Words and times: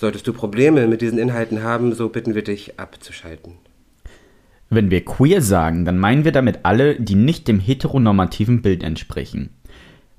Solltest 0.00 0.26
du 0.26 0.32
Probleme 0.32 0.86
mit 0.86 1.02
diesen 1.02 1.18
Inhalten 1.18 1.62
haben, 1.62 1.92
so 1.92 2.08
bitten 2.08 2.34
wir 2.34 2.42
dich 2.42 2.80
abzuschalten. 2.80 3.56
Wenn 4.70 4.90
wir 4.90 5.04
queer 5.04 5.42
sagen, 5.42 5.84
dann 5.84 5.98
meinen 5.98 6.24
wir 6.24 6.32
damit 6.32 6.60
alle, 6.62 6.98
die 6.98 7.16
nicht 7.16 7.46
dem 7.46 7.60
heteronormativen 7.60 8.62
Bild 8.62 8.82
entsprechen. 8.82 9.50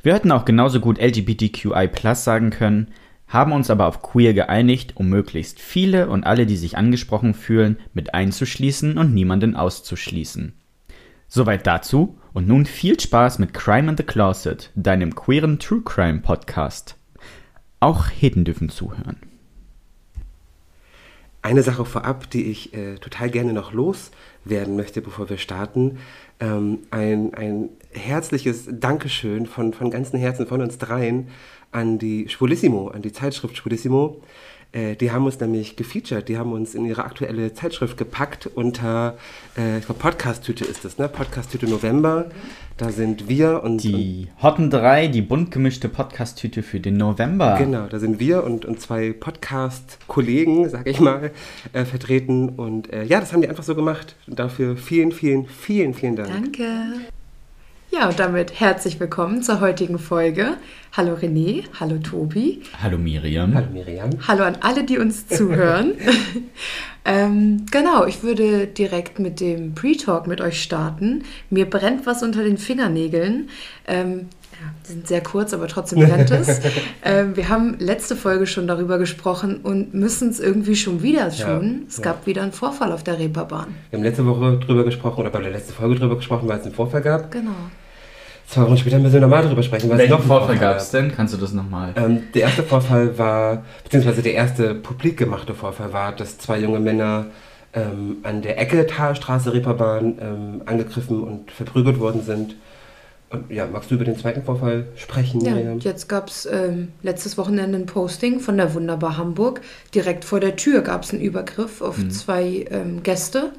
Wir 0.04 0.14
hätten 0.14 0.32
auch 0.32 0.46
genauso 0.46 0.82
gut 0.82 1.02
LGBTQI 1.02 1.90
sagen 2.14 2.52
können, 2.52 2.90
haben 3.28 3.54
uns 3.54 3.72
aber 3.72 3.88
auf 3.88 4.04
queer 4.04 4.36
geeinigt, 4.36 4.98
um 4.98 5.10
möglichst 5.10 5.60
viele 5.60 6.10
und 6.10 6.26
alle, 6.26 6.46
die 6.46 6.58
sich 6.58 6.78
angesprochen 6.78 7.34
fühlen, 7.34 7.78
mit 7.96 8.14
einzuschließen 8.14 9.00
und 9.00 9.16
niemanden 9.16 9.56
auszuschließen. 9.56 10.54
Soweit 11.28 11.66
dazu 11.66 12.20
und 12.34 12.48
nun 12.48 12.68
viel 12.68 13.00
Spaß 13.00 13.40
mit 13.40 13.56
Crime 13.56 13.90
in 13.90 13.98
the 13.98 14.04
Closet, 14.04 14.70
deinem 14.76 15.16
queeren 15.16 15.58
True 15.58 15.82
Crime 15.84 16.20
Podcast. 16.20 16.98
Auch 17.80 18.12
Heden 18.12 18.46
dürfen 18.46 18.70
zuhören. 18.70 19.31
Eine 21.44 21.64
Sache 21.64 21.86
vorab, 21.86 22.30
die 22.30 22.52
ich 22.52 22.74
äh, 22.74 22.96
total 22.96 23.32
gerne 23.32 23.52
noch 23.54 23.74
loswerden 23.74 24.76
möchte, 24.76 25.02
bevor 25.02 25.30
wir 25.30 25.38
starten. 25.38 25.98
Ähm, 26.40 26.80
ein, 26.92 27.34
ein 27.34 27.70
herzliches 27.92 28.70
Dankeschön 28.72 29.48
von, 29.48 29.74
von 29.74 29.90
ganzem 29.90 30.20
Herzen 30.20 30.46
von 30.46 30.62
uns 30.62 30.78
dreien 30.78 31.30
an 31.72 31.98
die 31.98 32.30
Schwulissimo, 32.30 32.90
an 32.90 33.02
die 33.02 33.12
Zeitschrift 33.12 33.58
Schwulissimo. 33.58 34.22
Äh, 34.74 34.96
die 34.96 35.12
haben 35.12 35.26
uns 35.26 35.40
nämlich 35.40 35.76
gefeatured, 35.76 36.30
die 36.30 36.38
haben 36.38 36.54
uns 36.54 36.76
in 36.76 36.86
ihre 36.86 37.04
aktuelle 37.04 37.54
Zeitschrift 37.54 37.98
gepackt 37.98 38.48
unter, 38.48 39.18
äh, 39.58 39.80
ich 39.80 39.86
glaube, 39.86 40.00
Podcast-Tüte 40.00 40.64
ist 40.64 40.86
es, 40.86 40.98
ne? 40.98 41.10
Podcast-Tüte 41.10 41.70
November. 41.70 42.30
Da 42.78 42.90
sind 42.90 43.28
wir 43.28 43.64
und. 43.64 43.84
Die 43.84 44.30
Hotten 44.42 44.70
3, 44.70 45.08
die 45.08 45.22
bunt 45.22 45.52
gemischte 45.52 45.90
Podcast-Tüte 45.90 46.64
für 46.64 46.80
den 46.80 46.96
November. 46.98 47.56
Genau, 47.58 47.88
da 47.88 48.00
sind 48.00 48.20
wir 48.20 48.44
und, 48.44 48.66
und 48.66 48.80
zwei 48.80 49.12
Podcast-Kollegen, 49.12 50.70
sag 50.70 50.88
ich 50.88 51.00
mal, 51.00 51.32
äh, 51.74 51.84
vertreten. 51.84 52.50
Und 52.50 52.92
äh, 52.94 53.04
ja, 53.04 53.20
das 53.20 53.34
haben 53.34 53.42
die 53.42 53.50
einfach 53.50 53.64
so 53.64 53.76
gemacht. 53.76 54.16
Und 54.26 54.40
dafür 54.40 54.78
vielen, 54.78 55.12
vielen, 55.12 55.46
vielen, 55.48 55.94
vielen 55.94 56.16
Dank. 56.16 56.30
Danke. 56.30 57.12
Ja, 57.94 58.08
und 58.08 58.20
damit 58.20 58.58
herzlich 58.58 59.02
willkommen 59.02 59.44
zur 59.44 59.60
heutigen 59.60 60.00
Folge. 60.00 60.54
Hallo 60.94 61.14
René, 61.14 61.66
hallo 61.78 61.98
Tobi, 61.98 62.62
Hallo 62.82 62.98
Miriam. 62.98 63.54
Hallo 63.54 63.68
Miriam. 63.70 64.12
hallo 64.26 64.46
an 64.46 64.58
alle, 64.62 64.86
die 64.86 64.98
uns 64.98 65.28
zuhören. 65.28 65.96
ähm, 67.06 67.66
genau, 67.70 68.06
ich 68.06 68.24
würde 68.24 68.66
direkt 68.68 69.20
mit 69.20 69.42
dem 69.42 69.76
Pre-Talk 69.76 70.26
mit 70.26 70.40
euch 70.40 70.64
starten. 70.64 71.26
Mir 71.50 71.70
brennt 71.70 72.06
was 72.06 72.24
unter 72.24 72.46
den 72.46 72.58
Fingernägeln. 72.58 73.50
Ähm, 73.86 74.30
ja, 74.54 74.72
die 74.88 74.94
sind 74.94 75.08
sehr 75.08 75.22
kurz, 75.22 75.54
aber 75.54 75.68
trotzdem 75.68 76.00
brennt 76.00 76.32
es. 76.32 76.62
ähm, 77.04 77.36
wir 77.36 77.50
haben 77.50 77.76
letzte 77.78 78.16
Folge 78.16 78.48
schon 78.48 78.68
darüber 78.68 79.00
gesprochen 79.00 79.60
und 79.64 79.94
müssen 79.94 80.30
es 80.30 80.40
irgendwie 80.40 80.78
schon 80.78 81.04
wieder 81.04 81.30
tun. 81.30 81.88
es 81.90 81.98
ja. 81.98 82.04
gab 82.04 82.26
wieder 82.26 82.42
einen 82.42 82.54
Vorfall 82.54 82.94
auf 82.94 83.04
der 83.04 83.20
Reeperbahn. 83.20 83.68
Wir 83.90 84.00
haben 84.00 84.04
letzte 84.06 84.26
Woche 84.26 84.60
drüber 84.60 84.86
gesprochen, 84.86 85.20
oder 85.20 85.30
bei 85.30 85.42
der 85.42 85.52
letzten 85.52 85.74
Folge 85.74 85.96
drüber 85.96 86.16
gesprochen, 86.16 86.48
weil 86.48 86.60
es 86.60 86.66
einen 86.66 86.74
Vorfall 86.74 87.02
gab. 87.02 87.30
Genau. 87.32 87.52
Zwei 88.52 88.64
Wochen 88.64 88.78
später 88.78 89.00
müssen 89.00 89.14
wir 89.14 89.22
nochmal 89.22 89.48
drüber 89.48 89.64
sprechen, 89.64 89.90
Welchen 89.92 90.12
noch 90.12 90.24
Vorfall 90.24 90.58
gab 90.58 90.76
es 90.76 90.92
denn? 90.92 91.16
Kannst 91.16 91.34
du 91.34 91.38
das 91.38 91.54
nochmal? 91.54 91.94
Ähm, 91.96 92.24
der 92.34 92.42
erste 92.42 92.64
Vorfall 92.64 93.18
war, 93.18 93.64
beziehungsweise 93.86 94.22
der 94.22 94.34
erste 94.34 94.76
publik 94.76 95.16
gemachte 95.16 95.54
Vorfall 95.54 95.94
war, 95.94 96.14
dass 96.14 96.38
zwei 96.38 96.60
junge 96.60 96.82
Männer 96.82 97.28
ähm, 97.74 98.18
an 98.24 98.42
der 98.42 98.60
Ecke 98.60 98.86
Talstraße 98.88 99.54
Reeperbahn 99.54 100.18
ähm, 100.20 100.62
angegriffen 100.66 101.24
und 101.24 101.50
verprügelt 101.50 102.02
worden 102.02 102.24
sind. 102.24 102.58
Und 103.30 103.50
ja, 103.50 103.66
magst 103.72 103.90
du 103.90 103.96
über 103.96 104.04
den 104.04 104.18
zweiten 104.18 104.44
Vorfall 104.44 104.88
sprechen, 104.98 105.40
Ja, 105.40 105.56
Miriam? 105.56 105.80
jetzt 105.80 106.10
gab 106.10 106.28
es 106.28 106.46
ähm, 106.46 106.90
letztes 107.04 107.38
Wochenende 107.38 107.78
ein 107.78 107.86
Posting 107.86 108.42
von 108.42 108.58
der 108.58 108.74
Wunderbar 108.74 109.16
Hamburg. 109.16 109.62
Direkt 109.96 110.26
vor 110.26 110.42
der 110.42 110.58
Tür 110.58 110.82
gab 110.82 111.04
es 111.04 111.12
einen 111.14 111.22
Übergriff 111.22 111.82
auf 111.82 111.96
zwei 112.10 112.66
ähm, 112.70 113.02
Gäste. 113.02 113.54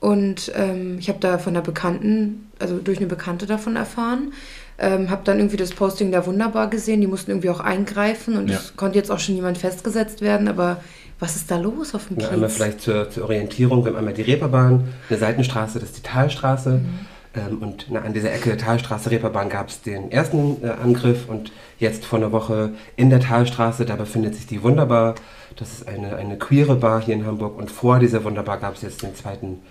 Und 0.00 0.52
ähm, 0.54 0.96
ich 0.98 1.08
habe 1.08 1.18
da 1.20 1.38
von 1.38 1.54
einer 1.54 1.62
Bekannten, 1.64 2.50
also 2.58 2.78
durch 2.78 2.98
eine 2.98 3.06
Bekannte 3.06 3.46
davon 3.46 3.76
erfahren. 3.76 4.32
Ähm, 4.80 5.10
habe 5.10 5.22
dann 5.24 5.38
irgendwie 5.38 5.56
das 5.56 5.70
Posting 5.72 6.12
der 6.12 6.24
Wunderbar 6.26 6.70
gesehen. 6.70 7.00
Die 7.00 7.08
mussten 7.08 7.32
irgendwie 7.32 7.50
auch 7.50 7.58
eingreifen 7.60 8.36
und 8.36 8.48
Ja. 8.48 8.56
es 8.58 8.76
konnte 8.76 8.96
jetzt 8.96 9.10
auch 9.10 9.18
schon 9.18 9.34
jemand 9.34 9.58
festgesetzt 9.58 10.20
werden. 10.20 10.46
Aber 10.46 10.80
was 11.18 11.34
ist 11.34 11.50
da 11.50 11.56
los 11.58 11.96
auf 11.96 12.06
dem 12.06 12.18
Ja, 12.18 12.26
Kiez? 12.26 12.34
einmal 12.34 12.48
vielleicht 12.48 12.80
zur, 12.80 13.10
zur 13.10 13.24
Orientierung. 13.24 13.84
Wir 13.84 13.90
haben 13.90 13.98
einmal 13.98 14.14
die 14.14 14.22
Reeperbahn, 14.22 14.88
eine 15.10 15.18
Seitenstraße, 15.18 15.80
das 15.80 15.88
ist 15.90 15.98
die 15.98 16.02
Talstraße. 16.02 16.80
Ähm, 17.34 17.58
und 17.60 17.86
na, 17.90 18.02
an 18.02 18.12
dieser 18.14 18.32
Ecke 18.32 18.56
Talstraße, 18.56 19.10
Reeperbahn 19.10 19.48
gab 19.48 19.68
es 19.68 19.82
den 19.82 20.12
ersten 20.12 20.62
äh, 20.62 20.68
Angriff 20.68 21.28
und 21.28 21.50
jetzt 21.80 22.04
vor 22.04 22.20
einer 22.20 22.30
Woche 22.30 22.70
in 22.94 23.10
der 23.10 23.18
Talstraße, 23.18 23.84
da 23.84 23.96
befindet 23.96 24.36
sich 24.36 24.46
die 24.46 24.62
Wunderbar. 24.62 25.16
Das 25.56 25.72
ist 25.72 25.88
eine, 25.88 26.14
eine 26.16 26.38
queere 26.38 26.76
Bar 26.76 27.02
hier 27.02 27.14
in 27.14 27.26
Hamburg 27.26 27.58
und 27.58 27.68
vor 27.72 27.98
dieser 27.98 28.22
Wunderbar 28.22 28.58
gab 28.58 28.76
es 28.76 28.82
jetzt 28.82 29.02
den 29.02 29.16
zweiten 29.16 29.46
Angriff. 29.48 29.64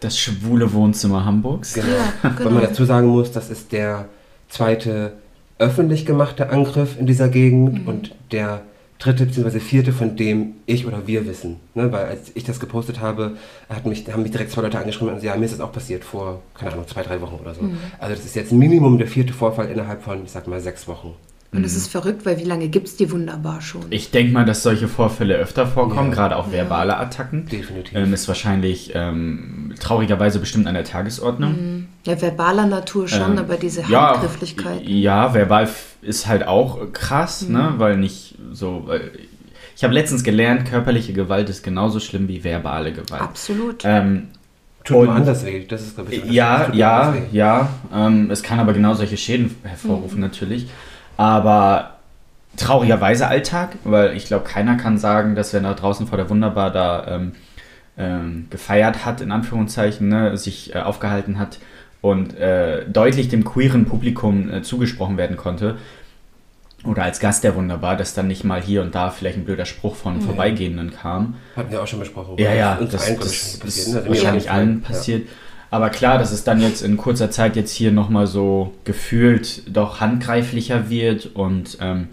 Das 0.00 0.18
schwule 0.18 0.72
Wohnzimmer 0.72 1.24
Hamburgs. 1.24 1.74
Genau. 1.74 1.86
Ja, 1.88 2.12
Weil 2.22 2.32
man 2.44 2.54
genau. 2.54 2.60
dazu 2.60 2.84
sagen 2.84 3.08
muss, 3.08 3.32
das 3.32 3.50
ist 3.50 3.72
der 3.72 4.06
zweite 4.48 5.14
öffentlich 5.58 6.06
gemachte 6.06 6.50
Angriff 6.50 6.98
in 6.98 7.06
dieser 7.06 7.28
Gegend 7.28 7.86
und 7.86 8.14
der 8.30 8.62
dritte 8.98 9.26
bzw. 9.26 9.58
vierte, 9.58 9.92
von 9.92 10.16
dem 10.16 10.54
ich 10.66 10.86
oder 10.86 11.06
wir 11.06 11.26
wissen. 11.26 11.60
Ne? 11.74 11.90
Weil 11.90 12.06
als 12.06 12.30
ich 12.34 12.44
das 12.44 12.60
gepostet 12.60 13.00
habe, 13.00 13.36
hat 13.68 13.84
mich, 13.86 14.10
haben 14.12 14.22
mich 14.22 14.30
direkt 14.30 14.50
zwei 14.52 14.62
Leute 14.62 14.78
angeschrieben 14.78 15.08
und 15.08 15.14
gesagt, 15.16 15.34
ja, 15.34 15.38
mir 15.38 15.46
ist 15.46 15.54
das 15.54 15.60
auch 15.60 15.72
passiert 15.72 16.04
vor, 16.04 16.42
keine 16.54 16.72
Ahnung, 16.72 16.86
zwei, 16.86 17.02
drei 17.02 17.20
Wochen 17.20 17.36
oder 17.40 17.54
so. 17.54 17.62
Also 17.98 18.14
das 18.14 18.24
ist 18.24 18.36
jetzt 18.36 18.52
Minimum 18.52 18.98
der 18.98 19.08
vierte 19.08 19.32
Vorfall 19.32 19.68
innerhalb 19.70 20.02
von, 20.02 20.24
ich 20.24 20.30
sag 20.30 20.46
mal, 20.46 20.60
sechs 20.60 20.86
Wochen. 20.86 21.14
Und 21.54 21.64
es 21.66 21.76
ist 21.76 21.88
verrückt, 21.88 22.24
weil 22.24 22.38
wie 22.38 22.44
lange 22.44 22.68
gibt 22.68 22.88
es 22.88 22.96
die 22.96 23.10
Wunderbar 23.12 23.60
schon? 23.60 23.82
Ich 23.90 24.10
denke 24.10 24.32
mal, 24.32 24.46
dass 24.46 24.62
solche 24.62 24.88
Vorfälle 24.88 25.34
öfter 25.36 25.66
vorkommen, 25.66 26.08
Ja. 26.08 26.14
gerade 26.14 26.36
auch 26.36 26.50
verbale 26.50 26.96
Attacken. 26.96 27.44
Definitiv. 27.46 27.94
Ähm, 27.94 28.14
ist 28.14 28.26
wahrscheinlich 28.26 28.92
ähm, 28.94 29.74
traurigerweise 29.78 30.38
bestimmt 30.38 30.66
an 30.66 30.72
der 30.74 30.84
Tagesordnung. 30.84 31.88
ja, 32.06 32.16
verbaler 32.20 32.64
Natur 32.66 33.06
schon, 33.06 33.32
Ähm, 33.32 33.38
aber 33.38 33.56
diese 33.58 33.82
ja, 33.82 34.12
Handgrifflichkeit. 34.12 34.88
Ja, 34.88 35.34
verbal 35.34 35.68
ist 36.00 36.26
halt 36.26 36.46
auch 36.46 36.90
krass, 36.94 37.42
Mhm. 37.46 37.52
ne? 37.54 37.74
Weil 37.76 37.96
nicht 37.98 38.34
so. 38.52 38.84
Weil 38.86 39.10
ich 39.76 39.84
habe 39.84 39.92
letztens 39.92 40.24
gelernt, 40.24 40.70
körperliche 40.70 41.12
Gewalt 41.12 41.50
ist 41.50 41.62
genauso 41.62 42.00
schlimm 42.00 42.28
wie 42.28 42.42
verbale 42.44 42.92
Gewalt. 42.92 43.20
Absolut. 43.20 43.82
Ähm, 43.84 44.28
Tut 44.84 44.96
und- 44.96 45.04
nur 45.06 45.14
anders 45.16 45.44
weh. 45.44 45.66
Das 45.68 45.82
ist, 45.82 45.96
glaube 45.96 46.14
ich, 46.14 46.22
das 46.22 46.30
ja, 46.32 46.72
ja, 46.72 47.14
ja. 47.30 47.68
Ähm, 47.94 48.30
es 48.30 48.42
kann 48.42 48.58
aber 48.58 48.72
genau 48.72 48.94
solche 48.94 49.16
Schäden 49.18 49.54
hervorrufen 49.64 50.18
natürlich. 50.18 50.68
Aber 51.16 51.98
traurigerweise 52.56 53.28
Alltag, 53.28 53.76
weil 53.84 54.16
ich 54.16 54.26
glaube, 54.26 54.44
keiner 54.44 54.76
kann 54.76 54.98
sagen, 54.98 55.34
dass 55.34 55.52
wer 55.52 55.60
da 55.60 55.74
draußen 55.74 56.06
vor 56.06 56.18
der 56.18 56.28
Wunderbar 56.28 56.70
da 56.70 57.06
ähm, 57.06 57.32
ähm, 57.96 58.46
gefeiert 58.50 59.04
hat, 59.04 59.20
in 59.20 59.32
Anführungszeichen, 59.32 60.08
ne, 60.08 60.36
sich 60.36 60.74
äh, 60.74 60.78
aufgehalten 60.78 61.38
hat 61.38 61.58
und 62.00 62.36
äh, 62.38 62.84
deutlich 62.88 63.28
dem 63.28 63.44
queeren 63.44 63.86
Publikum 63.86 64.50
äh, 64.50 64.62
zugesprochen 64.62 65.16
werden 65.16 65.36
konnte. 65.36 65.76
Oder 66.84 67.04
als 67.04 67.20
Gast 67.20 67.44
der 67.44 67.54
Wunderbar, 67.54 67.96
dass 67.96 68.12
dann 68.12 68.26
nicht 68.26 68.42
mal 68.42 68.60
hier 68.60 68.82
und 68.82 68.94
da 68.94 69.10
vielleicht 69.10 69.38
ein 69.38 69.44
blöder 69.44 69.66
Spruch 69.66 69.94
von 69.94 70.20
Vorbeigehenden 70.20 70.92
kam. 70.92 71.36
Hatten 71.54 71.70
wir 71.70 71.80
auch 71.80 71.86
schon 71.86 72.00
besprochen. 72.00 72.36
Ja, 72.38 72.52
ja, 72.54 72.74
uns 72.74 72.90
das, 72.90 73.18
das 73.18 73.32
ist 73.32 73.60
passiert, 73.60 73.88
ne? 73.94 74.00
Auf 74.00 74.08
wahrscheinlich 74.08 74.50
allen 74.50 74.82
Ja. 74.88 75.28
Aber 75.72 75.88
klar, 75.88 76.18
dass 76.18 76.32
es 76.32 76.44
dann 76.44 76.60
jetzt 76.60 76.82
in 76.82 76.98
kurzer 76.98 77.30
Zeit 77.30 77.56
jetzt 77.56 77.72
hier 77.72 77.92
nochmal 77.92 78.26
so 78.26 78.74
gefühlt 78.84 79.74
doch 79.74 80.00
handgreiflicher 80.00 80.90
wird 80.90 81.30
und 81.34 81.78
ähm, 81.80 82.08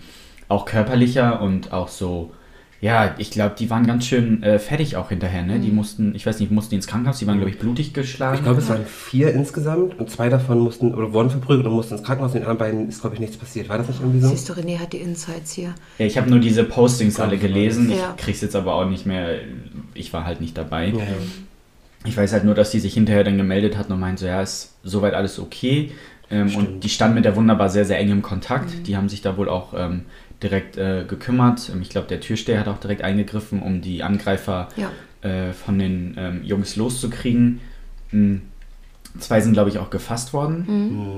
auch 0.47 0.63
körperlicher 0.63 1.41
und 1.41 1.73
auch 1.73 1.89
so, 1.89 2.31
ja, 2.79 3.15
ich 3.17 3.31
glaube, 3.31 3.55
die 3.59 3.69
waren 3.69 3.85
ganz 3.85 4.05
schön 4.05 4.41
äh, 4.43 4.59
fertig 4.59 4.95
auch 4.95 5.09
hinterher, 5.09 5.43
ne? 5.43 5.59
Die 5.59 5.71
mussten, 5.71 6.15
ich 6.15 6.25
weiß 6.25 6.39
nicht, 6.39 6.53
mussten 6.53 6.69
die 6.69 6.77
ins 6.77 6.87
Krankenhaus, 6.87 7.19
die 7.19 7.27
waren, 7.27 7.35
glaube 7.35 7.51
ich, 7.51 7.59
blutig 7.59 7.93
geschlagen. 7.93 8.37
Ich 8.37 8.43
glaube, 8.43 8.59
es 8.61 8.69
waren 8.69 8.85
vier 8.85 9.33
insgesamt 9.33 9.99
und 9.99 10.09
zwei 10.09 10.29
davon 10.29 10.59
mussten 10.59 10.95
oder 10.95 11.11
wurden 11.11 11.29
verprügelt 11.29 11.67
und 11.67 11.73
mussten 11.73 11.95
ins 11.95 12.03
Krankenhaus. 12.03 12.31
Den 12.31 12.43
anderen 12.43 12.59
beiden 12.59 12.87
ist, 12.87 13.01
glaube 13.01 13.15
ich, 13.15 13.19
nichts 13.19 13.35
passiert. 13.35 13.67
War 13.67 13.77
das 13.77 13.89
nicht 13.89 13.99
irgendwie 13.99 14.21
so? 14.21 14.29
Siehst 14.29 14.47
du, 14.47 14.53
René 14.53 14.79
hat 14.79 14.93
die 14.93 14.99
Insights 14.99 15.51
hier. 15.51 15.75
ja, 15.97 16.05
ich 16.05 16.17
habe 16.17 16.29
nur 16.29 16.39
diese 16.39 16.63
Postings 16.63 17.19
alle 17.19 17.37
gelesen. 17.37 17.89
Ja. 17.89 18.13
Ich 18.17 18.23
krieg's 18.23 18.39
jetzt 18.39 18.55
aber 18.55 18.75
auch 18.75 18.89
nicht 18.89 19.05
mehr, 19.05 19.39
ich 19.93 20.13
war 20.13 20.23
halt 20.23 20.39
nicht 20.39 20.57
dabei. 20.57 20.87
Ja, 20.87 20.99
ja. 20.99 21.03
Ich 22.05 22.15
weiß 22.15 22.31
halt 22.33 22.45
nur, 22.45 22.55
dass 22.55 22.71
die 22.71 22.79
sich 22.79 22.93
hinterher 22.93 23.23
dann 23.23 23.37
gemeldet 23.37 23.77
hat 23.77 23.89
und 23.89 23.99
meinte, 23.99 24.21
so, 24.21 24.27
ja, 24.27 24.41
ist 24.41 24.75
soweit 24.83 25.13
alles 25.13 25.37
okay. 25.39 25.91
Ähm, 26.31 26.55
und 26.55 26.79
die 26.83 26.89
standen 26.89 27.15
mit 27.15 27.25
der 27.25 27.35
Wunderbar 27.35 27.69
sehr, 27.69 27.85
sehr 27.85 27.97
eng 27.99 28.09
im 28.11 28.21
Kontakt. 28.21 28.87
Die 28.87 28.95
haben 28.95 29.09
sich 29.09 29.21
da 29.21 29.35
wohl 29.35 29.49
auch 29.49 29.73
ähm, 29.75 30.05
direkt 30.41 30.77
äh, 30.77 31.03
gekümmert. 31.07 31.69
Ähm, 31.73 31.81
Ich 31.81 31.89
glaube, 31.89 32.07
der 32.07 32.19
Türsteher 32.21 32.59
hat 32.59 32.67
auch 32.67 32.79
direkt 32.79 33.01
eingegriffen, 33.03 33.61
um 33.61 33.81
die 33.81 34.03
Angreifer 34.03 34.69
Ja. 34.77 34.91
äh, 35.29 35.51
von 35.53 35.77
den 35.79 36.15
ähm, 36.17 36.43
Jungs 36.43 36.75
loszukriegen. 36.75 37.59
Mhm. 38.11 38.41
Zwei 39.17 39.41
sind, 39.41 39.53
glaube 39.53 39.69
ich, 39.71 39.79
auch 39.79 39.89
gefasst 39.89 40.33
worden. 40.33 40.65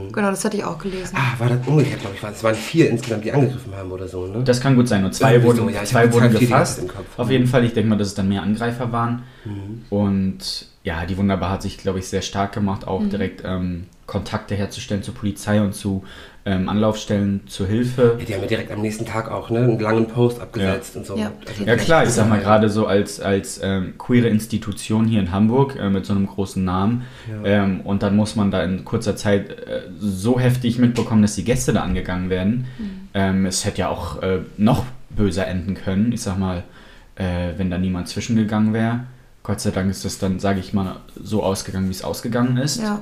Mhm. 0.08 0.12
Genau, 0.14 0.30
das 0.30 0.46
hatte 0.46 0.56
ich 0.56 0.64
auch 0.64 0.78
gelesen. 0.80 1.14
Ah, 1.16 1.38
war 1.40 1.50
das 1.50 1.68
umgekehrt, 1.68 2.00
glaube 2.00 2.16
ich. 2.16 2.24
Es 2.24 2.42
waren 2.44 2.56
vier 2.56 2.90
insgesamt, 2.90 3.26
die 3.26 3.34
angegriffen 3.34 3.76
haben 3.76 3.92
oder 3.92 4.08
so, 4.08 4.28
ne? 4.28 4.44
Das 4.46 4.62
kann 4.62 4.78
gut 4.78 4.88
sein. 4.88 5.02
Nur 5.02 5.12
zwei 5.12 5.34
Irgendwie 5.34 5.48
wurden, 5.48 5.58
so, 5.58 5.70
ja, 5.70 5.84
zwei 5.84 6.12
wurden 6.12 6.32
viel 6.32 6.40
gefasst. 6.40 6.80
im 6.80 6.88
Kopf. 6.88 7.06
Auf 7.20 7.30
jeden 7.30 7.48
Fall. 7.48 7.66
Ich 7.66 7.74
denke 7.74 7.90
mal, 7.90 7.98
dass 7.98 8.08
es 8.08 8.14
dann 8.16 8.30
mehr 8.30 8.42
Angreifer 8.44 8.92
waren. 8.94 9.24
Mhm. 9.44 9.82
Und 9.90 10.68
ja, 10.84 11.06
die 11.06 11.18
Wunderbar 11.18 11.52
hat 11.52 11.62
sich, 11.62 11.78
glaube 11.78 12.00
ich, 12.00 12.08
sehr 12.08 12.22
stark 12.22 12.54
gemacht, 12.54 12.88
auch 12.88 13.04
direkt 13.04 13.44
ähm, 13.46 13.86
Kontakte 14.08 14.56
herzustellen 14.56 15.04
zur 15.04 15.14
Polizei 15.14 15.62
und 15.62 15.74
zu 15.74 16.04
ähm, 16.44 16.68
Anlaufstellen 16.68 17.42
zur 17.46 17.68
Hilfe. 17.68 18.18
Ja, 18.18 18.26
die 18.26 18.34
haben 18.34 18.42
ja 18.42 18.48
direkt 18.48 18.72
am 18.72 18.82
nächsten 18.82 19.06
Tag 19.06 19.30
auch 19.30 19.52
ne, 19.52 19.60
einen 19.60 19.80
langen 19.80 20.08
Post 20.08 20.42
abgesetzt 20.42 20.96
und 20.96 21.06
so. 21.06 21.16
Ja. 21.16 21.32
Also, 21.48 21.64
Ja 21.64 21.76
klar, 21.76 22.04
ich 22.04 22.10
sag 22.10 22.28
mal 22.28 22.40
gerade 22.40 22.70
so 22.70 22.88
als, 22.88 23.20
als 23.20 23.60
ähm, 23.64 23.94
queere 24.00 24.28
Institution 24.28 25.06
hier 25.06 25.20
in 25.20 25.32
Hamburg 25.32 25.78
äh, 25.80 25.90
mit 25.90 26.06
so 26.06 26.14
einem 26.14 26.26
großen 26.26 26.64
Namen 26.64 27.04
ähm, 27.44 27.82
und 27.82 28.02
dann 28.02 28.16
muss 28.16 28.36
man 28.36 28.50
da 28.50 28.64
in 28.64 28.84
kurzer 28.86 29.16
Zeit 29.16 29.52
äh, 29.52 29.82
so 30.00 30.40
heftig 30.40 30.80
mitbekommen, 30.80 31.22
dass 31.22 31.36
die 31.36 31.44
Gäste 31.44 31.74
da 31.74 31.84
angegangen 31.84 32.32
werden. 32.32 32.66
Ähm, 33.14 33.46
es 33.46 33.66
hätte 33.66 33.82
ja 33.82 33.90
auch 33.90 34.22
äh, 34.24 34.40
noch 34.58 34.86
böser 35.12 35.48
enden 35.48 35.76
können, 35.76 36.12
ich 36.12 36.22
sag 36.22 36.40
mal, 36.40 36.64
äh, 37.16 37.54
wenn 37.58 37.70
da 37.70 37.78
niemand 37.78 38.08
zwischengegangen 38.08 38.74
wäre. 38.74 39.02
Gott 39.44 39.60
sei 39.60 39.72
Dank 39.72 39.90
ist 39.90 40.06
das 40.06 40.20
dann, 40.20 40.40
sage 40.40 40.60
ich 40.60 40.74
mal, 40.74 40.98
so 41.22 41.44
ausgegangen, 41.44 41.88
wie 41.88 41.94
es 41.94 42.04
ausgegangen 42.04 42.58
ist. 42.58 42.82
Ja. 42.82 43.00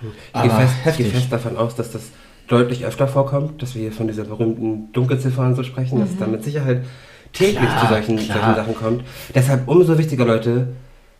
Ich 0.00 0.32
gehe 0.32 0.50
Aber 0.50 0.60
fest, 0.60 0.74
ich 0.78 0.84
heftig. 0.84 1.06
gehe 1.06 1.20
fest 1.20 1.32
davon 1.32 1.56
aus, 1.56 1.74
dass 1.76 1.90
das 1.92 2.02
deutlich 2.48 2.84
öfter 2.84 3.08
vorkommt, 3.08 3.62
dass 3.62 3.74
wir 3.74 3.82
hier 3.82 3.92
von 3.92 4.06
dieser 4.08 4.24
berühmten 4.24 4.92
Dunkelziffer 4.92 5.42
und 5.42 5.54
so 5.54 5.62
sprechen, 5.62 6.00
dass 6.00 6.10
es 6.10 6.18
da 6.18 6.26
mit 6.26 6.44
Sicherheit 6.44 6.84
täglich 7.32 7.58
Klar, 7.58 7.80
zu 7.80 7.86
solchen, 7.88 8.18
solchen 8.18 8.54
Sachen 8.54 8.74
kommt. 8.74 9.04
Deshalb 9.34 9.68
umso 9.68 9.96
wichtiger, 9.98 10.24
Leute, 10.24 10.68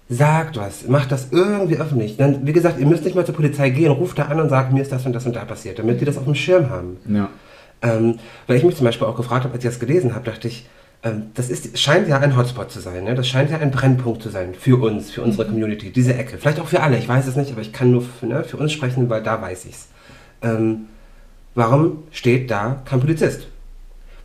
sagt 0.08 0.56
was, 0.58 0.86
macht 0.88 1.10
das 1.10 1.28
irgendwie 1.30 1.76
öffentlich. 1.76 2.16
Dann, 2.16 2.46
wie 2.46 2.52
gesagt, 2.52 2.78
ihr 2.78 2.86
müsst 2.86 3.04
nicht 3.04 3.14
mal 3.14 3.24
zur 3.24 3.34
Polizei 3.34 3.70
gehen, 3.70 3.90
ruft 3.90 4.18
da 4.18 4.24
an 4.24 4.40
und 4.40 4.48
sagt, 4.48 4.72
mir 4.72 4.82
ist 4.82 4.92
das 4.92 5.06
und 5.06 5.12
das 5.12 5.26
und 5.26 5.34
da 5.34 5.44
passiert, 5.44 5.78
damit 5.78 6.00
die 6.00 6.04
das 6.04 6.18
auf 6.18 6.24
dem 6.24 6.34
Schirm 6.34 6.68
haben. 6.70 6.98
Ja. 7.08 7.28
Ähm, 7.80 8.18
weil 8.46 8.56
ich 8.56 8.64
mich 8.64 8.76
zum 8.76 8.84
Beispiel 8.84 9.06
auch 9.06 9.16
gefragt 9.16 9.44
habe, 9.44 9.54
als 9.54 9.64
ich 9.64 9.70
das 9.70 9.80
gelesen 9.80 10.14
habe, 10.14 10.30
dachte 10.30 10.48
ich, 10.48 10.66
das 11.34 11.50
ist, 11.50 11.76
scheint 11.78 12.06
ja 12.08 12.18
ein 12.20 12.36
Hotspot 12.36 12.70
zu 12.70 12.78
sein. 12.80 13.02
Ne? 13.04 13.14
Das 13.16 13.26
scheint 13.26 13.50
ja 13.50 13.58
ein 13.58 13.72
Brennpunkt 13.72 14.22
zu 14.22 14.28
sein 14.30 14.54
für 14.58 14.80
uns, 14.80 15.10
für 15.10 15.22
unsere 15.22 15.46
Community, 15.48 15.90
diese 15.90 16.14
Ecke. 16.14 16.38
Vielleicht 16.38 16.60
auch 16.60 16.68
für 16.68 16.80
alle, 16.82 16.96
ich 16.96 17.08
weiß 17.08 17.26
es 17.26 17.34
nicht, 17.34 17.50
aber 17.50 17.60
ich 17.60 17.72
kann 17.72 17.90
nur 17.90 18.02
für, 18.02 18.26
ne, 18.26 18.44
für 18.44 18.56
uns 18.56 18.70
sprechen, 18.72 19.10
weil 19.10 19.22
da 19.22 19.40
weiß 19.42 19.64
ich's. 19.64 19.88
Ähm, 20.42 20.82
warum 21.56 22.04
steht 22.12 22.50
da 22.50 22.82
kein 22.84 23.00
Polizist? 23.00 23.48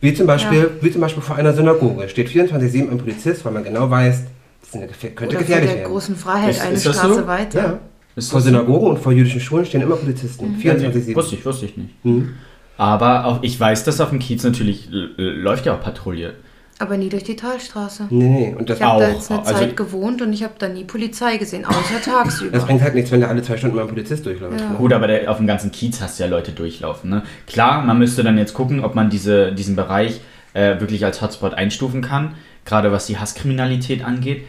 Wie 0.00 0.14
zum 0.14 0.28
Beispiel, 0.28 0.58
Ja. 0.60 0.66
wie 0.80 0.90
zum 0.92 1.00
Beispiel 1.00 1.22
vor 1.22 1.34
einer 1.34 1.52
Synagoge 1.52 2.08
steht 2.08 2.28
24-7 2.28 2.88
ein 2.92 2.98
Polizist, 2.98 3.44
weil 3.44 3.52
man 3.52 3.64
genau 3.64 3.90
weiß, 3.90 4.22
das 4.60 4.68
ist 4.70 4.76
eine, 4.76 4.86
gefähr- 4.86 5.10
könnte 5.16 5.34
Oder 5.34 5.44
gefährlich 5.44 5.70
der 5.70 5.78
werden. 5.80 5.90
großen 5.90 6.14
Freiheit 6.16 6.50
Ist- 6.50 6.60
eine 6.60 6.74
ist 6.74 6.82
Straße 6.82 7.14
so? 7.14 7.26
weiter. 7.26 7.58
Ja. 7.60 7.78
Ist 8.14 8.30
Vor 8.30 8.38
das 8.38 8.44
so? 8.44 8.50
Synagogen 8.52 8.86
und 8.90 8.98
vor 9.00 9.10
jüdischen 9.12 9.40
Schulen 9.40 9.64
stehen 9.64 9.80
immer 9.80 9.96
Polizisten. 9.96 10.56
24-7. 10.62 11.16
Wusste 11.16 11.34
ich, 11.34 11.44
wusste 11.44 11.66
ich 11.66 11.76
nicht. 11.76 12.04
Mhm. 12.04 12.34
Aber 12.76 13.24
auch, 13.24 13.42
ich 13.42 13.58
weiß, 13.58 13.82
dass 13.84 14.00
auf 14.00 14.10
dem 14.10 14.20
Kiez 14.20 14.44
natürlich 14.44 14.88
äh, 14.92 15.22
läuft 15.22 15.66
ja 15.66 15.74
auch 15.74 15.80
Patrouille. 15.80 16.34
Aber 16.80 16.96
nie 16.96 17.08
durch 17.08 17.24
die 17.24 17.34
Talstraße. 17.34 18.06
Nee, 18.10 18.28
nee. 18.28 18.54
Und 18.56 18.70
das, 18.70 18.78
Ich 18.78 18.84
habe 18.84 19.00
da 19.02 19.10
jetzt 19.10 19.30
eine 19.30 19.40
also- 19.40 19.52
Zeit 19.52 19.76
gewohnt 19.76 20.22
und 20.22 20.32
ich 20.32 20.44
habe 20.44 20.54
da 20.58 20.68
nie 20.68 20.84
Polizei 20.84 21.36
gesehen, 21.36 21.64
außer 21.64 22.00
tagsüber. 22.04 22.52
das 22.52 22.66
bringt 22.66 22.82
halt 22.82 22.94
nichts, 22.94 23.10
wenn 23.10 23.20
da 23.20 23.26
alle 23.28 23.42
zwei 23.42 23.56
Stunden 23.56 23.74
mal 23.76 23.82
ein 23.82 23.88
Polizist 23.88 24.24
durchläuft. 24.24 24.60
Ja. 24.60 24.70
ne? 24.70 24.76
Gut, 24.76 24.92
aber 24.92 25.08
der, 25.08 25.28
auf 25.30 25.38
dem 25.38 25.46
ganzen 25.48 25.72
Kiez 25.72 26.00
hast 26.00 26.18
du 26.18 26.24
ja 26.24 26.28
Leute 26.30 26.52
durchlaufen. 26.52 27.10
Ne? 27.10 27.22
Klar, 27.48 27.82
man 27.84 27.98
müsste 27.98 28.22
dann 28.22 28.38
jetzt 28.38 28.54
gucken, 28.54 28.84
ob 28.84 28.94
man 28.94 29.10
diese, 29.10 29.52
diesen 29.52 29.74
Bereich 29.74 30.20
äh, 30.54 30.78
wirklich 30.80 31.04
als 31.04 31.20
Hotspot 31.20 31.54
einstufen 31.54 32.00
kann, 32.00 32.34
gerade 32.64 32.92
was 32.92 33.06
die 33.06 33.18
Hasskriminalität 33.18 34.04
angeht, 34.04 34.44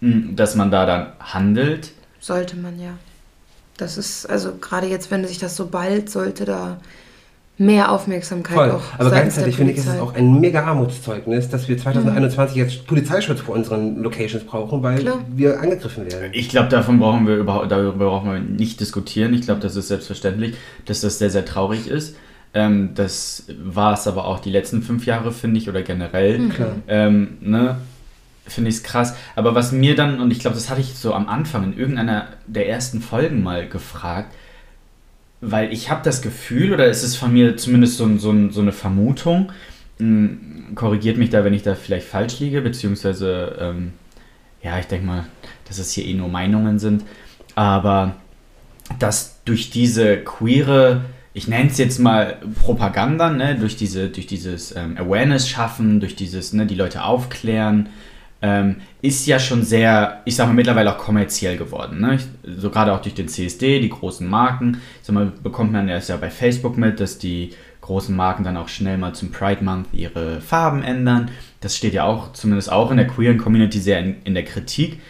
mh, 0.00 0.32
dass 0.36 0.54
man 0.54 0.70
da 0.70 0.86
dann 0.86 1.06
handelt. 1.20 1.90
Sollte 2.18 2.56
man 2.56 2.80
ja. 2.80 2.90
Das 3.76 3.98
ist, 3.98 4.24
also 4.26 4.54
gerade 4.60 4.86
jetzt, 4.86 5.10
wenn 5.10 5.26
sich 5.26 5.38
das 5.38 5.54
so 5.56 5.66
bald, 5.66 6.08
sollte 6.08 6.44
da 6.46 6.78
mehr 7.56 7.92
Aufmerksamkeit 7.92 8.56
Voll. 8.56 8.70
auch 8.72 8.82
Aber 8.98 9.10
gleichzeitig 9.10 9.56
finde 9.56 9.72
ich, 9.72 9.78
ist 9.78 9.86
es 9.86 10.00
auch 10.00 10.14
ein 10.14 10.40
mega 10.40 10.64
Armutszeugnis, 10.64 11.48
dass 11.48 11.68
wir 11.68 11.78
2021 11.78 12.56
jetzt 12.56 12.86
Polizeischutz 12.86 13.40
vor 13.40 13.54
unseren 13.54 14.02
Locations 14.02 14.44
brauchen, 14.44 14.82
weil 14.82 14.98
Klar. 14.98 15.20
wir 15.34 15.60
angegriffen 15.60 16.10
werden. 16.10 16.30
Ich 16.32 16.48
glaube, 16.48 16.68
davon 16.68 16.98
brauchen 16.98 17.26
wir 17.26 17.36
überhaupt, 17.36 17.70
darüber 17.70 18.06
brauchen 18.06 18.32
wir 18.32 18.40
nicht 18.40 18.80
diskutieren. 18.80 19.34
Ich 19.34 19.42
glaube, 19.42 19.60
das 19.60 19.76
ist 19.76 19.88
selbstverständlich, 19.88 20.56
dass 20.86 21.00
das 21.00 21.18
sehr, 21.18 21.30
sehr 21.30 21.44
traurig 21.44 21.86
ist. 21.86 22.16
Ähm, 22.54 22.90
das 22.94 23.46
war 23.62 23.94
es 23.94 24.08
aber 24.08 24.26
auch 24.26 24.40
die 24.40 24.50
letzten 24.50 24.82
fünf 24.82 25.06
Jahre, 25.06 25.30
finde 25.30 25.58
ich, 25.58 25.68
oder 25.68 25.82
generell. 25.82 26.48
Klar. 26.48 26.72
Ähm, 26.88 27.38
ne? 27.40 27.76
Finde 28.46 28.70
ich 28.70 28.76
es 28.76 28.82
krass. 28.82 29.14
Aber 29.36 29.54
was 29.54 29.72
mir 29.72 29.94
dann, 29.94 30.20
und 30.20 30.30
ich 30.30 30.40
glaube, 30.40 30.54
das 30.54 30.70
hatte 30.70 30.80
ich 30.80 30.94
so 30.94 31.14
am 31.14 31.28
Anfang 31.28 31.64
in 31.64 31.78
irgendeiner 31.78 32.28
der 32.46 32.68
ersten 32.68 33.00
Folgen 33.00 33.42
mal 33.42 33.68
gefragt, 33.68 34.34
weil 35.50 35.72
ich 35.72 35.90
habe 35.90 36.02
das 36.04 36.22
Gefühl, 36.22 36.72
oder 36.72 36.86
es 36.86 37.02
ist 37.02 37.16
von 37.16 37.32
mir 37.32 37.56
zumindest 37.56 37.96
so, 37.96 38.16
so, 38.16 38.50
so 38.50 38.60
eine 38.60 38.72
Vermutung, 38.72 39.52
mh, 39.98 40.74
korrigiert 40.74 41.18
mich 41.18 41.30
da, 41.30 41.44
wenn 41.44 41.54
ich 41.54 41.62
da 41.62 41.74
vielleicht 41.74 42.06
falsch 42.06 42.40
liege, 42.40 42.60
beziehungsweise, 42.60 43.56
ähm, 43.60 43.92
ja, 44.62 44.78
ich 44.78 44.86
denke 44.86 45.06
mal, 45.06 45.26
dass 45.68 45.78
es 45.78 45.92
hier 45.92 46.06
eh 46.06 46.14
nur 46.14 46.28
Meinungen 46.28 46.78
sind, 46.78 47.04
aber 47.54 48.16
dass 48.98 49.42
durch 49.44 49.70
diese 49.70 50.18
queere, 50.18 51.02
ich 51.32 51.48
nenne 51.48 51.70
es 51.70 51.78
jetzt 51.78 51.98
mal 51.98 52.38
Propaganda, 52.62 53.30
ne, 53.30 53.56
durch, 53.56 53.76
diese, 53.76 54.08
durch 54.08 54.26
dieses 54.26 54.74
ähm, 54.74 54.96
Awareness 54.96 55.48
schaffen, 55.48 56.00
durch 56.00 56.16
dieses, 56.16 56.52
ne, 56.52 56.66
die 56.66 56.74
Leute 56.74 57.04
aufklären, 57.04 57.88
ähm, 58.44 58.76
ist 59.00 59.26
ja 59.26 59.38
schon 59.38 59.62
sehr, 59.62 60.20
ich 60.26 60.36
sag 60.36 60.46
mal, 60.46 60.52
mittlerweile 60.52 60.94
auch 60.94 60.98
kommerziell 60.98 61.56
geworden. 61.56 62.02
Ne? 62.02 62.16
Ich, 62.16 62.26
so 62.58 62.68
gerade 62.68 62.92
auch 62.92 63.00
durch 63.00 63.14
den 63.14 63.26
CSD, 63.26 63.80
die 63.80 63.88
großen 63.88 64.28
Marken. 64.28 64.82
Ich 65.00 65.06
sag 65.06 65.14
mal, 65.14 65.32
bekommt 65.42 65.72
man 65.72 65.88
erst 65.88 66.10
ja 66.10 66.18
bei 66.18 66.28
Facebook 66.28 66.76
mit, 66.76 67.00
dass 67.00 67.16
die 67.16 67.54
großen 67.80 68.14
Marken 68.14 68.44
dann 68.44 68.58
auch 68.58 68.68
schnell 68.68 68.98
mal 68.98 69.14
zum 69.14 69.30
Pride 69.30 69.64
Month 69.64 69.88
ihre 69.94 70.42
Farben 70.42 70.82
ändern. 70.82 71.30
Das 71.60 71.74
steht 71.74 71.94
ja 71.94 72.04
auch, 72.04 72.34
zumindest 72.34 72.70
auch 72.70 72.90
in 72.90 72.98
der 72.98 73.06
queeren 73.06 73.38
Community 73.38 73.80
sehr 73.80 74.00
in, 74.00 74.16
in 74.24 74.34
der 74.34 74.44
Kritik. 74.44 75.00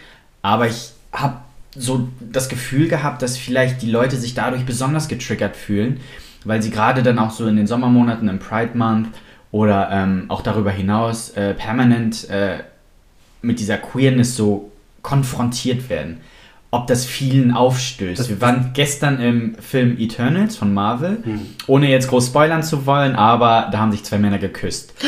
Aber 0.41 0.67
ich 0.67 0.91
habe 1.11 1.39
so 1.75 2.07
das 2.21 2.47
Gefühl 2.47 2.87
gehabt, 2.87 3.21
dass 3.21 3.35
vielleicht 3.35 3.81
die 3.81 3.91
Leute 3.91 4.15
sich 4.15 4.33
dadurch 4.33 4.65
besonders 4.65 5.09
getriggert 5.09 5.57
fühlen, 5.57 5.99
weil 6.45 6.61
sie 6.61 6.71
gerade 6.71 7.03
dann 7.03 7.19
auch 7.19 7.31
so 7.31 7.47
in 7.47 7.57
den 7.57 7.67
Sommermonaten 7.67 8.29
im 8.29 8.39
Pride 8.39 8.77
Month 8.77 9.09
oder 9.51 9.89
ähm, 9.91 10.25
auch 10.29 10.41
darüber 10.41 10.71
hinaus 10.71 11.31
äh, 11.31 11.53
permanent 11.53 12.29
äh, 12.29 12.59
mit 13.45 13.59
dieser 13.59 13.77
Queerness 13.77 14.35
so 14.35 14.71
konfrontiert 15.01 15.89
werden. 15.89 16.17
Ob 16.71 16.87
das 16.87 17.05
vielen 17.05 17.51
aufstößt. 17.53 18.19
Das- 18.19 18.29
Wir 18.29 18.41
waren 18.41 18.71
gestern 18.73 19.19
im 19.21 19.55
Film 19.59 19.97
Eternals 19.97 20.57
von 20.57 20.73
Marvel, 20.73 21.19
Hm. 21.23 21.41
ohne 21.67 21.89
jetzt 21.89 22.09
groß 22.09 22.27
spoilern 22.27 22.63
zu 22.63 22.85
wollen, 22.85 23.15
aber 23.15 23.69
da 23.71 23.77
haben 23.79 23.91
sich 23.91 24.03
zwei 24.03 24.17
Männer 24.17 24.37
geküsst. 24.39 24.93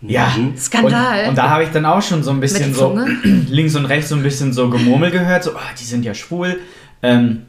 Ja. 0.00 0.30
Skandal. 0.56 1.22
Und, 1.24 1.30
und 1.30 1.38
da 1.38 1.50
habe 1.50 1.64
ich 1.64 1.70
dann 1.70 1.84
auch 1.84 2.00
schon 2.02 2.22
so 2.22 2.30
ein 2.30 2.38
bisschen 2.38 2.72
so 2.72 2.96
links 3.24 3.74
und 3.74 3.84
rechts 3.84 4.10
so 4.10 4.14
ein 4.14 4.22
bisschen 4.22 4.52
so 4.52 4.70
Gemurmel 4.70 5.10
gehört, 5.10 5.42
so, 5.42 5.56
ah, 5.56 5.60
die 5.76 5.82
sind 5.82 6.04
ja 6.04 6.14
schwul. 6.14 6.60
Ähm, 7.02 7.42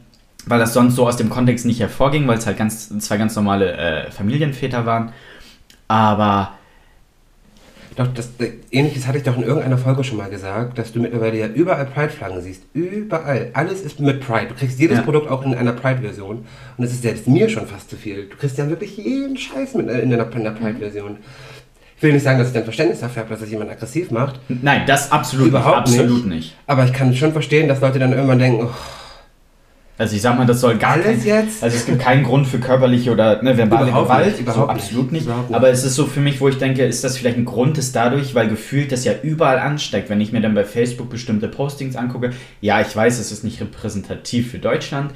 weil 0.46 0.58
das 0.58 0.74
sonst 0.74 0.96
so 0.96 1.06
aus 1.06 1.16
dem 1.16 1.30
Kontext 1.30 1.64
nicht 1.64 1.78
hervorging, 1.78 2.26
weil 2.26 2.38
es 2.38 2.46
halt 2.46 2.56
ganz, 2.58 2.88
zwei 2.98 3.18
ganz 3.18 3.36
normale 3.36 3.72
äh, 3.76 4.10
Familienväter 4.10 4.84
waren. 4.84 5.12
Aber 5.86 6.54
Doch, 7.96 8.06
das, 8.14 8.30
äh, 8.38 8.52
ähnliches 8.70 9.06
hatte 9.06 9.18
ich 9.18 9.24
doch 9.24 9.36
in 9.36 9.42
irgendeiner 9.42 9.76
Folge 9.76 10.04
schon 10.04 10.16
mal 10.18 10.30
gesagt, 10.30 10.78
dass 10.78 10.92
du 10.92 11.00
mittlerweile 11.00 11.38
ja 11.38 11.46
überall 11.48 11.86
Pride-Flaggen 11.86 12.40
siehst. 12.40 12.62
Überall. 12.72 13.50
Alles 13.52 13.80
ist 13.82 13.98
mit 14.00 14.20
Pride. 14.20 14.46
Du 14.48 14.54
kriegst 14.54 14.78
jedes 14.78 14.98
Ja. 14.98 15.02
Produkt 15.02 15.28
auch 15.28 15.44
in 15.44 15.54
einer 15.54 15.72
Pride-Version. 15.72 16.44
Und 16.76 16.84
es 16.84 16.92
ist 16.92 17.02
selbst 17.02 17.26
mir 17.26 17.48
schon 17.48 17.66
fast 17.66 17.90
zu 17.90 17.96
viel. 17.96 18.26
Du 18.28 18.36
kriegst 18.36 18.56
ja 18.58 18.68
wirklich 18.68 18.96
jeden 18.96 19.36
Scheiß 19.36 19.74
mit, 19.74 19.88
äh, 19.88 20.00
in 20.00 20.12
einer, 20.14 20.30
in 20.32 20.40
einer 20.46 20.52
Pride-Version. 20.52 21.18
Ich 21.96 22.02
will 22.02 22.12
nicht 22.14 22.22
sagen, 22.22 22.38
dass 22.38 22.48
ich 22.48 22.54
dann 22.54 22.64
Verständnis 22.64 23.00
dafür 23.00 23.22
habe, 23.22 23.30
dass 23.30 23.40
das 23.40 23.50
jemand 23.50 23.70
aggressiv 23.70 24.10
macht. 24.10 24.40
nein, 24.48 24.84
das 24.86 25.12
absolut 25.12 25.48
Überhaupt 25.48 25.88
nicht. 25.88 26.00
Absolut 26.00 26.26
nicht. 26.26 26.34
nicht. 26.36 26.56
Aber 26.66 26.84
ich 26.84 26.92
kann 26.94 27.12
schon 27.14 27.32
verstehen, 27.32 27.68
dass 27.68 27.80
Leute 27.82 27.98
dann 27.98 28.12
irgendwann 28.12 28.38
denken, 28.38 28.64
oh, 28.64 28.74
Also 30.00 30.16
ich 30.16 30.22
sag 30.22 30.38
mal, 30.38 30.46
das 30.46 30.62
soll 30.62 30.78
gar 30.78 30.92
Alles 30.92 31.04
kein, 31.04 31.26
jetzt? 31.26 31.62
Also 31.62 31.76
es 31.76 31.84
gibt 31.84 31.98
keinen 31.98 32.24
Grund 32.24 32.46
für 32.48 32.58
körperliche 32.58 33.12
oder 33.12 33.42
ne, 33.42 33.54
verbale 33.58 33.88
Überhaupt 33.88 34.08
Gewalt. 34.08 34.26
nicht, 34.28 34.40
überhaupt 34.40 34.70
so, 34.70 34.74
nicht, 34.74 34.84
absolut 34.84 35.12
nicht. 35.12 35.26
nicht. 35.26 35.54
Aber 35.54 35.68
es 35.68 35.84
ist 35.84 35.94
so 35.94 36.06
für 36.06 36.20
mich, 36.20 36.40
wo 36.40 36.48
ich 36.48 36.56
denke, 36.56 36.86
ist 36.86 37.04
das 37.04 37.18
vielleicht 37.18 37.36
ein 37.36 37.44
Grund, 37.44 37.76
ist 37.76 37.94
dadurch, 37.94 38.34
weil 38.34 38.48
gefühlt 38.48 38.92
das 38.92 39.04
ja 39.04 39.12
überall 39.22 39.58
ansteigt. 39.58 40.08
Wenn 40.08 40.22
ich 40.22 40.32
mir 40.32 40.40
dann 40.40 40.54
bei 40.54 40.64
Facebook 40.64 41.10
bestimmte 41.10 41.48
Postings 41.48 41.96
angucke, 41.96 42.30
ja, 42.62 42.80
ich 42.80 42.96
weiß, 42.96 43.18
es 43.18 43.30
ist 43.30 43.44
nicht 43.44 43.60
repräsentativ 43.60 44.52
für 44.52 44.58
Deutschland, 44.58 45.12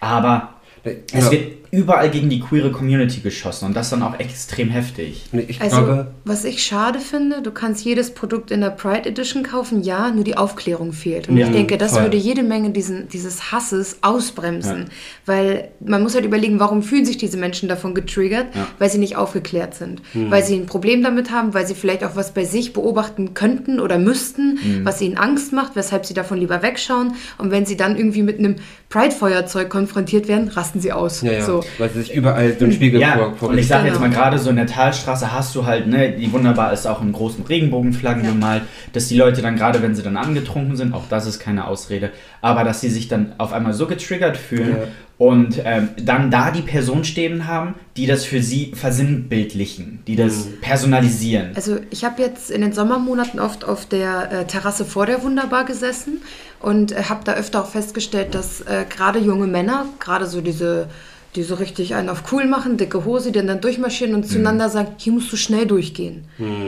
aber 0.00 0.54
Genau. 0.84 1.02
Es 1.12 1.30
wird 1.30 1.63
überall 1.76 2.10
gegen 2.10 2.28
die 2.30 2.40
queere 2.40 2.70
Community 2.72 3.20
geschossen 3.20 3.66
und 3.66 3.74
das 3.76 3.90
dann 3.90 4.02
auch 4.02 4.18
extrem 4.18 4.68
heftig. 4.70 5.24
Ich 5.48 5.60
Also, 5.60 5.76
glaube, 5.78 6.06
was 6.24 6.44
ich 6.44 6.62
schade 6.62 6.98
finde, 7.00 7.42
du 7.42 7.50
kannst 7.50 7.84
jedes 7.84 8.12
Produkt 8.14 8.50
in 8.50 8.60
der 8.60 8.70
Pride 8.70 9.08
Edition 9.08 9.42
kaufen, 9.42 9.82
ja, 9.82 10.10
nur 10.10 10.24
die 10.24 10.36
Aufklärung 10.36 10.92
fehlt. 10.92 11.28
Und 11.28 11.36
Ja, 11.36 11.46
ich 11.46 11.52
denke, 11.52 11.76
das 11.78 11.92
voll. 11.92 12.02
würde 12.02 12.16
jede 12.16 12.42
Menge 12.42 12.70
diesen, 12.70 13.08
dieses 13.08 13.52
Hasses 13.52 13.98
ausbremsen. 14.02 14.86
Weil 15.26 15.68
man 15.80 16.02
muss 16.02 16.14
halt 16.14 16.24
überlegen, 16.24 16.60
warum 16.60 16.82
fühlen 16.82 17.04
sich 17.04 17.16
diese 17.16 17.36
Menschen 17.36 17.68
davon 17.68 17.94
getriggert? 17.94 18.54
Ja. 18.54 18.66
Weil 18.78 18.90
sie 18.90 18.98
nicht 18.98 19.16
aufgeklärt 19.16 19.74
sind. 19.74 20.02
Hm. 20.12 20.30
Weil 20.30 20.42
sie 20.44 20.54
ein 20.56 20.66
Problem 20.66 21.02
damit 21.02 21.30
haben, 21.30 21.54
weil 21.54 21.66
sie 21.66 21.74
vielleicht 21.74 22.04
auch 22.04 22.16
was 22.16 22.32
bei 22.32 22.44
sich 22.44 22.72
beobachten 22.72 23.34
könnten 23.34 23.80
oder 23.80 23.98
müssten, 23.98 24.58
Hm. 24.62 24.84
was 24.84 25.00
ihnen 25.00 25.16
Angst 25.18 25.52
macht, 25.52 25.76
weshalb 25.76 26.06
sie 26.06 26.14
davon 26.14 26.38
lieber 26.38 26.62
wegschauen. 26.62 27.14
Und 27.38 27.50
wenn 27.50 27.66
sie 27.66 27.76
dann 27.76 27.96
irgendwie 27.96 28.22
mit 28.22 28.38
einem 28.38 28.56
Pride-Feuerzeug 28.90 29.68
konfrontiert 29.70 30.28
werden, 30.28 30.48
rasten 30.48 30.80
sie 30.80 30.92
aus. 30.92 31.22
ja, 31.22 31.32
ja, 31.32 31.44
So. 31.76 31.82
weil 31.82 31.90
sie 31.90 32.00
sich 32.02 32.14
überall 32.14 32.56
so 32.58 32.64
einen 32.64 32.72
Spiegel 32.74 33.00
Ja, 33.00 33.16
vor, 33.16 33.36
vor 33.36 33.48
und 33.50 33.58
ich 33.58 33.66
sage 33.68 33.86
jetzt 33.88 33.96
Genau. 33.98 34.08
mal 34.08 34.14
gerade 34.14 34.38
so 34.38 34.50
in 34.50 34.56
der 34.56 34.66
Talstraße 34.66 35.32
hast 35.32 35.54
du 35.54 35.66
halt, 35.66 35.86
ne, 35.86 36.12
die 36.12 36.32
wunderbar 36.32 36.72
ist 36.72 36.86
auch 36.86 37.02
in 37.02 37.12
großen 37.12 37.44
Regenbogenflaggen 37.44 38.24
Ja. 38.24 38.30
gemalt, 38.30 38.62
dass 38.92 39.08
die 39.08 39.16
Leute 39.16 39.42
dann 39.42 39.56
gerade, 39.56 39.82
wenn 39.82 39.94
sie 39.94 40.02
dann 40.02 40.16
angetrunken 40.16 40.76
sind, 40.76 40.94
auch 40.94 41.04
das 41.08 41.26
ist 41.26 41.38
keine 41.40 41.66
Ausrede, 41.66 42.10
aber 42.40 42.64
dass 42.64 42.80
sie 42.80 42.88
sich 42.90 43.08
dann 43.08 43.32
auf 43.38 43.52
einmal 43.52 43.72
so 43.74 43.86
getriggert 43.86 44.36
fühlen 44.36 44.76
Ja. 44.80 44.88
und 45.18 45.60
ähm, 45.64 45.90
dann 46.00 46.30
da 46.30 46.50
die 46.50 46.62
Person 46.62 47.04
stehen 47.04 47.46
haben, 47.46 47.74
die 47.96 48.06
das 48.06 48.24
für 48.24 48.42
sie 48.42 48.72
versinnbildlichen, 48.74 50.02
die 50.06 50.16
das 50.16 50.46
Mhm. 50.46 50.60
personalisieren. 50.60 51.50
Also 51.54 51.78
ich 51.90 52.04
habe 52.04 52.22
jetzt 52.22 52.50
in 52.50 52.60
den 52.62 52.72
Sommermonaten 52.72 53.40
oft 53.40 53.64
auf 53.64 53.86
der 53.86 54.30
äh, 54.32 54.44
Terrasse 54.46 54.84
vor 54.84 55.06
der 55.06 55.22
Wunderbar 55.22 55.64
gesessen 55.64 56.22
und 56.60 56.92
äh, 56.92 57.04
habe 57.08 57.20
da 57.24 57.34
öfter 57.34 57.60
auch 57.62 57.68
festgestellt, 57.68 58.34
dass 58.34 58.60
äh, 58.62 58.84
gerade 58.88 59.18
junge 59.18 59.46
Männer, 59.46 59.86
gerade 60.00 60.26
so 60.26 60.40
diese, 60.40 60.88
die 61.36 61.42
so 61.42 61.56
richtig 61.56 61.94
einen 61.94 62.08
auf 62.08 62.32
cool 62.32 62.46
machen, 62.46 62.76
dicke 62.76 63.04
Hose, 63.04 63.32
die 63.32 63.44
dann 63.44 63.60
durchmarschieren 63.60 64.14
und 64.14 64.28
zueinander 64.28 64.68
sagen, 64.68 64.92
hier 64.98 65.12
musst 65.12 65.32
du 65.32 65.36
schnell 65.36 65.66
durchgehen. 65.66 66.24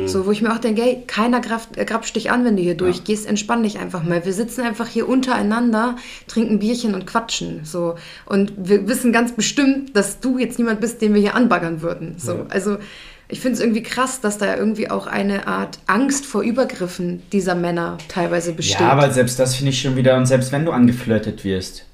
So, 0.07 0.27
wo 0.27 0.33
ich 0.33 0.43
mir 0.43 0.53
auch 0.53 0.59
denke, 0.59 0.83
hey, 0.83 1.03
keiner 1.07 1.41
grapscht, 1.41 1.77
äh, 1.77 1.85
grapscht 1.85 2.17
dich 2.17 2.31
an, 2.31 2.45
wenn 2.45 2.57
du 2.57 2.63
hier 2.63 2.75
durchgehst, 2.75 3.27
entspann 3.27 3.63
dich 3.63 3.79
einfach 3.79 4.03
mal. 4.03 4.25
Wir 4.25 4.33
sitzen 4.33 4.63
einfach 4.63 4.89
hier 4.89 5.09
untereinander, 5.09 5.97
trinken 6.27 6.59
Bierchen 6.59 6.95
und 6.95 7.07
quatschen. 7.07 7.61
So. 7.65 7.95
Und 8.25 8.53
wir 8.57 8.89
wissen 8.89 9.13
ganz 9.13 9.33
bestimmt, 9.33 9.97
dass 9.97 10.21
du 10.21 10.39
jetzt 10.39 10.59
niemand 10.59 10.81
bist, 10.81 11.01
den 11.01 11.15
wir 11.15 11.21
hier 11.21 11.35
anbaggern 11.35 11.83
würden. 11.83 12.15
So. 12.19 12.47
Also 12.49 12.79
ich 13.29 13.41
finde 13.41 13.55
es 13.55 13.61
irgendwie 13.61 13.83
krass, 13.83 14.21
dass 14.21 14.39
da 14.39 14.57
irgendwie 14.57 14.91
auch 14.91 15.07
eine 15.07 15.47
Art 15.47 15.79
Angst 15.87 16.27
vor 16.27 16.43
Übergriffen 16.43 17.23
dieser 17.33 17.55
Männer 17.55 17.99
teilweise 18.09 18.53
besteht. 18.53 18.81
Ja, 18.81 18.91
aber 18.91 19.11
selbst 19.11 19.39
das 19.39 19.57
finde 19.57 19.71
ich 19.71 19.81
schon 19.81 19.97
wieder, 19.97 20.17
und 20.17 20.27
selbst 20.27 20.53
wenn 20.53 20.65
du 20.65 20.73
angeflirtet 20.73 21.45
wirst. 21.45 21.85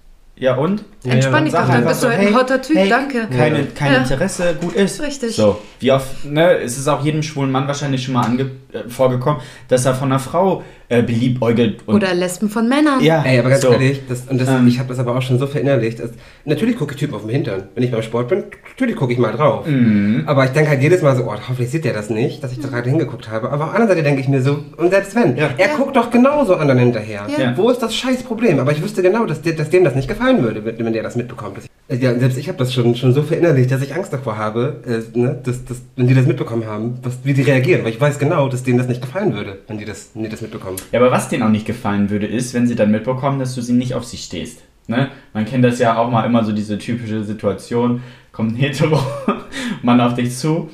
Ja 0.43 0.57
und? 0.57 0.83
Entspann 1.05 1.45
dich 1.45 1.55
doch, 1.55 1.69
dann 1.69 1.85
bist 1.85 2.03
du 2.03 2.09
ein 2.09 2.35
hotter 2.35 2.61
Typ, 2.61 2.77
hey, 2.77 2.89
danke. 2.89 3.29
Keine, 3.29 3.65
kein 3.67 3.93
Ja. 3.93 3.99
Interesse, 3.99 4.57
gut 4.61 4.75
ist. 4.75 5.01
Richtig. 5.01 5.37
So, 5.37 5.63
wie 5.79 5.93
oft, 5.93 6.25
ne, 6.25 6.59
es 6.59 6.77
ist 6.79 6.89
auch 6.89 7.05
jedem 7.05 7.23
schwulen 7.23 7.53
Mann 7.53 7.69
wahrscheinlich 7.69 8.03
schon 8.03 8.15
mal 8.15 8.25
ange 8.25 8.51
äh, 8.73 8.89
vorgekommen, 8.89 9.41
dass 9.69 9.85
er 9.87 9.95
von 9.95 10.11
einer 10.11 10.19
Frau 10.19 10.63
äh, 10.89 11.03
beliebäugelt 11.03 11.81
und. 11.87 11.95
Oder 11.97 12.13
Lesben 12.15 12.49
von 12.51 12.69
Männern. 12.69 13.01
ja, 13.03 13.23
Ey, 13.25 13.39
aber 13.39 13.49
ganz 13.51 13.63
so. 13.63 13.73
ehrlich, 13.73 14.03
das, 14.09 14.23
und 14.29 14.39
das, 14.41 14.49
Ähm. 14.49 14.67
ich 14.69 14.79
habe 14.79 14.89
das 14.91 14.99
aber 14.99 15.17
auch 15.17 15.23
schon 15.23 15.39
so 15.39 15.47
verinnerlicht. 15.47 16.01
dass- 16.01 16.11
natürlich 16.45 16.77
gucke 16.77 16.93
ich 16.93 17.01
Typen 17.01 17.15
auf 17.15 17.23
dem 17.23 17.31
Hintern. 17.31 17.65
Wenn 17.75 17.83
ich 17.85 17.91
beim 17.91 18.03
Sport 18.03 18.29
bin, 18.29 18.45
natürlich 18.69 18.97
gucke 18.97 19.13
ich 19.13 19.19
mal 19.19 19.33
drauf. 19.33 19.67
Mhm. 19.67 20.25
Aber 20.27 20.45
ich 20.45 20.51
denke 20.51 20.69
halt 20.71 20.83
jedes 20.83 21.01
Mal 21.03 21.17
so, 21.17 21.25
oh, 21.25 21.33
hoffentlich 21.33 21.71
sieht 21.71 21.85
der 21.85 21.95
das 21.95 22.11
nicht, 22.11 22.43
dass 22.45 22.53
ich 22.53 22.61
da 22.61 22.69
gerade 22.69 22.91
hingeguckt 22.91 23.31
habe. 23.31 23.51
Aber 23.51 23.65
auf 23.65 23.71
der 23.71 23.81
anderen 23.81 23.89
Seite 23.97 24.03
denke 24.03 24.21
ich 24.21 24.29
mir 24.29 24.43
so, 24.43 24.59
und 24.77 24.91
selbst 24.91 25.15
wenn, 25.15 25.37
Ja. 25.37 25.51
er 25.57 25.69
Ja. 25.69 25.77
guckt 25.77 25.97
doch 25.97 26.11
genauso 26.11 26.57
anderen 26.57 26.79
hinterher. 26.81 27.27
Ja. 27.39 27.57
Wo 27.57 27.71
ist 27.71 27.83
das 27.83 27.95
scheiß 27.95 28.23
Problem? 28.25 28.59
Aber 28.59 28.73
ich 28.73 28.83
wüsste 28.83 29.03
genau, 29.03 29.25
dass, 29.25 29.41
dass 29.43 29.71
dem 29.71 29.85
das 29.85 29.95
nicht 29.95 30.09
gefallen 30.09 30.43
würde, 30.43 30.65
wenn, 30.65 30.79
wenn 30.85 30.93
der 30.93 31.03
das 31.03 31.17
mitbekommt. 31.17 31.59
Ja, 31.89 32.15
selbst 32.19 32.39
ich 32.39 32.49
habe 32.49 32.57
das 32.59 32.73
schon, 32.73 32.95
schon 32.95 33.13
so 33.13 33.23
verinnerlicht, 33.23 33.71
dass 33.71 33.83
ich 33.83 33.95
Angst 33.95 34.13
davor 34.13 34.39
habe, 34.39 34.81
äh, 34.87 35.19
ne, 35.19 35.39
dass, 35.45 35.65
dass, 35.65 35.83
wenn 35.97 36.07
die 36.09 36.15
das 36.15 36.27
mitbekommen 36.27 36.65
haben, 36.67 36.99
was, 37.03 37.19
wie 37.25 37.35
die 37.35 37.43
reagieren. 37.43 37.85
Weil 37.85 37.91
ich 37.93 38.01
weiß 38.01 38.19
genau, 38.19 38.49
dass 38.49 38.62
denen 38.63 38.79
das 38.79 38.89
nicht 38.89 39.03
gefallen 39.03 39.35
würde, 39.35 39.61
wenn 39.69 39.79
die 39.79 39.85
das, 39.85 40.11
wenn 40.15 40.23
die 40.25 40.29
das 40.29 40.41
mitbekommen. 40.41 40.77
Ja, 40.93 41.01
aber 41.01 41.11
was 41.11 41.29
denen 41.29 41.43
auch 41.43 41.49
nicht 41.49 41.67
gefallen 41.67 42.11
würde, 42.11 42.27
ist, 42.27 42.55
wenn 42.55 42.67
sie 42.67 42.75
dann 42.75 42.91
mitbekommen, 42.91 43.39
dass 43.39 43.55
du 43.55 43.61
sie 43.63 43.73
nicht 43.73 43.95
auf 43.95 44.05
sie 44.05 44.17
stehst. 44.17 44.63
Ne? 44.89 45.09
Man 45.33 45.45
kennt 45.45 45.65
das 45.65 45.79
ja 45.79 45.97
auch 45.97 46.11
mal 46.11 46.25
immer 46.25 46.45
so 46.45 46.53
diese 46.53 46.79
typische 46.79 47.23
Situation, 47.25 48.03
kommt 48.33 48.53
ein 48.53 48.57
Hetero 48.57 49.01
Mann 49.83 50.01
auf 50.01 50.15
dich 50.15 50.37
zu 50.37 50.71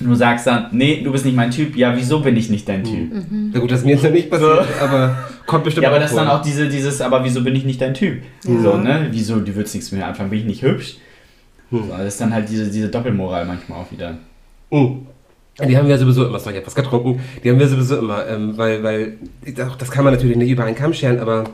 und 0.00 0.08
du 0.08 0.14
sagst 0.14 0.46
dann, 0.46 0.68
nee, 0.72 1.02
du 1.02 1.12
bist 1.12 1.26
nicht 1.26 1.36
mein 1.36 1.50
Typ. 1.50 1.76
Ja, 1.76 1.94
wieso 1.94 2.20
bin 2.20 2.34
ich 2.34 2.48
nicht 2.48 2.66
dein 2.66 2.84
Typ? 2.84 3.12
Na 3.52 3.60
gut, 3.60 3.70
das 3.70 3.80
ist 3.80 3.84
mir 3.84 3.92
jetzt 3.92 4.04
noch 4.04 4.10
nicht 4.10 4.30
passiert, 4.30 4.66
aber 4.80 5.28
kommt 5.46 5.64
bestimmt 5.64 5.82
Ja, 5.82 5.90
aber 5.90 5.98
auch 5.98 6.02
das 6.02 6.12
ist 6.12 6.16
dann 6.16 6.28
auch 6.28 6.40
diese, 6.40 6.68
dieses, 6.68 7.02
aber 7.02 7.22
wieso 7.22 7.44
bin 7.44 7.54
ich 7.54 7.64
nicht 7.64 7.80
dein 7.82 7.92
Typ? 7.92 8.22
So, 8.40 8.78
ne? 8.78 9.08
Wieso, 9.10 9.40
du 9.40 9.54
würdest 9.54 9.74
nichts 9.74 9.92
mir 9.92 10.06
anfangen, 10.06 10.30
bin 10.30 10.38
ich 10.38 10.46
nicht 10.46 10.62
hübsch? 10.62 10.96
So, 11.70 11.84
das 11.88 12.06
ist 12.06 12.20
dann 12.20 12.32
halt 12.32 12.48
diese, 12.48 12.70
diese 12.70 12.88
Doppelmoral 12.88 13.44
manchmal 13.44 13.80
auch 13.80 13.92
wieder. 13.92 14.18
Mm. 14.70 15.06
Die 15.68 15.76
haben 15.76 15.88
wir 15.88 15.98
sowieso 15.98 16.26
immer, 16.26 16.38
sorry, 16.38 16.54
ich 16.56 16.60
hab 16.60 16.66
was 16.66 16.74
getrunken, 16.74 17.20
die 17.42 17.50
haben 17.50 17.58
wir 17.58 17.68
sowieso 17.68 17.98
immer, 17.98 18.26
ähm, 18.28 18.52
weil, 18.56 18.82
weil, 18.82 19.12
das 19.78 19.90
kann 19.90 20.04
man 20.04 20.14
natürlich 20.14 20.36
nicht 20.36 20.50
über 20.50 20.64
einen 20.64 20.76
Kamm 20.76 20.92
scheren, 20.94 21.18
aber 21.20 21.44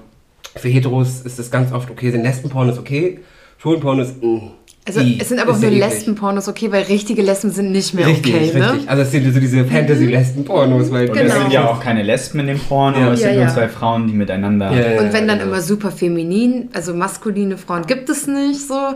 für 0.56 0.68
Heteros 0.68 1.20
ist 1.22 1.38
es 1.38 1.50
ganz 1.50 1.72
oft 1.72 1.90
okay, 1.90 2.10
sind 2.10 2.22
Lesbenporn 2.22 2.68
ist 2.68 2.78
okay, 2.78 3.20
Schwulenporn 3.58 4.00
ist, 4.00 4.22
mm, 4.22 4.38
Also 4.86 5.00
i, 5.00 5.18
es 5.20 5.28
sind 5.30 5.40
aber 5.40 5.52
auch 5.52 5.58
nur. 5.58 5.70
Lesbenpornos 5.70 6.46
okay, 6.48 6.70
weil 6.70 6.84
richtige 6.84 7.20
Lesben 7.22 7.50
sind 7.50 7.72
nicht 7.72 7.92
mehr 7.94 8.06
Richtig, 8.06 8.32
okay, 8.34 8.44
richtig. 8.44 8.60
ne? 8.62 8.78
Also 8.86 9.02
es 9.02 9.10
sind 9.10 9.32
so 9.34 9.40
diese 9.40 9.64
Fantasy-Lesben-Pornos, 9.64 10.92
weil 10.92 11.08
Und 11.10 11.16
Genau. 11.16 11.34
es 11.34 11.40
sind 11.40 11.52
ja 11.52 11.68
auch 11.68 11.80
keine 11.80 12.02
Lesben 12.02 12.40
in 12.40 12.46
dem 12.48 12.58
Porno, 12.58 12.98
Ja. 12.98 13.12
es 13.12 13.20
sind 13.20 13.30
Ja, 13.30 13.34
nur 13.36 13.44
ja. 13.46 13.52
zwei 13.54 13.68
Frauen, 13.68 14.06
die 14.06 14.12
miteinander. 14.14 14.70
Ja, 14.72 14.92
ja. 14.92 15.00
Und 15.00 15.12
wenn 15.12 15.26
dann 15.26 15.38
genau. 15.40 15.50
immer 15.50 15.60
super 15.60 15.90
feminin, 15.90 16.68
also 16.72 16.94
maskuline 16.94 17.56
Frauen 17.58 17.86
gibt 17.86 18.08
es 18.08 18.26
nicht 18.26 18.60
so. 18.66 18.94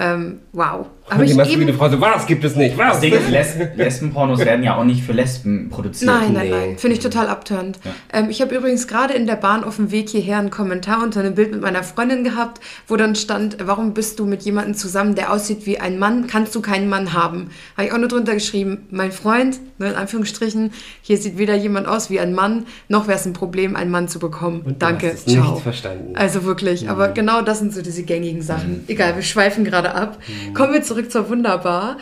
Ähm, 0.00 0.38
wow. 0.52 0.86
Aber 1.08 1.22
ich 1.22 1.34
maskuline 1.34 1.70
eben. 1.70 1.78
Frau 1.78 1.88
so, 1.88 2.00
was 2.00 2.26
gibt 2.26 2.44
es 2.44 2.56
nicht, 2.56 2.76
was? 2.76 2.94
Das 2.94 3.00
Ding 3.00 3.12
ist, 3.14 3.30
Lesben, 3.30 3.68
Lesbenpornos 3.76 4.40
werden 4.40 4.64
ja 4.64 4.76
auch 4.76 4.84
nicht 4.84 5.02
für 5.04 5.12
Lesben 5.12 5.68
produziert. 5.70 6.10
Nein, 6.10 6.32
nein, 6.32 6.44
Nee. 6.46 6.50
nein. 6.50 6.78
Finde 6.78 6.96
ich 6.96 7.02
total 7.02 7.28
abtörend. 7.28 7.78
Ja. 7.84 7.90
Ähm, 8.12 8.30
ich 8.30 8.40
habe 8.42 8.54
übrigens 8.56 8.88
gerade 8.88 9.14
in 9.14 9.26
der 9.26 9.36
Bahn 9.36 9.62
auf 9.62 9.76
dem 9.76 9.90
Weg 9.92 10.08
hierher 10.08 10.38
einen 10.38 10.50
Kommentar 10.50 11.02
unter 11.04 11.20
einem 11.20 11.34
Bild 11.36 11.52
mit 11.52 11.60
meiner 11.60 11.84
Freundin 11.84 12.24
gehabt, 12.24 12.60
wo 12.88 12.96
dann 12.96 13.14
stand, 13.14 13.58
warum 13.64 13.94
bist 13.94 14.18
du 14.18 14.26
mit 14.26 14.42
jemandem 14.42 14.74
zusammen, 14.74 15.14
der 15.14 15.32
aussieht 15.32 15.64
wie 15.64 15.78
ein 15.78 15.98
Mann? 15.98 16.26
Kannst 16.26 16.54
du 16.56 16.60
keinen 16.60 16.88
Mann 16.88 17.12
haben? 17.12 17.50
Habe 17.76 17.86
ich 17.86 17.92
auch 17.92 17.98
nur 17.98 18.08
drunter 18.08 18.34
geschrieben, 18.34 18.86
mein 18.90 19.12
Freund, 19.12 19.60
ne, 19.78 19.90
in 19.90 19.94
Anführungsstrichen, 19.94 20.72
hier 21.02 21.18
sieht 21.18 21.38
weder 21.38 21.54
jemand 21.54 21.86
aus 21.86 22.10
wie 22.10 22.18
ein 22.18 22.32
Mann, 22.34 22.66
noch 22.88 23.06
wäre 23.06 23.18
es 23.18 23.26
ein 23.26 23.32
Problem, 23.32 23.76
einen 23.76 23.92
Mann 23.92 24.08
zu 24.08 24.18
bekommen. 24.18 24.60
Und 24.62 24.74
du 24.74 24.78
Danke, 24.80 25.06
hast 25.12 25.28
es 25.28 25.32
ciao. 25.34 25.52
nicht 25.54 25.62
verstanden. 25.62 26.16
Also 26.16 26.42
wirklich, 26.44 26.88
aber 26.90 27.08
genau 27.08 27.42
das 27.42 27.60
sind 27.60 27.72
so 27.72 27.80
diese 27.82 28.02
gängigen 28.02 28.42
Sachen. 28.42 28.82
Egal, 28.88 29.14
wir 29.14 29.22
schweifen 29.22 29.62
gerade 29.64 29.94
ab. 29.94 30.18
Kommen 30.54 30.72
wir 30.72 30.82
zurück 30.82 30.95
zur 31.04 31.28
Wunderbar. 31.28 31.98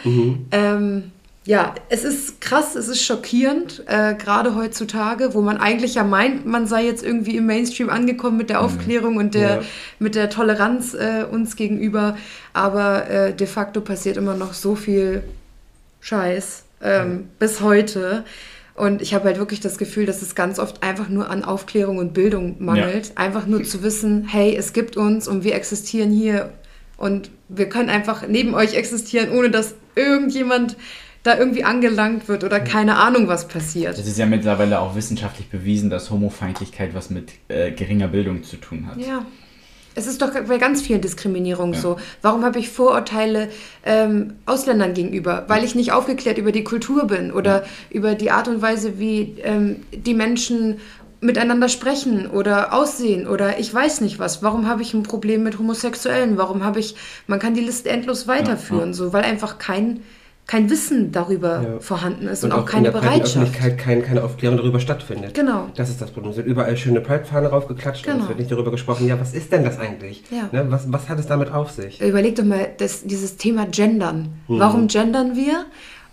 Ähm, 0.50 1.10
ja, 1.46 1.74
es 1.90 2.04
ist 2.04 2.40
krass, 2.40 2.74
es 2.74 2.88
ist 2.88 3.02
schockierend, 3.02 3.82
äh, 3.86 4.14
gerade 4.14 4.54
heutzutage, 4.54 5.34
wo 5.34 5.42
man 5.42 5.58
eigentlich 5.58 5.94
ja 5.94 6.02
meint, 6.02 6.46
man 6.46 6.66
sei 6.66 6.86
jetzt 6.86 7.04
irgendwie 7.04 7.36
im 7.36 7.44
Mainstream 7.44 7.90
angekommen 7.90 8.38
mit 8.38 8.48
der 8.48 8.62
Aufklärung 8.62 9.16
und 9.18 9.34
der, 9.34 9.56
Ja. 9.56 9.62
mit 9.98 10.14
der 10.14 10.30
Toleranz 10.30 10.94
äh, 10.94 11.24
uns 11.30 11.56
gegenüber. 11.56 12.16
Aber 12.54 13.10
äh, 13.10 13.34
de 13.34 13.46
facto 13.46 13.82
passiert 13.82 14.16
immer 14.16 14.34
noch 14.36 14.54
so 14.54 14.74
viel 14.74 15.22
Scheiß 16.00 16.64
ähm, 16.82 17.28
bis 17.38 17.60
heute. 17.60 18.24
Und 18.74 19.02
ich 19.02 19.14
habe 19.14 19.26
halt 19.26 19.38
wirklich 19.38 19.60
das 19.60 19.78
Gefühl, 19.78 20.06
dass 20.06 20.22
es 20.22 20.34
ganz 20.34 20.58
oft 20.58 20.82
einfach 20.82 21.08
nur 21.08 21.30
an 21.30 21.44
Aufklärung 21.44 21.98
und 21.98 22.12
Bildung 22.14 22.56
mangelt. 22.58 23.12
Einfach 23.16 23.46
nur 23.46 23.62
zu 23.64 23.82
wissen, 23.82 24.26
hey, 24.26 24.56
es 24.56 24.72
gibt 24.72 24.96
uns 24.96 25.28
und 25.28 25.44
wir 25.44 25.54
existieren 25.54 26.10
hier 26.10 26.52
und 26.96 27.30
wir 27.48 27.68
können 27.68 27.88
einfach 27.90 28.26
neben 28.28 28.54
euch 28.54 28.74
existieren, 28.74 29.30
ohne 29.36 29.50
dass 29.50 29.74
irgendjemand 29.96 30.76
da 31.22 31.38
irgendwie 31.38 31.64
angelangt 31.64 32.28
wird 32.28 32.44
oder 32.44 32.60
keine 32.60 32.96
Ahnung, 32.96 33.28
was 33.28 33.48
passiert. 33.48 33.98
Es 33.98 34.06
ist 34.06 34.18
ja 34.18 34.26
mittlerweile 34.26 34.80
auch 34.80 34.94
wissenschaftlich 34.94 35.48
bewiesen, 35.48 35.88
dass 35.88 36.10
Homofeindlichkeit 36.10 36.94
was 36.94 37.08
mit 37.10 37.32
äh, 37.48 37.70
geringer 37.72 38.08
Bildung 38.08 38.44
zu 38.44 38.56
tun 38.56 38.86
hat. 38.86 38.98
Ja. 38.98 39.24
Es 39.96 40.06
ist 40.08 40.20
doch 40.22 40.32
bei 40.48 40.58
ganz 40.58 40.82
vielen 40.82 41.00
Diskriminierungen 41.00 41.74
Ja. 41.74 41.80
so. 41.80 41.96
Warum 42.20 42.44
habe 42.44 42.58
ich 42.58 42.68
Vorurteile 42.68 43.48
ähm, 43.84 44.34
Ausländern 44.44 44.92
gegenüber? 44.92 45.44
Weil 45.46 45.62
ich 45.64 45.74
nicht 45.76 45.92
aufgeklärt 45.92 46.36
über 46.36 46.50
die 46.52 46.64
Kultur 46.64 47.06
bin 47.06 47.30
oder 47.32 47.64
über 47.90 48.14
die 48.16 48.30
Art 48.32 48.48
und 48.48 48.60
Weise, 48.60 48.98
wie 48.98 49.36
ähm, 49.44 49.76
die 49.92 50.14
Menschen 50.14 50.78
miteinander 51.24 51.68
sprechen 51.68 52.28
oder 52.28 52.72
aussehen 52.72 53.26
oder 53.26 53.58
ich 53.58 53.72
weiß 53.72 54.00
nicht 54.02 54.18
was. 54.18 54.42
Warum 54.42 54.68
habe 54.68 54.82
ich 54.82 54.94
ein 54.94 55.02
Problem 55.02 55.42
mit 55.42 55.58
Homosexuellen? 55.58 56.36
Warum 56.36 56.62
habe 56.64 56.80
ich, 56.80 56.94
man 57.26 57.38
kann 57.38 57.54
die 57.54 57.60
Liste 57.62 57.88
endlos 57.90 58.28
weiterführen, 58.28 58.88
ja. 58.88 58.92
so, 58.94 59.12
weil 59.12 59.24
einfach 59.24 59.58
kein, 59.58 60.00
kein 60.46 60.68
Wissen 60.68 61.10
darüber 61.10 61.62
Ja. 61.62 61.80
vorhanden 61.80 62.28
ist 62.28 62.44
Und 62.44 62.52
und, 62.52 62.58
auch 62.58 62.62
auch 62.64 62.66
in 62.66 62.70
keine 62.72 62.82
der 62.84 62.90
breiten 62.92 63.06
Bereitschaft. 63.06 63.36
Öffentlichkeit 63.36 63.78
kein, 63.78 64.02
keine 64.02 64.22
Aufklärung 64.22 64.58
darüber 64.58 64.78
stattfindet. 64.78 65.32
Genau. 65.32 65.68
Das 65.74 65.88
ist 65.88 66.02
das 66.02 66.10
Problem. 66.10 66.32
Es 66.32 66.36
wird 66.36 66.46
überall 66.46 66.76
schöne 66.76 67.00
Pride-Fahne 67.00 67.48
raufgeklatscht 67.48 68.06
und 68.06 68.12
Genau. 68.12 68.24
es 68.24 68.28
wird 68.28 68.38
nicht 68.40 68.52
darüber 68.52 68.70
gesprochen, 68.70 69.08
ja, 69.08 69.18
was 69.18 69.32
ist 69.32 69.50
denn 69.50 69.64
das 69.64 69.78
eigentlich? 69.78 70.22
Ja. 70.30 70.50
Ne, 70.52 70.66
was, 70.70 70.92
was 70.92 71.08
hat 71.08 71.18
es 71.18 71.26
damit 71.26 71.50
auf 71.50 71.70
sich? 71.70 72.00
Überleg 72.02 72.36
doch 72.36 72.44
mal 72.44 72.68
das, 72.76 73.04
dieses 73.04 73.38
Thema 73.38 73.64
Gendern. 73.66 74.28
Mhm. 74.48 74.58
Warum 74.58 74.86
gendern 74.88 75.34
wir? 75.34 75.64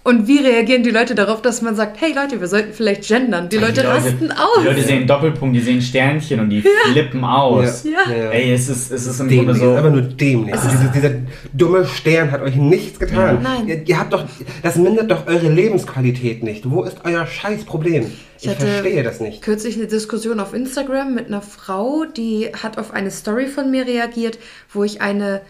Und 0.03 0.27
wie 0.27 0.39
reagieren 0.39 0.81
die 0.81 0.89
Leute 0.89 1.13
darauf, 1.13 1.43
dass 1.43 1.61
man 1.61 1.75
sagt, 1.75 2.01
hey 2.01 2.11
Leute, 2.13 2.41
wir 2.41 2.47
sollten 2.47 2.73
vielleicht 2.73 3.07
gendern? 3.07 3.49
Die 3.49 3.57
Leute, 3.57 3.87
rasten 3.87 4.31
aus. 4.31 4.61
Die 4.61 4.67
Leute 4.67 4.81
sehen 4.81 5.05
Doppelpunkt, 5.05 5.55
die 5.55 5.59
sehen 5.59 5.79
Sternchen 5.79 6.39
und 6.39 6.49
die 6.49 6.63
flippen 6.91 7.23
aus. 7.23 7.83
Ja. 7.83 8.11
Ey, 8.11 8.51
es 8.51 8.67
ist, 8.67 8.91
es 8.91 9.05
ist 9.05 9.19
im 9.19 9.27
Grunde 9.27 9.53
Dämlich, 9.53 9.57
so. 9.59 9.71
ist 9.71 9.77
einfach 9.77 9.91
nur 9.91 10.01
dämlich. 10.01 10.53
Also 10.55 10.69
dieser, 10.69 10.89
dieser 10.89 11.15
dumme 11.53 11.85
Stern 11.85 12.31
hat 12.31 12.41
euch 12.41 12.55
nichts 12.55 12.97
getan. 12.97 13.35
Ja. 13.35 13.41
Nein. 13.41 13.67
Ihr, 13.67 13.87
ihr 13.87 13.99
habt 13.99 14.11
doch, 14.11 14.25
das 14.63 14.75
mindert 14.77 15.11
doch 15.11 15.27
eure 15.27 15.49
Lebensqualität 15.49 16.41
nicht. 16.41 16.67
Wo 16.67 16.83
ist 16.83 16.97
euer 17.03 17.27
Scheißproblem? 17.27 18.11
Ich, 18.39 18.49
hatte 18.49 18.65
verstehe 18.65 19.03
das 19.03 19.19
nicht. 19.19 19.43
Kürzlich 19.43 19.75
eine 19.75 19.85
Diskussion 19.85 20.39
auf 20.39 20.55
Instagram 20.55 21.13
mit 21.13 21.27
einer 21.27 21.43
Frau, 21.43 22.05
die 22.05 22.49
hat 22.63 22.79
auf 22.79 22.91
eine 22.91 23.11
Story 23.11 23.45
von 23.45 23.69
mir 23.69 23.85
reagiert, 23.85 24.39
wo 24.73 24.83
ich 24.83 24.99
eine 24.99 25.41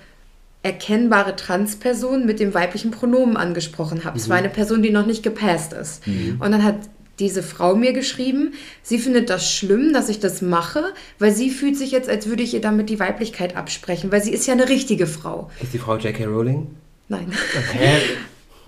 erkennbare 0.64 1.36
Transperson 1.36 2.26
mit 2.26 2.40
dem 2.40 2.54
weiblichen 2.54 2.92
Pronomen 2.92 3.36
angesprochen 3.38 4.04
habe. 4.04 4.18
Es 4.18 4.30
war 4.30 4.38
eine 4.38 4.50
Person, 4.50 4.84
die 4.84 4.92
noch 4.92 5.06
nicht 5.06 5.24
gepasst 5.24 5.74
ist. 5.74 6.04
Und 6.08 6.52
dann 6.52 6.64
hat 6.64 6.76
diese 7.20 7.44
Frau 7.44 7.76
mir 7.76 7.94
geschrieben, 7.94 8.54
sie 8.82 8.98
findet 8.98 9.30
das 9.30 9.52
schlimm, 9.52 9.94
dass 9.94 10.10
ich 10.10 10.20
das 10.20 10.42
mache, 10.42 10.94
weil 11.20 11.32
sie 11.32 11.50
fühlt 11.50 11.78
sich 11.78 11.92
jetzt, 11.92 12.10
als 12.10 12.28
würde 12.28 12.44
ich 12.44 12.54
ihr 12.54 12.62
damit 12.62 12.90
die 12.90 13.00
Weiblichkeit 13.00 13.56
absprechen, 13.56 14.12
weil 14.12 14.24
sie 14.24 14.32
ist 14.32 14.48
ja 14.48 14.54
eine 14.54 14.70
richtige 14.70 15.08
Frau. 15.08 15.50
Ist 15.62 15.74
die 15.74 15.78
Frau 15.78 15.98
J.K. 15.98 16.26
Rowling? 16.26 16.68
Nein. 17.10 17.32
Hä? 17.74 18.00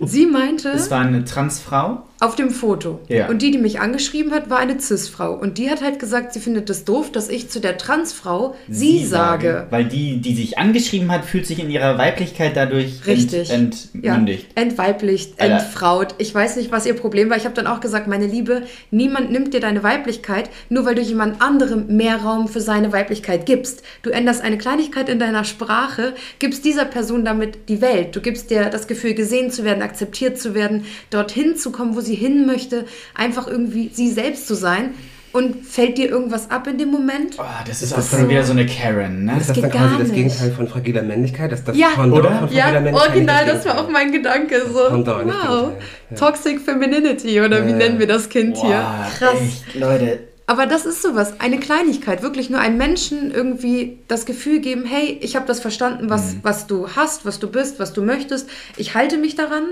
Sie 0.00 0.26
meinte, 0.26 0.70
Es 0.70 0.90
war 0.90 1.00
eine 1.00 1.24
Transfrau? 1.24 2.02
Auf 2.24 2.36
dem 2.36 2.48
Foto. 2.50 3.00
Ja. 3.08 3.28
Und 3.28 3.42
die, 3.42 3.50
die 3.50 3.58
mich 3.58 3.80
angeschrieben 3.80 4.32
hat, 4.32 4.48
war 4.48 4.58
eine 4.58 4.80
Cis-Frau. 4.80 5.34
Und 5.34 5.58
die 5.58 5.68
hat 5.68 5.82
halt 5.82 5.98
gesagt, 5.98 6.32
sie 6.32 6.40
findet 6.40 6.70
es 6.70 6.86
doof, 6.86 7.12
dass 7.12 7.28
ich 7.28 7.50
zu 7.50 7.60
der 7.60 7.76
Transfrau 7.76 8.54
sie, 8.66 9.04
sage. 9.04 9.66
Weil 9.68 9.84
die, 9.84 10.22
die 10.22 10.34
sich 10.34 10.56
angeschrieben 10.56 11.12
hat, 11.12 11.26
fühlt 11.26 11.46
sich 11.46 11.58
in 11.62 11.68
ihrer 11.68 11.98
Weiblichkeit 11.98 12.56
dadurch 12.56 13.06
Richtig. 13.06 13.50
ent, 13.50 13.88
Ja, 13.92 14.12
entmündigt. 14.14 14.46
entweiblicht, 14.54 15.38
Alter. 15.38 15.56
entfraut. 15.56 16.14
Ich 16.16 16.34
weiß 16.34 16.56
nicht, 16.56 16.72
was 16.72 16.86
ihr 16.86 16.94
Problem 16.94 17.28
war. 17.28 17.36
Ich 17.36 17.44
habe 17.44 17.54
dann 17.54 17.66
auch 17.66 17.80
gesagt, 17.80 18.06
meine 18.06 18.26
Liebe, 18.26 18.62
niemand 18.90 19.30
nimmt 19.30 19.52
dir 19.52 19.60
deine 19.60 19.82
Weiblichkeit, 19.82 20.48
nur 20.70 20.86
weil 20.86 20.94
du 20.94 21.02
jemand 21.02 21.42
anderem 21.42 21.94
mehr 21.94 22.16
Raum 22.16 22.48
für 22.48 22.62
seine 22.62 22.90
Weiblichkeit 22.90 23.44
gibst. 23.44 23.82
Du 24.00 24.08
änderst 24.08 24.42
eine 24.42 24.56
Kleinigkeit 24.56 25.10
in 25.10 25.18
deiner 25.18 25.44
Sprache, 25.44 26.14
gibst 26.38 26.64
dieser 26.64 26.86
Person 26.86 27.26
damit 27.26 27.68
die 27.68 27.82
Welt. 27.82 28.16
Du 28.16 28.22
gibst 28.22 28.48
dir 28.48 28.70
das 28.70 28.86
Gefühl, 28.86 29.12
gesehen 29.12 29.50
zu 29.50 29.62
werden, 29.62 29.82
akzeptiert 29.82 30.38
zu 30.38 30.54
werden, 30.54 30.86
dorthin 31.10 31.56
zu 31.56 31.70
kommen, 31.70 31.94
wo 31.94 32.00
sie 32.00 32.13
hin 32.14 32.46
möchte, 32.46 32.84
einfach 33.14 33.46
irgendwie 33.46 33.90
sie 33.92 34.10
selbst 34.10 34.46
zu 34.46 34.54
sein. 34.54 34.90
Und 35.32 35.66
fällt 35.66 35.98
dir 35.98 36.08
irgendwas 36.10 36.48
ab 36.52 36.68
in 36.68 36.78
dem 36.78 36.92
Moment? 36.92 37.34
Oh, 37.38 37.42
das 37.66 37.78
ist 37.78 37.88
Ist 37.88 37.92
auch 37.94 37.96
das 37.96 38.10
schon 38.10 38.20
so? 38.20 38.28
wieder 38.28 38.44
so 38.44 38.52
eine 38.52 38.66
Karen, 38.66 39.24
ne? 39.24 39.36
Ist 39.36 39.48
das 39.48 39.54
geht 39.56 39.64
dann 39.64 39.72
quasi 39.72 39.98
das. 39.98 40.12
Gegenteil 40.12 40.52
von 40.52 40.68
fragiler 40.68 41.02
Männlichkeit? 41.02 41.50
Das, 41.50 41.64
das 41.64 41.76
Ja, 41.76 41.88
Pendant 41.88 42.20
oder? 42.20 42.28
von 42.38 42.38
fragiler 42.48 42.72
Ja, 42.72 42.80
Männlichkeit? 42.80 43.08
original, 43.10 43.44
nicht 43.44 43.56
das 43.56 43.66
war 43.66 43.80
auch 43.80 43.88
mein 43.90 44.12
Gedanke. 44.12 44.62
So, 44.72 44.90
Pendant, 44.90 45.26
wow. 45.26 45.72
Ja. 46.10 46.16
Toxic 46.16 46.60
Femininity 46.60 47.40
oder 47.40 47.66
wie 47.66 47.70
Ja. 47.72 47.76
nennen 47.78 47.98
wir 47.98 48.06
das 48.06 48.28
Kind 48.28 48.56
hier? 48.58 48.76
Boah, 48.76 49.10
Krass. 49.18 49.40
Echt, 49.40 49.74
Leute. 49.74 50.20
Aber 50.46 50.66
das 50.66 50.86
ist 50.86 51.02
sowas, 51.02 51.40
eine 51.40 51.58
Kleinigkeit, 51.58 52.22
wirklich 52.22 52.48
nur 52.48 52.60
einem 52.60 52.76
Menschen 52.78 53.32
irgendwie 53.32 53.98
das 54.06 54.26
Gefühl 54.26 54.60
geben, 54.60 54.84
hey, 54.84 55.18
ich 55.20 55.34
habe 55.34 55.46
das 55.48 55.58
verstanden, 55.58 56.10
was, 56.10 56.36
was 56.42 56.68
du 56.68 56.90
hast, 56.94 57.26
was 57.26 57.40
du 57.40 57.48
bist, 57.50 57.80
was 57.80 57.92
du 57.92 58.02
möchtest. 58.02 58.48
Ich 58.76 58.94
halte 58.94 59.16
mich 59.16 59.34
daran. 59.34 59.64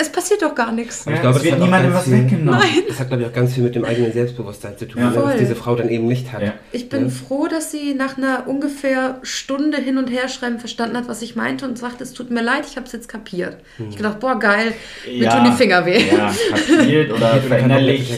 Es 0.00 0.08
passiert 0.08 0.40
doch 0.40 0.54
gar 0.54 0.72
nichts. 0.72 1.04
Ja, 1.04 1.12
ich 1.14 1.20
glaube, 1.20 1.36
es 1.36 1.42
das 1.42 1.52
wird 1.52 1.60
niemandem 1.62 1.92
was 1.92 2.10
weggenommen. 2.10 2.62
Das 2.88 3.00
hat, 3.00 3.08
glaube 3.08 3.22
ich, 3.22 3.28
auch 3.28 3.32
ganz 3.34 3.52
viel 3.54 3.64
mit 3.64 3.74
dem 3.74 3.84
eigenen 3.84 4.12
Selbstbewusstsein 4.12 4.78
zu 4.78 4.86
tun, 4.88 5.02
Ja. 5.02 5.10
ne, 5.10 5.16
was 5.16 5.22
Voll. 5.24 5.38
diese 5.38 5.54
Frau 5.54 5.74
dann 5.74 5.88
eben 5.90 6.06
nicht 6.06 6.32
hat. 6.32 6.42
Ja. 6.42 6.54
Ich 6.72 6.88
bin 6.88 7.04
Ja. 7.04 7.08
froh, 7.10 7.46
dass 7.48 7.70
sie 7.70 7.92
nach 7.94 8.16
einer 8.16 8.48
ungefähr 8.48 9.18
Stunde 9.22 9.76
hin 9.78 9.98
und 9.98 10.08
her 10.10 10.28
schreiben 10.28 10.58
verstanden 10.58 10.96
hat, 10.96 11.08
was 11.08 11.20
ich 11.22 11.36
meinte 11.36 11.66
und 11.66 11.76
sagte, 11.78 12.02
es 12.04 12.12
tut 12.14 12.30
mir 12.30 12.42
leid, 12.42 12.64
ich 12.68 12.76
habe 12.76 12.86
es 12.86 12.92
jetzt 12.92 13.08
kapiert. 13.08 13.58
Ich 13.90 13.96
gedacht, 13.96 14.20
boah, 14.20 14.38
geil, 14.38 14.72
mir 15.06 15.28
tun 15.28 15.44
die 15.44 15.52
Finger 15.52 15.84
weh. 15.84 16.00
Ja, 16.10 16.32
kapiert 16.50 16.66
oder 16.76 16.76
Kapiert 16.80 17.12
oder 17.12 17.40
verinnerlicht 17.42 18.10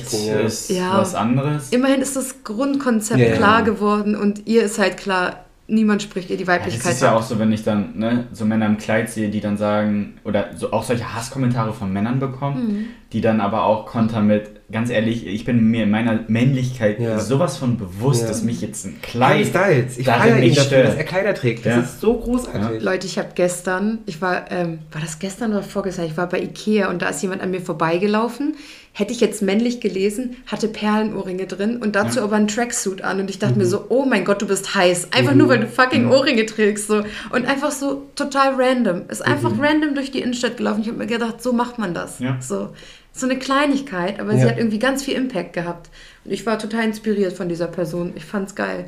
ist 0.47 0.71
Ja. 0.71 0.99
was 0.99 1.15
anderes. 1.15 1.71
Immerhin 1.71 2.01
ist 2.01 2.15
das 2.17 2.45
Grundkonzept 2.45 3.35
klar 3.37 3.63
geworden 3.63 4.15
und 4.17 4.47
ihr 4.47 4.63
ist 4.63 4.79
halt 4.79 4.97
klar, 4.99 5.45
niemand 5.67 6.03
spricht 6.03 6.31
ihr 6.31 6.37
die 6.37 6.45
Ja, 6.45 6.55
das 6.59 6.61
Weiblichkeit 6.61 6.93
ist 6.93 7.03
ja 7.03 7.15
auch 7.17 7.23
so, 7.23 7.39
wenn 7.39 7.53
ich 7.53 7.63
dann 7.63 7.99
ne, 7.99 8.27
so 8.33 8.45
Männer 8.45 8.67
im 8.67 8.79
Kleid 8.79 9.11
sehe, 9.11 9.29
die 9.31 9.41
dann 9.41 9.57
sagen, 9.57 10.15
oder 10.25 10.51
so 10.57 10.73
auch 10.73 10.83
solche 10.85 11.15
Hasskommentare 11.15 11.73
von 11.73 11.93
Männern 11.93 12.19
bekommen, 12.19 12.69
Mhm. 12.69 12.87
Die 13.13 13.21
dann 13.21 13.41
aber 13.41 13.65
auch 13.67 13.87
kontern 13.87 14.27
mit, 14.27 14.51
ganz 14.73 14.89
ehrlich, 14.91 15.27
ich 15.27 15.45
bin 15.45 15.71
mir 15.71 15.83
in 15.85 15.91
meiner 15.91 16.21
Männlichkeit 16.29 16.99
Ja. 16.99 17.19
sowas 17.21 17.59
von 17.59 17.77
bewusst, 17.77 18.23
Ja. 18.23 18.29
dass 18.29 18.43
mich 18.43 18.61
jetzt 18.63 18.87
ein 18.87 18.97
Harry 19.21 19.43
Kleid 19.43 19.47
Styles. 19.47 19.99
Ich 19.99 20.07
darin 20.07 20.23
feiere 20.23 20.37
ihn 20.39 20.45
nicht 20.45 20.57
dafür, 20.57 20.69
stört. 20.69 20.89
dass 20.89 20.95
er 20.97 21.05
Kleider 21.05 21.35
trägt. 21.35 21.67
Das 21.67 21.75
Ja. 21.77 21.81
ist 21.83 22.01
so 22.01 22.15
großartig. 22.19 22.83
Leute, 22.83 23.07
ich 23.07 23.19
habe 23.19 23.29
gestern, 23.35 23.99
ich 24.07 24.23
war, 24.23 24.51
ähm, 24.51 24.79
war 24.91 25.01
das 25.03 25.19
gestern 25.19 25.53
oder 25.53 25.63
vorgestern? 25.63 26.07
Ich 26.07 26.17
war 26.17 26.27
bei 26.29 26.41
Ikea 26.41 26.89
und 26.89 27.03
da 27.03 27.09
ist 27.11 27.21
jemand 27.23 27.43
an 27.43 27.51
mir 27.51 27.61
vorbeigelaufen. 27.61 28.55
Hätte 28.95 29.13
ich 29.13 29.21
jetzt 29.21 29.41
männlich 29.41 29.81
gelesen, 29.81 30.37
hatte 30.47 30.69
Perlenohrringe 30.69 31.47
drin 31.47 31.79
und 31.79 31.97
dazu 31.97 32.21
aber 32.21 32.37
einen 32.37 32.47
Tracksuit 32.49 33.01
an. 33.03 33.21
Und 33.21 33.31
ich 33.31 33.39
dachte 33.39 33.57
mir 33.59 33.65
so, 33.65 33.87
oh 33.89 34.05
mein 34.05 34.27
Gott, 34.27 34.43
du 34.43 34.47
bist 34.47 34.75
heiß. 34.75 35.09
Einfach 35.15 35.35
nur, 35.35 35.49
weil 35.49 35.61
du 35.61 35.67
fucking 35.67 36.11
Ohrringe 36.11 36.45
trägst. 36.45 36.89
So. 36.89 37.03
Und 37.31 37.47
einfach 37.47 37.71
so 37.71 38.03
total 38.17 38.55
random. 38.59 39.03
Ist 39.09 39.25
einfach 39.25 39.53
random 39.59 39.95
durch 39.95 40.11
die 40.11 40.21
Innenstadt 40.21 40.59
gelaufen. 40.59 40.83
Ich 40.83 40.89
habe 40.89 40.99
mir 40.99 41.07
gedacht, 41.07 41.43
so 41.43 41.55
macht 41.55 41.79
man 41.79 41.95
das. 41.95 42.19
Ja. 42.19 42.37
So. 42.41 42.69
So 43.15 43.27
eine 43.27 43.39
Kleinigkeit, 43.39 44.19
aber 44.21 44.33
sie 44.35 44.43
Ja. 44.43 44.49
hat 44.51 44.59
irgendwie 44.59 44.79
ganz 44.79 45.03
viel 45.03 45.15
Impact 45.15 45.53
gehabt. 45.53 45.91
Und 46.25 46.33
ich 46.33 46.47
war 46.47 46.59
total 46.59 46.85
inspiriert 46.85 47.33
von 47.35 47.49
dieser 47.49 47.67
Person. 47.67 48.13
Ich 48.17 48.25
fand's 48.25 48.55
geil. 48.55 48.87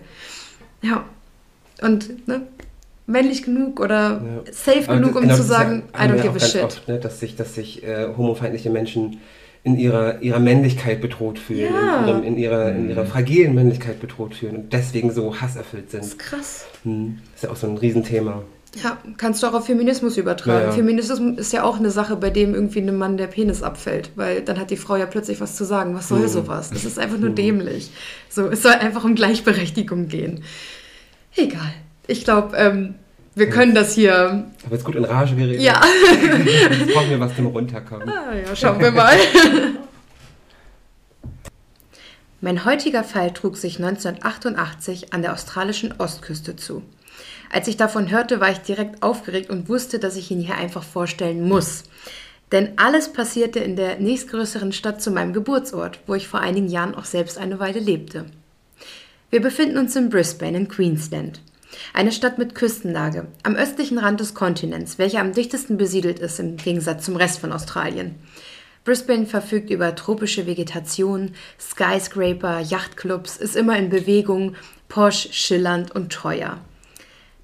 Ja. 0.82 1.04
Und 1.82 2.26
ne, 2.26 2.42
männlich 3.06 3.42
genug 3.42 3.80
oder 3.80 4.22
Ja. 4.46 4.52
safe 4.52 4.84
Aber 4.87 4.94
genug, 4.96 5.10
das- 5.12 5.16
um 5.16 5.22
genau, 5.22 5.34
zu 5.34 5.38
das 5.42 5.46
ist 5.46 5.50
ja- 5.50 5.58
sagen, 5.58 5.82
I 5.94 5.98
don't 5.98 6.12
give 6.16 6.28
auch 6.30 6.34
a 6.34 6.38
ganz 6.38 6.52
shit. 6.52 6.62
Oft, 6.64 6.88
ne, 6.88 6.98
dass 6.98 7.20
sich, 7.20 7.37
dass 7.37 7.54
sich 7.54 7.82
äh, 7.84 8.08
homofeindliche 8.16 8.70
Menschen 8.70 9.20
in 9.62 9.78
ihrer, 9.78 10.20
ihrer 10.22 10.40
Männlichkeit 10.40 11.00
bedroht 11.00 11.38
fühlen, 11.38 11.72
Ja. 11.74 12.00
in, 12.02 12.08
ihrem, 12.08 12.22
in, 12.24 12.38
ihrer, 12.38 12.70
in 12.72 12.84
Mhm. 12.84 12.90
ihrer 12.90 13.06
fragilen 13.06 13.54
Männlichkeit 13.54 14.00
bedroht 14.00 14.34
fühlen 14.34 14.56
und 14.56 14.72
deswegen 14.72 15.10
so 15.10 15.40
hasserfüllt 15.40 15.84
Das 15.87 15.92
sind. 15.92 16.02
ist 16.04 16.18
krass. 16.18 16.66
Hm. 16.84 17.18
Das 17.32 17.37
ist 17.37 17.42
ja 17.44 17.50
auch 17.50 17.56
so 17.56 17.66
ein 17.66 17.76
Riesenthema. 17.78 18.42
Ja, 18.82 18.98
kannst 19.18 19.42
du 19.42 19.46
auch 19.46 19.54
auf 19.54 19.66
Feminismus 19.66 20.16
übertragen. 20.16 20.60
Ja, 20.62 20.66
ja. 20.66 20.72
Feminismus 20.72 21.20
ist 21.38 21.52
ja 21.52 21.62
auch 21.62 21.78
eine 21.78 21.90
Sache, 21.90 22.16
bei 22.16 22.30
dem 22.30 22.54
irgendwie 22.54 22.80
einem 22.80 22.96
Mann 22.96 23.16
der 23.16 23.28
Penis 23.28 23.62
abfällt, 23.62 24.10
weil 24.16 24.42
dann 24.42 24.58
hat 24.58 24.70
die 24.70 24.76
Frau 24.76 24.96
ja 24.96 25.06
plötzlich 25.06 25.40
was 25.40 25.54
zu 25.56 25.64
sagen. 25.64 25.94
Was 25.94 26.08
soll 26.08 26.20
Mhm. 26.20 26.28
sowas? 26.28 26.70
Das 26.70 26.84
ist 26.84 26.98
einfach 26.98 27.18
nur 27.18 27.30
dämlich. 27.30 27.90
So, 28.28 28.48
es 28.48 28.62
soll 28.62 28.72
einfach 28.72 29.04
um 29.04 29.14
Gleichberechtigung 29.14 30.08
gehen. 30.08 30.42
Egal. 31.37 31.72
Ich 32.06 32.24
glaube, 32.24 32.56
ähm, 32.56 32.94
wir 33.37 33.48
können 33.50 33.74
das 33.74 33.94
hier. 33.94 34.46
Aber 34.64 34.74
jetzt 34.74 34.84
gut 34.84 34.94
in 34.96 35.04
Rage 35.04 35.34
geredet. 35.34 35.60
Ja. 35.62 35.80
Jetzt 36.70 36.92
brauchen 36.94 37.10
wir 37.10 37.18
was 37.20 37.34
zum 37.34 37.46
Runterkommen. 37.46 38.08
Ah, 38.08 38.34
ja, 38.34 38.54
schauen 38.54 38.80
wir 38.80 38.90
mal. 38.92 39.16
Mein 42.40 42.64
heutiger 42.64 43.02
Fall 43.04 43.32
trug 43.32 43.56
sich 43.56 43.78
1988 43.82 45.12
an 45.14 45.22
der 45.22 45.32
australischen 45.32 45.94
Ostküste 45.98 46.56
zu. 46.56 46.82
Als 47.54 47.68
ich 47.68 47.76
davon 47.76 48.10
hörte, 48.10 48.40
war 48.40 48.50
ich 48.50 48.58
direkt 48.58 49.04
aufgeregt 49.04 49.48
und 49.48 49.68
wusste, 49.68 50.00
dass 50.00 50.16
ich 50.16 50.28
ihn 50.28 50.40
hier 50.40 50.56
einfach 50.56 50.82
vorstellen 50.82 51.46
muss. 51.46 51.84
Denn 52.50 52.72
alles 52.78 53.12
passierte 53.12 53.60
in 53.60 53.76
der 53.76 54.00
nächstgrößeren 54.00 54.72
Stadt 54.72 55.00
zu 55.00 55.12
meinem 55.12 55.32
Geburtsort, 55.32 56.00
wo 56.08 56.16
ich 56.16 56.26
vor 56.26 56.40
einigen 56.40 56.66
Jahren 56.66 56.96
auch 56.96 57.04
selbst 57.04 57.38
eine 57.38 57.60
Weile 57.60 57.78
lebte. 57.78 58.26
Wir 59.30 59.40
befinden 59.40 59.78
uns 59.78 59.94
in 59.94 60.10
Brisbane 60.10 60.56
in 60.56 60.66
Queensland. 60.66 61.42
Eine 61.92 62.10
Stadt 62.10 62.38
mit 62.38 62.56
Küstenlage, 62.56 63.28
am 63.44 63.54
östlichen 63.54 63.98
Rand 63.98 64.18
des 64.18 64.34
Kontinents, 64.34 64.98
welcher 64.98 65.20
am 65.20 65.32
dichtesten 65.32 65.76
besiedelt 65.76 66.18
ist 66.18 66.40
im 66.40 66.56
Gegensatz 66.56 67.04
zum 67.04 67.14
Rest 67.14 67.38
von 67.38 67.52
Australien. 67.52 68.16
Brisbane 68.82 69.26
verfügt 69.26 69.70
über 69.70 69.94
tropische 69.94 70.48
Vegetation, 70.48 71.30
Skyscraper, 71.60 72.58
Yachtclubs, 72.58 73.36
ist 73.36 73.54
immer 73.54 73.78
in 73.78 73.90
Bewegung, 73.90 74.56
posch, 74.88 75.28
schillernd 75.30 75.92
und 75.92 76.12
teuer. 76.12 76.58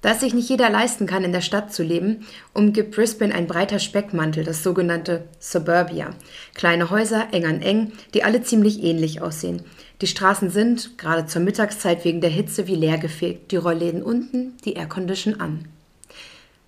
Da 0.01 0.13
es 0.13 0.19
sich 0.19 0.33
nicht 0.33 0.49
jeder 0.49 0.69
leisten 0.69 1.05
kann, 1.05 1.23
in 1.23 1.31
der 1.31 1.41
Stadt 1.41 1.71
zu 1.71 1.83
leben, 1.83 2.25
umgibt 2.53 2.95
Brisbane 2.95 3.33
ein 3.33 3.45
breiter 3.45 3.77
Speckmantel, 3.77 4.43
das 4.43 4.63
sogenannte 4.63 5.25
Suburbia. 5.39 6.09
Kleine 6.55 6.89
Häuser, 6.89 7.27
eng 7.31 7.45
an 7.45 7.61
eng, 7.61 7.91
die 8.15 8.23
alle 8.23 8.41
ziemlich 8.41 8.81
ähnlich 8.83 9.21
aussehen. 9.21 9.61
Die 10.01 10.07
Straßen 10.07 10.49
sind, 10.49 10.97
gerade 10.97 11.27
zur 11.27 11.43
Mittagszeit 11.43 12.03
wegen 12.03 12.21
der 12.21 12.31
Hitze, 12.31 12.65
wie 12.65 12.75
leergefegt, 12.75 13.51
die 13.51 13.57
Rollläden 13.57 14.01
unten, 14.01 14.57
die 14.65 14.73
Aircondition 14.73 15.39
an. 15.39 15.67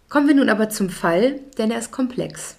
Kommen 0.10 0.28
wir 0.28 0.36
nun 0.36 0.50
aber 0.50 0.70
zum 0.70 0.92
Fall, 0.92 1.40
denn 1.58 1.72
er 1.72 1.80
ist 1.80 1.92
komplex. 1.92 2.56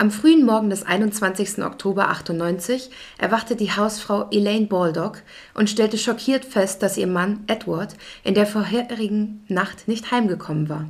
Am 0.00 0.10
frühen 0.10 0.46
Morgen 0.46 0.70
des 0.70 0.86
21. 0.86 1.62
Oktober 1.62 2.08
98 2.08 2.88
erwachte 3.18 3.54
die 3.54 3.72
Hausfrau 3.72 4.30
Elaine 4.30 4.64
Baldock 4.66 5.20
und 5.52 5.68
stellte 5.68 5.98
schockiert 5.98 6.46
fest, 6.46 6.82
dass 6.82 6.96
ihr 6.96 7.06
Mann 7.06 7.44
Edward 7.48 7.96
in 8.24 8.32
der 8.32 8.46
vorherigen 8.46 9.44
Nacht 9.48 9.88
nicht 9.88 10.10
heimgekommen 10.10 10.70
war. 10.70 10.88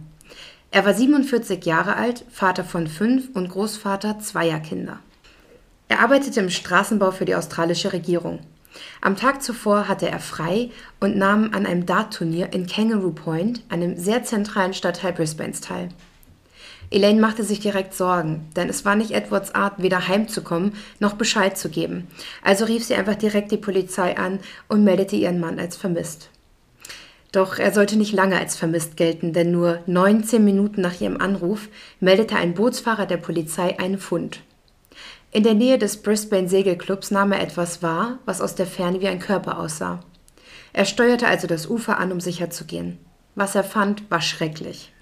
Er 0.71 0.85
war 0.85 0.95
47 0.95 1.65
Jahre 1.67 1.97
alt, 1.97 2.25
Vater 2.31 2.63
von 2.63 2.87
fünf 2.87 3.35
und 3.35 3.49
Großvater 3.49 4.21
zweier 4.21 4.61
Kinder. 4.61 5.01
Er 5.89 5.99
arbeitete 5.99 6.39
im 6.39 6.49
Straßenbau 6.49 7.11
für 7.11 7.25
die 7.25 7.35
australische 7.35 7.93
Regierung. 7.93 8.39
Am 9.01 9.17
Tag 9.17 9.43
zuvor 9.43 9.89
hatte 9.89 10.09
er 10.09 10.21
frei 10.21 10.71
und 11.01 11.17
nahm 11.17 11.53
an 11.53 11.67
einem 11.67 11.85
Dartturnier 11.85 12.53
in 12.53 12.69
Kangaroo 12.69 13.11
Point, 13.11 13.65
einem 13.71 13.97
sehr 13.97 14.23
zentralen 14.23 14.73
Stadtteil 14.73 15.15
Brisbanes, 15.15 15.61
teil. 15.61 15.89
Elaine 16.91 17.21
machte 17.21 17.45
sich 17.45 17.61
direkt 17.61 17.95
Sorgen, 17.95 18.49
denn 18.57 18.69
es 18.69 18.85
war 18.85 18.97
nicht 18.97 19.13
Edwards 19.13 19.55
Art, 19.55 19.75
weder 19.81 20.09
heimzukommen 20.09 20.73
noch 20.99 21.13
Bescheid 21.13 21.57
zu 21.57 21.69
geben. 21.69 22.09
Also 22.43 22.65
rief 22.65 22.85
sie 22.85 22.95
einfach 22.95 23.15
direkt 23.15 23.53
die 23.53 23.57
Polizei 23.57 24.19
an 24.19 24.41
und 24.67 24.83
meldete 24.83 25.15
ihren 25.15 25.39
Mann 25.39 25.61
als 25.61 25.77
vermisst. 25.77 26.31
Doch 27.31 27.59
er 27.59 27.73
sollte 27.73 27.97
nicht 27.97 28.13
lange 28.13 28.39
als 28.39 28.57
vermisst 28.57 28.97
gelten, 28.97 29.33
denn 29.33 29.53
nur 29.53 29.79
19 29.87 30.45
Minuten 30.45 30.81
nach 30.81 31.01
ihrem 31.01 31.21
Anruf 31.21 31.69
meldete 32.01 32.35
ein 32.35 32.55
Bootsfahrer 32.55 33.07
der 33.07 33.19
Polizei 33.19 33.79
einen 33.79 33.99
Fund. 33.99 34.41
In 35.31 35.45
der 35.45 35.55
Nähe 35.55 35.79
des 35.79 36.03
Brisbane 36.03 36.49
Segelclubs 36.49 37.13
nahm 37.13 37.31
er 37.31 37.41
etwas 37.41 37.85
wahr, 37.85 38.19
was 38.25 38.41
aus 38.41 38.57
der 38.57 38.67
Ferne 38.67 39.01
wie 39.01 39.07
ein 39.07 39.21
Körper 39.21 39.61
aussah. 39.61 40.01
Er 40.73 40.85
steuerte 40.85 41.29
also 41.29 41.47
das 41.47 41.69
Ufer 41.69 41.99
an, 41.99 42.11
um 42.11 42.19
sicher 42.19 42.51
zu 42.51 42.65
gehen. 42.65 42.99
Was 43.37 43.55
er 43.55 43.63
fand, 43.63 44.11
war 44.11 44.21
schrecklich. 44.21 44.93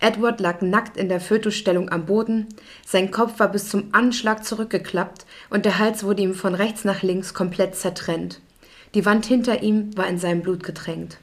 Edward 0.00 0.40
lag 0.40 0.62
nackt 0.62 0.96
in 0.96 1.10
der 1.10 1.20
Fötusstellung 1.20 1.90
am 1.90 2.06
Boden, 2.06 2.48
sein 2.86 3.10
Kopf 3.10 3.38
war 3.38 3.48
bis 3.48 3.68
zum 3.68 3.90
Anschlag 3.92 4.44
zurückgeklappt 4.44 5.26
und 5.50 5.66
der 5.66 5.78
Hals 5.78 6.04
wurde 6.04 6.22
ihm 6.22 6.34
von 6.34 6.54
rechts 6.54 6.84
nach 6.84 7.02
links 7.02 7.34
komplett 7.34 7.76
zertrennt. 7.76 8.40
Die 8.94 9.04
Wand 9.04 9.26
hinter 9.26 9.62
ihm 9.62 9.96
war 9.96 10.06
in 10.08 10.18
seinem 10.18 10.40
Blut 10.40 10.64
getränkt. 10.64 11.18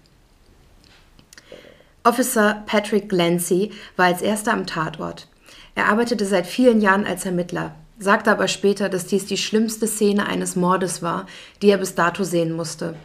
Officer 2.04 2.64
Patrick 2.68 3.10
Glancy 3.10 3.72
war 3.98 4.06
als 4.06 4.22
erster 4.22 4.54
am 4.54 4.66
Tatort. 4.66 5.28
Er 5.76 5.88
arbeitete 5.88 6.26
seit 6.26 6.48
vielen 6.48 6.80
Jahren 6.80 7.06
als 7.06 7.26
Ermittler, 7.26 7.76
sagte 8.00 8.32
aber 8.32 8.48
später, 8.48 8.90
dass 8.90 9.08
dies 9.08 9.26
die 9.26 9.38
schlimmste 9.38 9.88
Szene 9.88 10.28
eines 10.28 10.56
Mordes 10.56 11.02
war, 11.02 11.26
die 11.62 11.70
er 11.70 11.78
bis 11.78 11.96
dato 11.96 12.24
sehen 12.24 12.54
musste. 12.54 12.96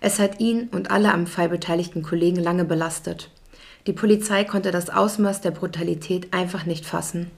Es 0.00 0.20
hat 0.20 0.38
ihn 0.40 0.68
und 0.68 0.92
alle 0.92 1.12
am 1.12 1.26
Fall 1.26 1.48
beteiligten 1.48 2.02
Kollegen 2.02 2.40
lange 2.40 2.64
belastet. 2.64 3.30
Die 3.88 3.94
Polizei 3.94 4.44
konnte 4.44 4.70
das 4.70 4.90
Ausmaß 4.90 5.40
der 5.40 5.50
Brutalität 5.50 6.34
einfach 6.34 6.66
nicht 6.66 6.84
fassen. 6.84 7.30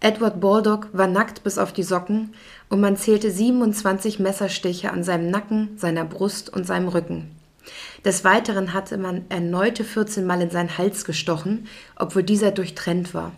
Edward 0.00 0.40
Baldock 0.40 0.88
war 0.92 1.06
nackt 1.06 1.44
bis 1.44 1.56
auf 1.56 1.72
die 1.72 1.84
Socken 1.84 2.34
und 2.68 2.80
man 2.80 2.96
zählte 2.96 3.30
27 3.30 4.18
Messerstiche 4.18 4.90
an 4.90 5.04
seinem 5.04 5.30
Nacken, 5.30 5.78
seiner 5.78 6.04
Brust 6.04 6.52
und 6.52 6.66
seinem 6.66 6.88
Rücken. 6.88 7.30
Des 8.04 8.24
Weiteren 8.24 8.72
hatte 8.72 8.98
man 8.98 9.24
erneute 9.28 9.84
14 9.84 10.26
Mal 10.26 10.42
in 10.42 10.50
seinen 10.50 10.78
Hals 10.78 11.04
gestochen, 11.04 11.68
obwohl 11.94 12.24
dieser 12.24 12.50
durchtrennt 12.50 13.14
war. 13.14 13.30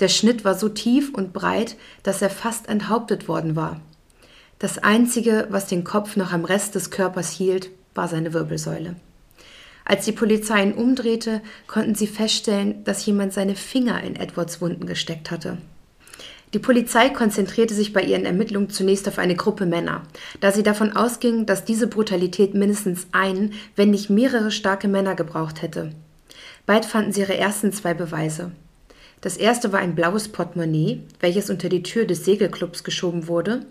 Der 0.00 0.08
Schnitt 0.08 0.42
war 0.42 0.54
so 0.54 0.70
tief 0.70 1.12
und 1.12 1.34
breit, 1.34 1.76
dass 2.02 2.22
er 2.22 2.30
fast 2.30 2.66
enthauptet 2.66 3.28
worden 3.28 3.56
war. 3.56 3.78
Das 4.58 4.78
Einzige, 4.78 5.48
was 5.50 5.66
den 5.66 5.84
Kopf 5.84 6.16
noch 6.16 6.32
am 6.32 6.46
Rest 6.46 6.74
des 6.74 6.90
Körpers 6.90 7.28
hielt, 7.28 7.68
war 7.94 8.08
seine 8.08 8.32
Wirbelsäule. 8.32 8.96
Als 9.84 10.06
die 10.06 10.12
Polizei 10.12 10.62
ihn 10.62 10.72
umdrehte, 10.72 11.42
konnten 11.66 11.94
sie 11.94 12.06
feststellen, 12.06 12.84
dass 12.84 13.04
jemand 13.04 13.32
seine 13.32 13.54
Finger 13.54 14.02
in 14.02 14.16
Edwards 14.16 14.60
Wunden 14.60 14.86
gesteckt 14.86 15.30
hatte. 15.30 15.58
Die 16.54 16.60
Polizei 16.60 17.10
konzentrierte 17.10 17.74
sich 17.74 17.92
bei 17.92 18.00
ihren 18.00 18.24
Ermittlungen 18.24 18.70
zunächst 18.70 19.08
auf 19.08 19.18
eine 19.18 19.34
Gruppe 19.34 19.66
Männer, 19.66 20.04
da 20.40 20.52
sie 20.52 20.62
davon 20.62 20.96
ausging, 20.96 21.46
dass 21.46 21.64
diese 21.64 21.88
Brutalität 21.88 22.54
mindestens 22.54 23.08
einen, 23.10 23.54
wenn 23.74 23.90
nicht 23.90 24.08
mehrere 24.08 24.52
starke 24.52 24.86
Männer 24.86 25.16
gebraucht 25.16 25.62
hätte. 25.62 25.90
Bald 26.64 26.84
fanden 26.84 27.12
sie 27.12 27.20
ihre 27.20 27.36
ersten 27.36 27.72
zwei 27.72 27.92
Beweise. 27.92 28.52
Das 29.20 29.36
erste 29.36 29.72
war 29.72 29.80
ein 29.80 29.96
blaues 29.96 30.28
Portemonnaie, 30.28 31.00
welches 31.18 31.50
unter 31.50 31.68
die 31.68 31.82
Tür 31.82 32.04
des 32.04 32.24
Segelclubs 32.24 32.84
geschoben 32.84 33.26
wurde. 33.26 33.66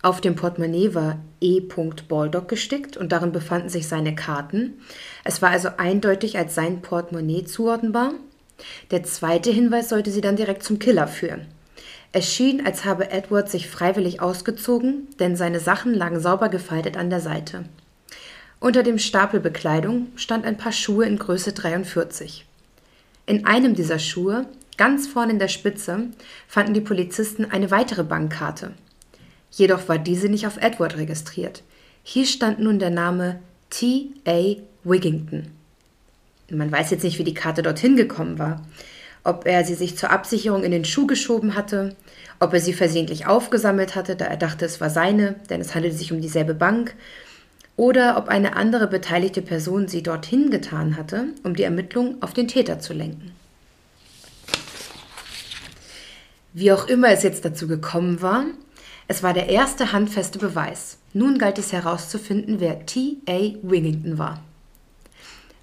Auf 0.00 0.20
dem 0.20 0.36
Portemonnaie 0.36 0.94
war 0.94 1.18
E. 1.40 1.60
Baldock 1.60 2.48
gestickt 2.48 2.96
und 2.96 3.10
darin 3.10 3.32
befanden 3.32 3.68
sich 3.68 3.88
seine 3.88 4.14
Karten. 4.14 4.74
Es 5.24 5.42
war 5.42 5.50
also 5.50 5.70
eindeutig 5.76 6.38
als 6.38 6.54
sein 6.54 6.82
Portemonnaie 6.82 7.44
zuordnenbar. 7.44 8.12
Der 8.90 9.02
zweite 9.02 9.50
Hinweis 9.50 9.88
sollte 9.88 10.10
sie 10.10 10.20
dann 10.20 10.36
direkt 10.36 10.62
zum 10.62 10.78
Killer 10.78 11.08
führen. 11.08 11.46
Es 12.12 12.32
schien, 12.32 12.64
als 12.64 12.84
habe 12.84 13.10
Edward 13.10 13.50
sich 13.50 13.68
freiwillig 13.68 14.20
ausgezogen, 14.22 15.08
denn 15.18 15.36
seine 15.36 15.60
Sachen 15.60 15.94
lagen 15.94 16.20
sauber 16.20 16.48
gefaltet 16.48 16.96
an 16.96 17.10
der 17.10 17.20
Seite. 17.20 17.64
Unter 18.60 18.82
dem 18.82 18.98
Stapel 18.98 19.40
Bekleidung 19.40 20.08
stand 20.16 20.44
ein 20.44 20.56
paar 20.56 20.72
Schuhe 20.72 21.06
in 21.06 21.18
Größe 21.18 21.52
43. 21.52 22.46
In 23.26 23.46
einem 23.46 23.74
dieser 23.74 23.98
Schuhe, 23.98 24.46
ganz 24.76 25.06
vorne 25.06 25.32
in 25.32 25.38
der 25.38 25.48
Spitze, 25.48 26.08
fanden 26.48 26.74
die 26.74 26.80
Polizisten 26.80 27.44
eine 27.44 27.70
weitere 27.70 28.04
Bankkarte. 28.04 28.72
Jedoch 29.50 29.88
war 29.88 29.98
diese 29.98 30.28
nicht 30.28 30.46
auf 30.46 30.58
Edward 30.58 30.96
registriert. 30.96 31.62
Hier 32.02 32.26
stand 32.26 32.60
nun 32.60 32.78
der 32.78 32.90
Name 32.90 33.40
T. 33.70 34.10
A. 34.26 34.56
Wigington. 34.84 35.50
Man 36.50 36.72
weiß 36.72 36.90
jetzt 36.90 37.04
nicht, 37.04 37.18
wie 37.18 37.24
die 37.24 37.34
Karte 37.34 37.62
dorthin 37.62 37.96
gekommen 37.96 38.38
war. 38.38 38.64
Ob 39.24 39.46
er 39.46 39.64
sie 39.64 39.74
sich 39.74 39.98
zur 39.98 40.10
Absicherung 40.10 40.64
in 40.64 40.70
den 40.70 40.84
Schuh 40.84 41.06
geschoben 41.06 41.54
hatte, 41.54 41.94
ob 42.40 42.54
er 42.54 42.60
sie 42.60 42.72
versehentlich 42.72 43.26
aufgesammelt 43.26 43.94
hatte, 43.94 44.16
da 44.16 44.24
er 44.24 44.36
dachte, 44.36 44.64
es 44.64 44.80
war 44.80 44.90
seine, 44.90 45.34
denn 45.50 45.60
es 45.60 45.74
handelte 45.74 45.96
sich 45.96 46.12
um 46.12 46.20
dieselbe 46.20 46.54
Bank, 46.54 46.94
oder 47.76 48.16
ob 48.16 48.28
eine 48.28 48.56
andere 48.56 48.86
beteiligte 48.86 49.42
Person 49.42 49.86
sie 49.86 50.02
dorthin 50.02 50.50
getan 50.50 50.96
hatte, 50.96 51.26
um 51.44 51.54
die 51.54 51.62
Ermittlung 51.62 52.22
auf 52.22 52.32
den 52.32 52.48
Täter 52.48 52.80
zu 52.80 52.92
lenken. 52.92 53.32
Wie 56.54 56.72
auch 56.72 56.88
immer 56.88 57.10
es 57.10 57.22
jetzt 57.22 57.44
dazu 57.44 57.68
gekommen 57.68 58.22
war, 58.22 58.46
es 59.08 59.22
war 59.22 59.32
der 59.32 59.48
erste 59.48 59.92
handfeste 59.92 60.38
Beweis. 60.38 60.98
Nun 61.14 61.38
galt 61.38 61.58
es 61.58 61.72
herauszufinden, 61.72 62.60
wer 62.60 62.84
T. 62.84 63.16
A. 63.26 63.54
Wigington 63.62 64.18
war. 64.18 64.44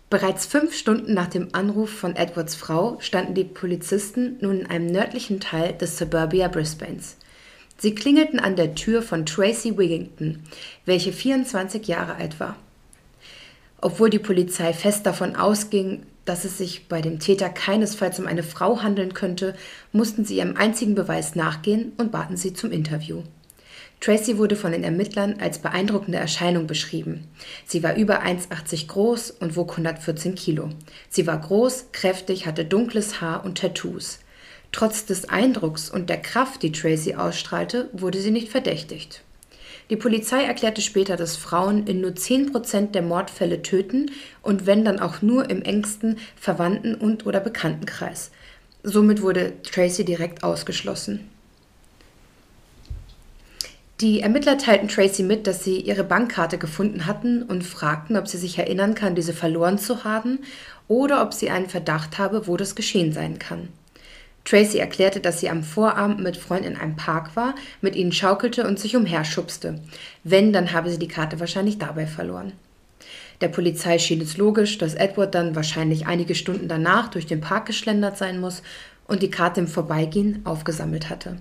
Bereits 0.09 0.47
fünf 0.47 0.75
Stunden 0.75 1.13
nach 1.13 1.27
dem 1.27 1.49
Anruf 1.51 1.91
von 1.91 2.15
Edwards 2.15 2.55
Frau 2.55 2.97
standen 2.99 3.35
die 3.35 3.43
Polizisten 3.43 4.37
nun 4.41 4.61
in 4.61 4.65
einem 4.65 4.87
nördlichen 4.87 5.39
Teil 5.39 5.73
des 5.73 5.97
Suburbia 5.97 6.47
Brisbanes. 6.47 7.17
Sie 7.77 7.93
klingelten 7.93 8.39
an 8.39 8.55
der 8.55 8.73
Tür 8.73 9.03
von 9.03 9.27
Tracy 9.27 9.77
Wigington, 9.77 10.41
welche 10.85 11.13
24 11.13 11.87
Jahre 11.87 12.15
alt 12.15 12.39
war. 12.39 12.55
Obwohl 13.79 14.09
die 14.09 14.19
Polizei 14.19 14.73
fest 14.73 15.05
davon 15.05 15.35
ausging, 15.35 16.03
dass 16.25 16.45
es 16.45 16.57
sich 16.57 16.87
bei 16.87 17.01
dem 17.01 17.19
Täter 17.19 17.49
keinesfalls 17.49 18.19
um 18.19 18.25
eine 18.25 18.43
Frau 18.43 18.81
handeln 18.81 19.13
könnte, 19.13 19.53
mussten 19.91 20.25
sie 20.25 20.37
ihrem 20.37 20.57
einzigen 20.57 20.95
Beweis 20.95 21.35
nachgehen 21.35 21.93
und 21.97 22.11
baten 22.11 22.37
sie 22.37 22.53
zum 22.53 22.71
Interview. 22.71 23.21
Tracy 24.01 24.37
wurde 24.37 24.55
von 24.55 24.71
den 24.71 24.83
Ermittlern 24.83 25.37
als 25.39 25.59
beeindruckende 25.59 26.19
Erscheinung 26.19 26.67
beschrieben. 26.67 27.27
Sie 27.65 27.81
war 27.81 27.95
über 27.95 28.23
1,80 28.23 28.87
groß 28.87 29.31
und 29.31 29.55
wog 29.55 29.71
114 29.71 30.35
Kilo. 30.35 30.69
Sie 31.09 31.25
war 31.25 31.39
groß, 31.39 31.87
kräftig, 31.91 32.45
hatte 32.45 32.65
dunkles 32.65 33.21
Haar 33.21 33.43
und 33.43 33.57
Tattoos. 33.57 34.19
Trotz 34.71 35.05
des 35.05 35.29
Eindrucks 35.29 35.89
und 35.89 36.09
der 36.09 36.21
Kraft, 36.21 36.61
die 36.61 36.71
Tracy 36.71 37.15
ausstrahlte, 37.15 37.89
wurde 37.93 38.19
sie 38.19 38.31
nicht 38.31 38.49
verdächtigt. 38.49 39.21
Die 39.89 39.95
Polizei 39.95 40.43
erklärte 40.43 40.81
später, 40.81 41.15
dass 41.15 41.35
Frauen 41.37 41.85
in 41.85 42.01
nur 42.01 42.11
10% 42.11 42.91
der 42.91 43.03
Mordfälle 43.03 43.61
töten 43.61 44.11
und 44.41 44.65
wenn 44.65 44.83
dann 44.83 44.99
auch 44.99 45.21
nur 45.21 45.49
im 45.49 45.61
engsten 45.61 46.17
Verwandten- 46.35 46.95
und 46.95 47.25
oder 47.25 47.39
Bekanntenkreis. 47.39 48.31
Somit 48.83 49.21
wurde 49.21 49.53
Tracy 49.61 50.03
direkt 50.03 50.43
ausgeschlossen. 50.43 51.29
Die 54.01 54.19
Ermittler 54.19 54.57
teilten 54.57 54.89
Tracy 54.89 55.23
mit, 55.23 55.47
dass 55.47 55.63
sie 55.63 55.79
ihre 55.79 56.03
Bankkarte 56.03 56.57
gefunden 56.57 57.05
hatten 57.05 57.43
und 57.43 57.63
fragten, 57.63 58.17
ob 58.17 58.27
sie 58.27 58.37
sich 58.37 58.57
erinnern 58.57 58.93
kann, 58.93 59.15
diese 59.15 59.31
verloren 59.31 59.77
zu 59.77 60.03
haben 60.03 60.39
oder 60.89 61.21
ob 61.21 61.33
sie 61.33 61.49
einen 61.49 61.69
Verdacht 61.69 62.19
habe, 62.19 62.45
wo 62.45 62.57
das 62.57 62.75
geschehen 62.75 63.13
sein 63.13 63.39
kann. 63.39 63.69
Tracy 64.43 64.79
erklärte, 64.79 65.21
dass 65.21 65.39
sie 65.39 65.49
am 65.49 65.63
Vorabend 65.63 66.19
mit 66.19 66.35
Freunden 66.35 66.73
in 66.73 66.75
einem 66.75 66.97
Park 66.97 67.37
war, 67.37 67.55
mit 67.79 67.95
ihnen 67.95 68.11
schaukelte 68.11 68.67
und 68.67 68.79
sich 68.79 68.97
umherschubste. 68.97 69.79
Wenn, 70.25 70.51
dann 70.51 70.73
habe 70.73 70.89
sie 70.89 70.99
die 70.99 71.07
Karte 71.07 71.39
wahrscheinlich 71.39 71.79
dabei 71.79 72.05
verloren. 72.05 72.51
Der 73.39 73.47
Polizei 73.47 73.97
schien 73.97 74.19
es 74.19 74.35
logisch, 74.35 74.77
dass 74.77 74.93
Edward 74.93 75.33
dann 75.33 75.55
wahrscheinlich 75.55 76.05
einige 76.05 76.35
Stunden 76.35 76.67
danach 76.67 77.07
durch 77.07 77.27
den 77.27 77.39
Park 77.39 77.65
geschlendert 77.65 78.17
sein 78.17 78.41
muss 78.41 78.61
und 79.07 79.23
die 79.23 79.31
Karte 79.31 79.61
im 79.61 79.67
Vorbeigehen 79.67 80.41
aufgesammelt 80.45 81.09
hatte. 81.09 81.37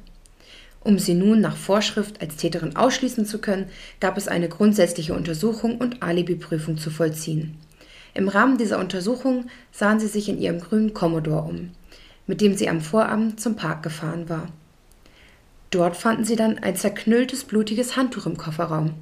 Um 0.84 0.98
sie 0.98 1.14
nun 1.14 1.40
nach 1.40 1.56
Vorschrift 1.56 2.20
als 2.20 2.36
Täterin 2.36 2.76
ausschließen 2.76 3.24
zu 3.24 3.38
können, 3.38 3.70
gab 4.00 4.18
es 4.18 4.28
eine 4.28 4.50
grundsätzliche 4.50 5.14
Untersuchung 5.14 5.78
und 5.78 6.02
Alibi-Prüfung 6.02 6.76
zu 6.76 6.90
vollziehen. 6.90 7.56
Im 8.12 8.28
Rahmen 8.28 8.58
dieser 8.58 8.78
Untersuchung 8.78 9.46
sahen 9.72 9.98
sie 9.98 10.06
sich 10.06 10.28
in 10.28 10.38
ihrem 10.38 10.60
grünen 10.60 10.92
Commodore 10.92 11.42
um, 11.42 11.70
mit 12.26 12.42
dem 12.42 12.54
sie 12.54 12.68
am 12.68 12.82
Vorabend 12.82 13.40
zum 13.40 13.56
Park 13.56 13.82
gefahren 13.82 14.28
war. 14.28 14.48
Dort 15.70 15.96
fanden 15.96 16.24
sie 16.24 16.36
dann 16.36 16.58
ein 16.58 16.76
zerknülltes, 16.76 17.44
blutiges 17.44 17.96
Handtuch 17.96 18.26
im 18.26 18.36
Kofferraum. 18.36 18.94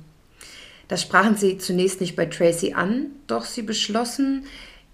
Das 0.89 1.03
sprachen 1.03 1.37
sie 1.37 1.59
zunächst 1.59 2.01
nicht 2.01 2.17
bei 2.17 2.27
Tracy 2.27 2.75
an, 2.75 3.07
doch 3.27 3.45
sie 3.45 3.63
beschlossen, 3.63 4.45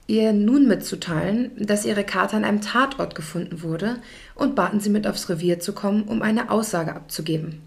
ihr 0.09 0.33
nun 0.33 0.66
mitzuteilen, 0.66 1.53
dass 1.59 1.85
ihre 1.85 2.03
Karte 2.03 2.37
an 2.37 2.44
einem 2.44 2.62
Tatort 2.62 3.14
gefunden 3.14 3.62
wurde 3.62 4.01
und 4.35 4.57
baten 4.57 4.81
sie 4.81 4.90
mit 4.90 5.07
aufs 5.07 5.29
Revier 5.29 5.61
zu 5.61 5.73
kommen, 5.73 6.05
um 6.05 6.23
eine 6.23 6.51
Aussage 6.51 6.94
abzugeben. 6.94 7.61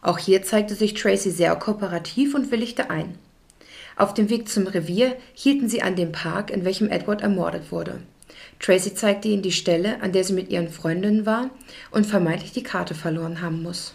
Auch 0.00 0.18
hier 0.18 0.42
zeigte 0.42 0.74
sich 0.74 0.94
Tracy 0.94 1.30
sehr 1.30 1.54
kooperativ 1.56 2.34
und 2.34 2.50
willigte 2.50 2.90
ein. 2.90 3.16
Auf 3.96 4.14
dem 4.14 4.30
Weg 4.30 4.48
zum 4.48 4.66
Revier 4.66 5.16
hielten 5.34 5.68
sie 5.68 5.82
an 5.82 5.96
dem 5.96 6.12
Park, 6.12 6.50
in 6.50 6.64
welchem 6.64 6.88
Edward 6.88 7.20
ermordet 7.20 7.70
wurde. 7.70 8.00
Tracy 8.60 8.94
zeigte 8.94 9.28
ihnen 9.28 9.42
die 9.42 9.52
Stelle, 9.52 10.00
an 10.00 10.12
der 10.12 10.24
sie 10.24 10.32
mit 10.32 10.50
ihren 10.50 10.68
Freundinnen 10.68 11.26
war 11.26 11.50
und 11.90 12.06
vermeintlich 12.06 12.52
die 12.52 12.62
Karte 12.62 12.94
verloren 12.94 13.42
haben 13.42 13.62
muss. 13.62 13.94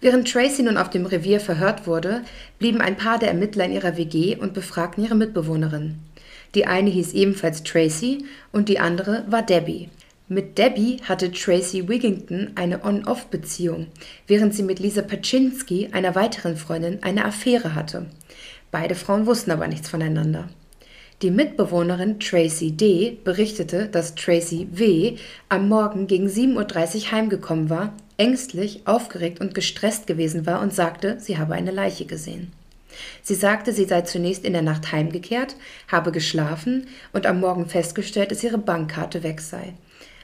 Während 0.00 0.30
Tracy 0.30 0.62
nun 0.62 0.78
auf 0.78 0.88
dem 0.88 1.04
Revier 1.04 1.40
verhört 1.40 1.86
wurde, 1.86 2.22
blieben 2.58 2.80
ein 2.80 2.96
paar 2.96 3.18
der 3.18 3.28
Ermittler 3.28 3.66
in 3.66 3.72
ihrer 3.72 3.96
WG 3.96 4.36
und 4.36 4.54
befragten 4.54 5.04
ihre 5.04 5.14
Mitbewohnerin. 5.14 5.96
Die 6.54 6.66
eine 6.66 6.90
hieß 6.90 7.12
ebenfalls 7.12 7.62
Tracy 7.62 8.24
und 8.50 8.68
die 8.68 8.78
andere 8.78 9.24
war 9.28 9.42
Debbie. 9.42 9.88
Mit 10.26 10.58
Debbie 10.58 10.98
hatte 11.02 11.32
Tracy 11.32 11.88
Wigington 11.88 12.52
eine 12.54 12.84
On-Off-Beziehung, 12.84 13.88
während 14.26 14.54
sie 14.54 14.62
mit 14.62 14.78
Lisa 14.78 15.02
Paczynski, 15.02 15.88
einer 15.92 16.14
weiteren 16.14 16.56
Freundin, 16.56 17.02
eine 17.02 17.24
Affäre 17.24 17.74
hatte. 17.74 18.06
Beide 18.70 18.94
Frauen 18.94 19.26
wussten 19.26 19.50
aber 19.50 19.66
nichts 19.66 19.88
voneinander. 19.88 20.48
Die 21.22 21.30
Mitbewohnerin 21.30 22.18
Tracy 22.18 22.72
D. 22.72 23.18
berichtete, 23.24 23.88
dass 23.88 24.14
Tracy 24.14 24.68
W. 24.70 25.16
am 25.48 25.68
Morgen 25.68 26.06
gegen 26.06 26.28
7.30 26.28 26.96
Uhr 26.96 27.12
heimgekommen 27.12 27.68
war, 27.68 27.92
ängstlich, 28.20 28.82
aufgeregt 28.86 29.40
und 29.40 29.54
gestresst 29.54 30.06
gewesen 30.06 30.44
war 30.44 30.60
und 30.60 30.74
sagte, 30.74 31.18
sie 31.18 31.38
habe 31.38 31.54
eine 31.54 31.70
Leiche 31.70 32.04
gesehen. 32.04 32.52
Sie 33.22 33.34
sagte, 33.34 33.72
sie 33.72 33.86
sei 33.86 34.02
zunächst 34.02 34.44
in 34.44 34.52
der 34.52 34.62
Nacht 34.62 34.92
heimgekehrt, 34.92 35.56
habe 35.88 36.12
geschlafen 36.12 36.86
und 37.14 37.24
am 37.24 37.40
Morgen 37.40 37.66
festgestellt, 37.66 38.30
dass 38.30 38.44
ihre 38.44 38.58
Bankkarte 38.58 39.22
weg 39.22 39.40
sei. 39.40 39.72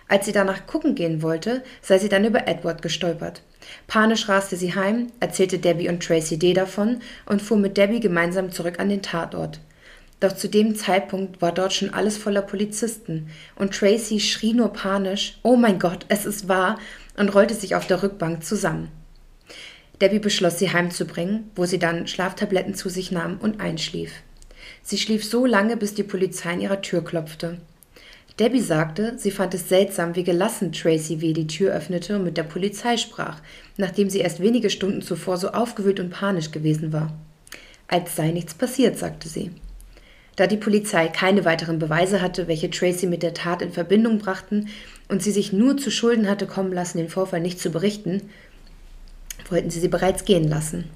Als 0.09 0.27
sie 0.27 0.33
danach 0.33 0.67
gucken 0.67 0.95
gehen 0.95 1.23
wollte, 1.23 1.65
sei 1.81 1.99
sie 1.99 2.11
dann 2.11 2.27
über 2.27 2.47
Edward 2.47 2.83
gestolpert. 2.83 3.41
Panisch 3.87 4.29
raste 4.29 4.57
sie 4.57 4.75
heim, 4.75 5.07
erzählte 5.19 5.59
Debbie 5.59 5.89
und 5.89 6.03
Tracy 6.03 6.39
D. 6.39 6.53
davon 6.53 7.01
und 7.25 7.41
fuhr 7.41 7.57
mit 7.57 7.79
Debbie 7.79 8.01
gemeinsam 8.01 8.53
zurück 8.53 8.79
an 8.79 8.91
den 8.91 9.03
Tatort. 9.03 9.59
Doch 10.21 10.33
zu 10.33 10.49
dem 10.49 10.77
Zeitpunkt 10.77 11.43
war 11.43 11.53
dort 11.53 11.73
schon 11.73 11.93
alles 11.93 12.17
voller 12.19 12.43
Polizisten 12.43 13.31
und 13.55 13.75
Tracy 13.75 14.21
schrie 14.21 14.53
nur 14.53 14.73
panisch: 14.73 15.39
Oh 15.43 15.57
mein 15.57 15.79
Gott, 15.79 16.07
es 16.09 16.25
ist 16.25 16.49
wahr! 16.49 16.79
Und 17.17 17.35
rollte 17.35 17.55
sich 17.55 17.75
auf 17.75 17.87
der 17.87 18.03
Rückbank 18.03 18.45
zusammen. 18.45 18.91
Debbie 20.01 20.19
beschloss, 20.19 20.59
sie 20.59 20.73
heimzubringen, 20.73 21.51
wo 21.55 21.65
sie 21.65 21.79
dann 21.79 22.07
Schlaftabletten 22.07 22.75
zu 22.75 22.89
sich 22.89 23.11
nahm 23.11 23.39
und 23.39 23.61
einschlief. 23.61 24.13
Sie 24.83 24.99
schlief 24.99 25.25
so 25.25 25.47
lange, 25.47 25.77
bis 25.77 25.95
die 25.95 26.03
Polizei 26.03 26.53
an 26.53 26.61
ihrer 26.61 26.83
Tür 26.83 27.03
klopfte. 27.03 27.59
Debbie 28.39 28.61
sagte, 28.61 29.15
sie 29.17 29.31
fand 29.31 29.55
es 29.55 29.71
seltsam, 29.71 30.15
wie 30.15 30.25
gelassen 30.25 30.71
Tracy 30.71 31.23
W. 31.23 31.33
die 31.33 31.47
Tür 31.47 31.73
öffnete 31.73 32.17
und 32.17 32.25
mit 32.25 32.37
der 32.37 32.43
Polizei 32.43 32.99
sprach, 32.99 33.41
nachdem 33.79 34.11
sie 34.11 34.19
erst 34.19 34.41
wenige 34.41 34.69
Stunden 34.69 35.01
zuvor 35.01 35.39
so 35.39 35.53
aufgewühlt 35.53 36.01
und 36.01 36.11
panisch 36.11 36.51
gewesen 36.51 36.93
war. 36.93 37.15
Als 37.89 38.15
sei 38.15 38.33
nichts 38.33 38.53
passiert, 38.53 38.99
sagte 38.99 39.29
sie. 39.29 39.53
Da 40.37 40.47
die 40.47 40.59
Polizei 40.59 41.09
keine 41.09 41.47
weiteren 41.47 41.79
Beweise 41.79 42.21
hatte, 42.21 42.47
welche 42.47 42.71
Tracy 42.71 43.07
mit 43.07 43.23
der 43.23 43.33
Tat 43.33 43.63
in 43.63 43.73
Verbindung 43.73 44.19
brachten 44.19 44.69
und 45.09 45.23
sie 45.23 45.33
sich 45.33 45.53
nur 45.53 45.77
zu 45.77 45.91
Schulden 45.91 46.29
hatte 46.29 46.47
kommen 46.47 46.73
lassen, 46.73 46.99
den 46.99 47.09
Vorfall 47.09 47.41
nicht 47.41 47.61
zu 47.61 47.71
berichten, 47.71 48.23
wollten 49.49 49.71
sie 49.71 49.81
sie 49.81 49.89
bereits 49.89 50.25
gehen 50.25 50.49
lassen. 50.49 50.91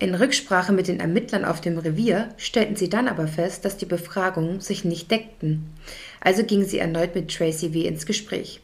In 0.00 0.14
Rücksprache 0.14 0.72
mit 0.72 0.88
den 0.88 1.00
Ermittlern 1.00 1.44
auf 1.44 1.60
dem 1.60 1.78
Revier 1.78 2.34
stellten 2.36 2.76
sie 2.76 2.88
dann 2.88 3.06
aber 3.06 3.28
fest, 3.28 3.64
dass 3.64 3.76
die 3.76 3.86
Befragungen 3.86 4.60
sich 4.60 4.84
nicht 4.84 5.10
deckten. 5.10 5.70
Also 6.20 6.42
ging 6.42 6.64
sie 6.64 6.78
erneut 6.78 7.14
mit 7.14 7.32
Tracy 7.32 7.72
W. 7.72 7.86
ins 7.86 8.04
Gespräch. 8.04 8.60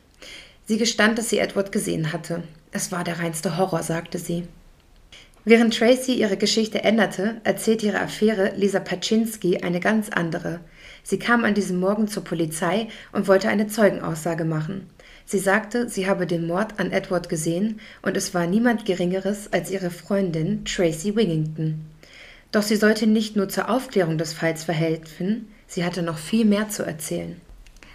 Sie 0.66 0.76
gestand, 0.76 1.18
dass 1.18 1.30
sie 1.30 1.38
Edward 1.38 1.72
gesehen 1.72 2.12
hatte. 2.12 2.42
Es 2.72 2.92
war 2.92 3.04
der 3.04 3.20
reinste 3.20 3.56
Horror, 3.56 3.82
sagte 3.82 4.18
sie. 4.18 4.44
Während 5.44 5.76
Tracy 5.76 6.12
ihre 6.12 6.36
Geschichte 6.36 6.84
änderte, 6.84 7.40
erzählte 7.44 7.86
ihre 7.86 8.00
Affäre 8.00 8.52
Lisa 8.56 8.80
Paczynski 8.80 9.58
eine 9.62 9.80
ganz 9.80 10.10
andere. 10.10 10.60
Sie 11.02 11.18
kam 11.18 11.44
an 11.44 11.54
diesem 11.54 11.80
Morgen 11.80 12.08
zur 12.08 12.24
Polizei 12.24 12.88
und 13.12 13.28
wollte 13.28 13.48
eine 13.48 13.66
Zeugenaussage 13.66 14.44
machen. 14.44 14.88
Sie 15.26 15.38
sagte, 15.38 15.88
sie 15.88 16.08
habe 16.08 16.26
den 16.26 16.46
Mord 16.46 16.80
an 16.80 16.90
Edward 16.90 17.28
gesehen 17.28 17.80
und 18.02 18.16
es 18.16 18.34
war 18.34 18.46
niemand 18.46 18.84
Geringeres 18.84 19.52
als 19.52 19.70
ihre 19.70 19.90
Freundin 19.90 20.64
Tracy 20.64 21.14
Wigington. 21.14 21.86
Doch 22.52 22.62
sie 22.62 22.76
sollte 22.76 23.06
nicht 23.06 23.36
nur 23.36 23.48
zur 23.48 23.70
Aufklärung 23.70 24.18
des 24.18 24.32
Falls 24.32 24.64
verhelfen, 24.64 25.48
sie 25.68 25.84
hatte 25.84 26.02
noch 26.02 26.18
viel 26.18 26.44
mehr 26.44 26.68
zu 26.68 26.82
erzählen. 26.82 27.40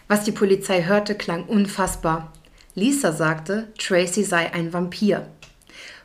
Was 0.08 0.24
die 0.24 0.32
Polizei 0.32 0.84
hörte, 0.84 1.16
klang 1.16 1.44
unfassbar. 1.46 2.32
Lisa 2.74 3.12
sagte, 3.12 3.68
Tracy 3.78 4.24
sei 4.24 4.54
ein 4.54 4.72
Vampir. 4.72 5.28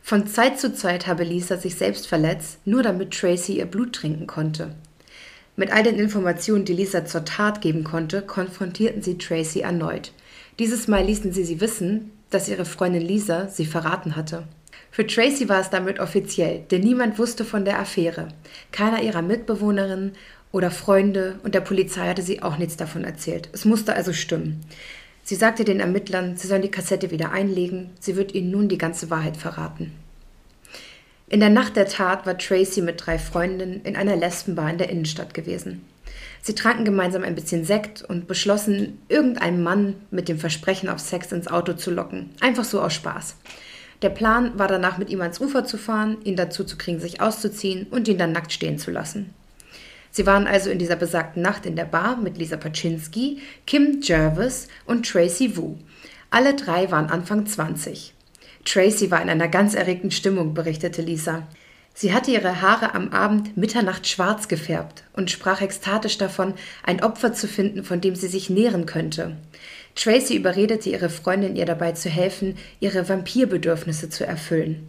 Von 0.03 0.27
Zeit 0.27 0.59
zu 0.59 0.73
Zeit 0.75 1.07
habe 1.07 1.25
Lisa 1.25 1.59
sich 1.59 1.77
selbst 1.77 2.09
verletzt, 2.09 2.59
nur 2.65 2.83
damit 2.83 3.13
Tracy 3.13 3.59
ihr 3.59 3.67
Blut 3.67 3.93
trinken 3.93 4.27
konnte. 4.27 4.75
Mit 5.61 5.75
all 5.75 5.83
den 5.83 5.99
Informationen, 5.99 6.65
die 6.65 6.73
Lisa 6.73 7.05
zur 7.05 7.27
Tat 7.27 7.61
geben 7.61 7.85
konnte, 7.85 8.23
konfrontierten 8.23 9.03
sie 9.03 9.19
Tracy 9.19 9.61
erneut. 9.61 10.11
Dieses 10.59 10.89
Mal 10.89 11.05
ließen 11.05 11.35
sie 11.35 11.45
sie 11.45 11.61
wissen, 11.61 12.13
dass 12.31 12.49
ihre 12.49 12.65
Freundin 12.65 13.03
Lisa 13.03 13.47
sie 13.47 13.67
verraten 13.67 14.17
hatte. 14.17 14.45
Für 14.91 15.07
Tracy 15.07 15.51
war 15.51 15.61
es 15.61 15.69
damit 15.69 16.01
offiziell, 16.01 16.61
denn 16.71 16.81
niemand 16.81 17.19
wusste 17.19 17.45
von 17.45 17.67
der 17.67 17.79
Affäre. 17.79 18.29
Keiner 18.73 19.03
ihrer 19.03 19.21
Mitbewohnerinnen 19.21 20.13
oder 20.51 20.71
Freunde 20.71 21.39
und 21.43 21.55
der 21.55 21.61
Polizei 21.61 22.09
hatte 22.09 22.23
sie 22.23 22.41
auch 22.41 22.57
nichts 22.57 22.79
davon 22.79 23.05
erzählt. 23.05 23.51
Es 23.53 23.67
musste 23.67 23.93
also 23.93 24.15
stimmen. 24.15 24.65
Sie 25.25 25.35
sagte 25.35 25.65
den 25.65 25.81
Ermittlern, 25.81 26.39
sie 26.39 26.49
sollen 26.49 26.63
die 26.63 26.71
Kassette 26.71 27.11
wieder 27.11 27.33
einlegen, 27.33 27.91
sie 28.01 28.17
wird 28.17 28.35
ihnen 28.35 28.51
nun 28.51 28.71
die 28.71 28.79
ganze 28.79 29.11
Wahrheit 29.11 29.37
verraten. 29.37 29.93
In 31.31 31.39
der 31.39 31.49
Nacht 31.49 31.77
der 31.77 31.87
Tat 31.87 32.27
war 32.27 32.37
Tracy 32.37 32.83
mit 32.83 33.07
drei 33.07 33.17
Freundinnen 33.17 33.83
in 33.85 33.95
einer 33.95 34.17
Lesbenbar 34.17 34.69
in 34.69 34.79
der 34.79 34.91
Innenstadt 34.91 35.33
gewesen. 35.33 35.85
Sie 36.43 36.57
tranken 36.57 36.85
gemeinsam 36.85 37.23
ein 37.23 37.37
bisschen 37.37 37.65
Sekt 37.65 38.03
und 38.03 38.27
beschlossen, 38.27 38.99
irgendeinen 39.09 39.63
Mann 39.63 39.95
mit 40.11 40.29
dem 40.29 40.41
Versprechen 40.41 40.89
auf 40.89 40.99
Sex 40.99 41.31
ins 41.31 41.47
Auto 41.47 41.75
zu 41.75 41.93
locken. 41.93 42.31
Einfach 42.41 42.65
so 42.65 42.81
aus 42.83 42.95
Spaß. 42.95 43.37
Der 44.03 44.09
Plan 44.09 44.59
war 44.59 44.67
danach 44.67 44.99
mit 44.99 45.09
ihm 45.09 45.21
ans 45.21 45.41
Ufer 45.41 45.65
zu 45.65 45.79
fahren, 45.79 46.17
ihn 46.25 46.35
dazu 46.35 46.65
zu 46.65 46.77
kriegen, 46.77 46.99
sich 46.99 47.21
auszuziehen 47.21 47.87
und 47.93 48.09
ihn 48.09 48.19
dann 48.19 48.33
nackt 48.33 48.53
stehen 48.53 48.79
zu 48.79 48.91
lassen. 48.91 49.33
Sie 50.11 50.27
waren 50.27 50.49
also 50.49 50.69
in 50.69 50.81
dieser 50.81 50.97
besagten 50.97 51.43
Nacht 51.43 51.65
in 51.65 51.77
der 51.77 51.85
Bar 51.85 52.17
mit 52.17 52.39
Lisa 52.39 52.57
Paczynski, 52.57 53.39
Kim 53.69 54.01
Jervis 54.03 54.67
und 54.85 55.09
Tracy 55.09 55.57
Wu. 55.57 55.77
Alle 56.31 56.55
drei 56.55 56.91
waren 56.91 57.09
Anfang 57.09 57.47
20. 57.47 58.15
Tracy 58.71 59.11
war 59.11 59.21
in 59.21 59.29
einer 59.29 59.49
ganz 59.49 59.75
erregten 59.75 60.13
Stimmung, 60.13 60.55
berichtete 60.55 61.03
Lisa. 61.03 61.43
Sie 61.93 62.15
hatte 62.15 62.31
ihre 62.31 62.63
Haare 62.63 62.95
am 62.95 63.09
Abend 63.09 63.57
Mitternacht 63.57 64.07
schwarz 64.07 64.47
gefärbt 64.47 65.03
und 65.13 65.29
sprach 65.29 65.61
ekstatisch 65.61 66.19
davon, 66.19 66.55
ein 66.85 67.03
Opfer 67.03 67.33
zu 67.33 67.49
finden, 67.49 67.83
von 67.83 68.01
dem 68.01 68.15
sie 68.15 68.29
sich 68.29 68.49
nähren 68.49 68.87
könnte. 68.87 69.37
Tracy 69.97 70.37
überredete 70.37 70.89
ihre 70.89 71.11
Freundin, 71.11 71.57
ihr 71.57 71.65
dabei 71.67 71.93
zu 71.93 72.09
helfen, 72.09 72.57
ihre 72.79 73.09
Vampirbedürfnisse 73.09 74.09
zu 74.09 74.25
erfüllen. 74.25 74.87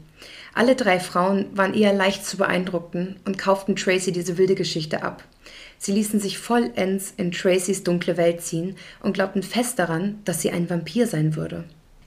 Alle 0.53 0.75
drei 0.75 0.99
Frauen 0.99 1.47
waren 1.57 1.73
eher 1.73 1.93
leicht 1.93 2.23
zu 2.23 2.37
beeindrucken 2.37 3.15
und 3.25 3.39
kauften 3.39 3.75
Tracy 3.75 4.11
diese 4.11 4.37
wilde 4.37 4.53
Geschichte 4.53 5.01
ab. 5.01 5.23
Sie 5.79 5.91
ließen 5.91 6.19
sich 6.19 6.37
vollends 6.37 7.15
in 7.17 7.31
Tracys 7.31 7.83
dunkle 7.83 8.15
Welt 8.15 8.41
ziehen 8.41 8.75
und 9.01 9.13
glaubten 9.13 9.41
fest 9.41 9.79
daran, 9.79 10.19
dass 10.23 10.43
sie 10.43 10.51
ein 10.51 10.69
Vampir 10.69 11.07
sein 11.07 11.35
würde. 11.35 11.63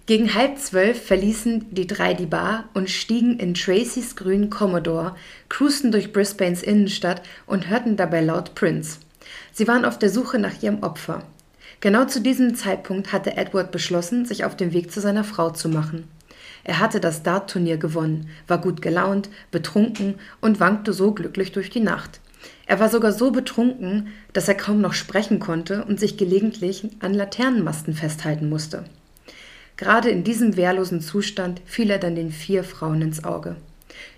Gegen 0.06 0.34
halb 0.34 0.58
zwölf 0.58 1.02
verließen 1.02 1.64
die 1.70 1.86
drei 1.86 2.12
die 2.12 2.26
Bar 2.26 2.68
und 2.74 2.90
stiegen 2.90 3.38
in 3.38 3.54
Tracys 3.54 4.16
grünen 4.16 4.50
Commodore, 4.50 5.16
cruisten 5.48 5.92
durch 5.92 6.12
Brisbanes 6.12 6.62
Innenstadt 6.62 7.22
und 7.46 7.70
hörten 7.70 7.96
dabei 7.96 8.20
laut 8.20 8.54
Prince. 8.54 8.98
Sie 9.52 9.66
waren 9.66 9.86
auf 9.86 9.98
der 9.98 10.10
Suche 10.10 10.38
nach 10.38 10.62
ihrem 10.62 10.82
Opfer. 10.82 11.22
Genau 11.80 12.04
zu 12.04 12.20
diesem 12.20 12.54
Zeitpunkt 12.54 13.14
hatte 13.14 13.38
Edward 13.38 13.72
beschlossen, 13.72 14.26
sich 14.26 14.44
auf 14.44 14.54
den 14.54 14.74
Weg 14.74 14.92
zu 14.92 15.00
seiner 15.00 15.24
Frau 15.24 15.48
zu 15.48 15.70
machen. 15.70 16.04
Er 16.64 16.80
hatte 16.80 17.00
das 17.00 17.22
Dart-Turnier 17.22 17.78
gewonnen, 17.78 18.28
war 18.46 18.58
gut 18.58 18.82
gelaunt, 18.82 19.30
betrunken 19.50 20.16
und 20.42 20.60
wankte 20.60 20.92
so 20.92 21.12
glücklich 21.12 21.52
durch 21.52 21.70
die 21.70 21.80
Nacht. 21.80 22.20
Er 22.66 22.78
war 22.78 22.90
sogar 22.90 23.12
so 23.12 23.30
betrunken, 23.30 24.08
dass 24.34 24.48
er 24.48 24.54
kaum 24.54 24.82
noch 24.82 24.92
sprechen 24.92 25.40
konnte 25.40 25.82
und 25.86 25.98
sich 25.98 26.18
gelegentlich 26.18 26.86
an 27.00 27.14
Laternenmasten 27.14 27.94
festhalten 27.94 28.50
musste. 28.50 28.84
Gerade 29.76 30.10
in 30.10 30.24
diesem 30.24 30.56
wehrlosen 30.56 31.00
Zustand 31.00 31.60
fiel 31.64 31.90
er 31.90 31.98
dann 31.98 32.14
den 32.14 32.30
vier 32.30 32.64
Frauen 32.64 33.02
ins 33.02 33.24
Auge. 33.24 33.56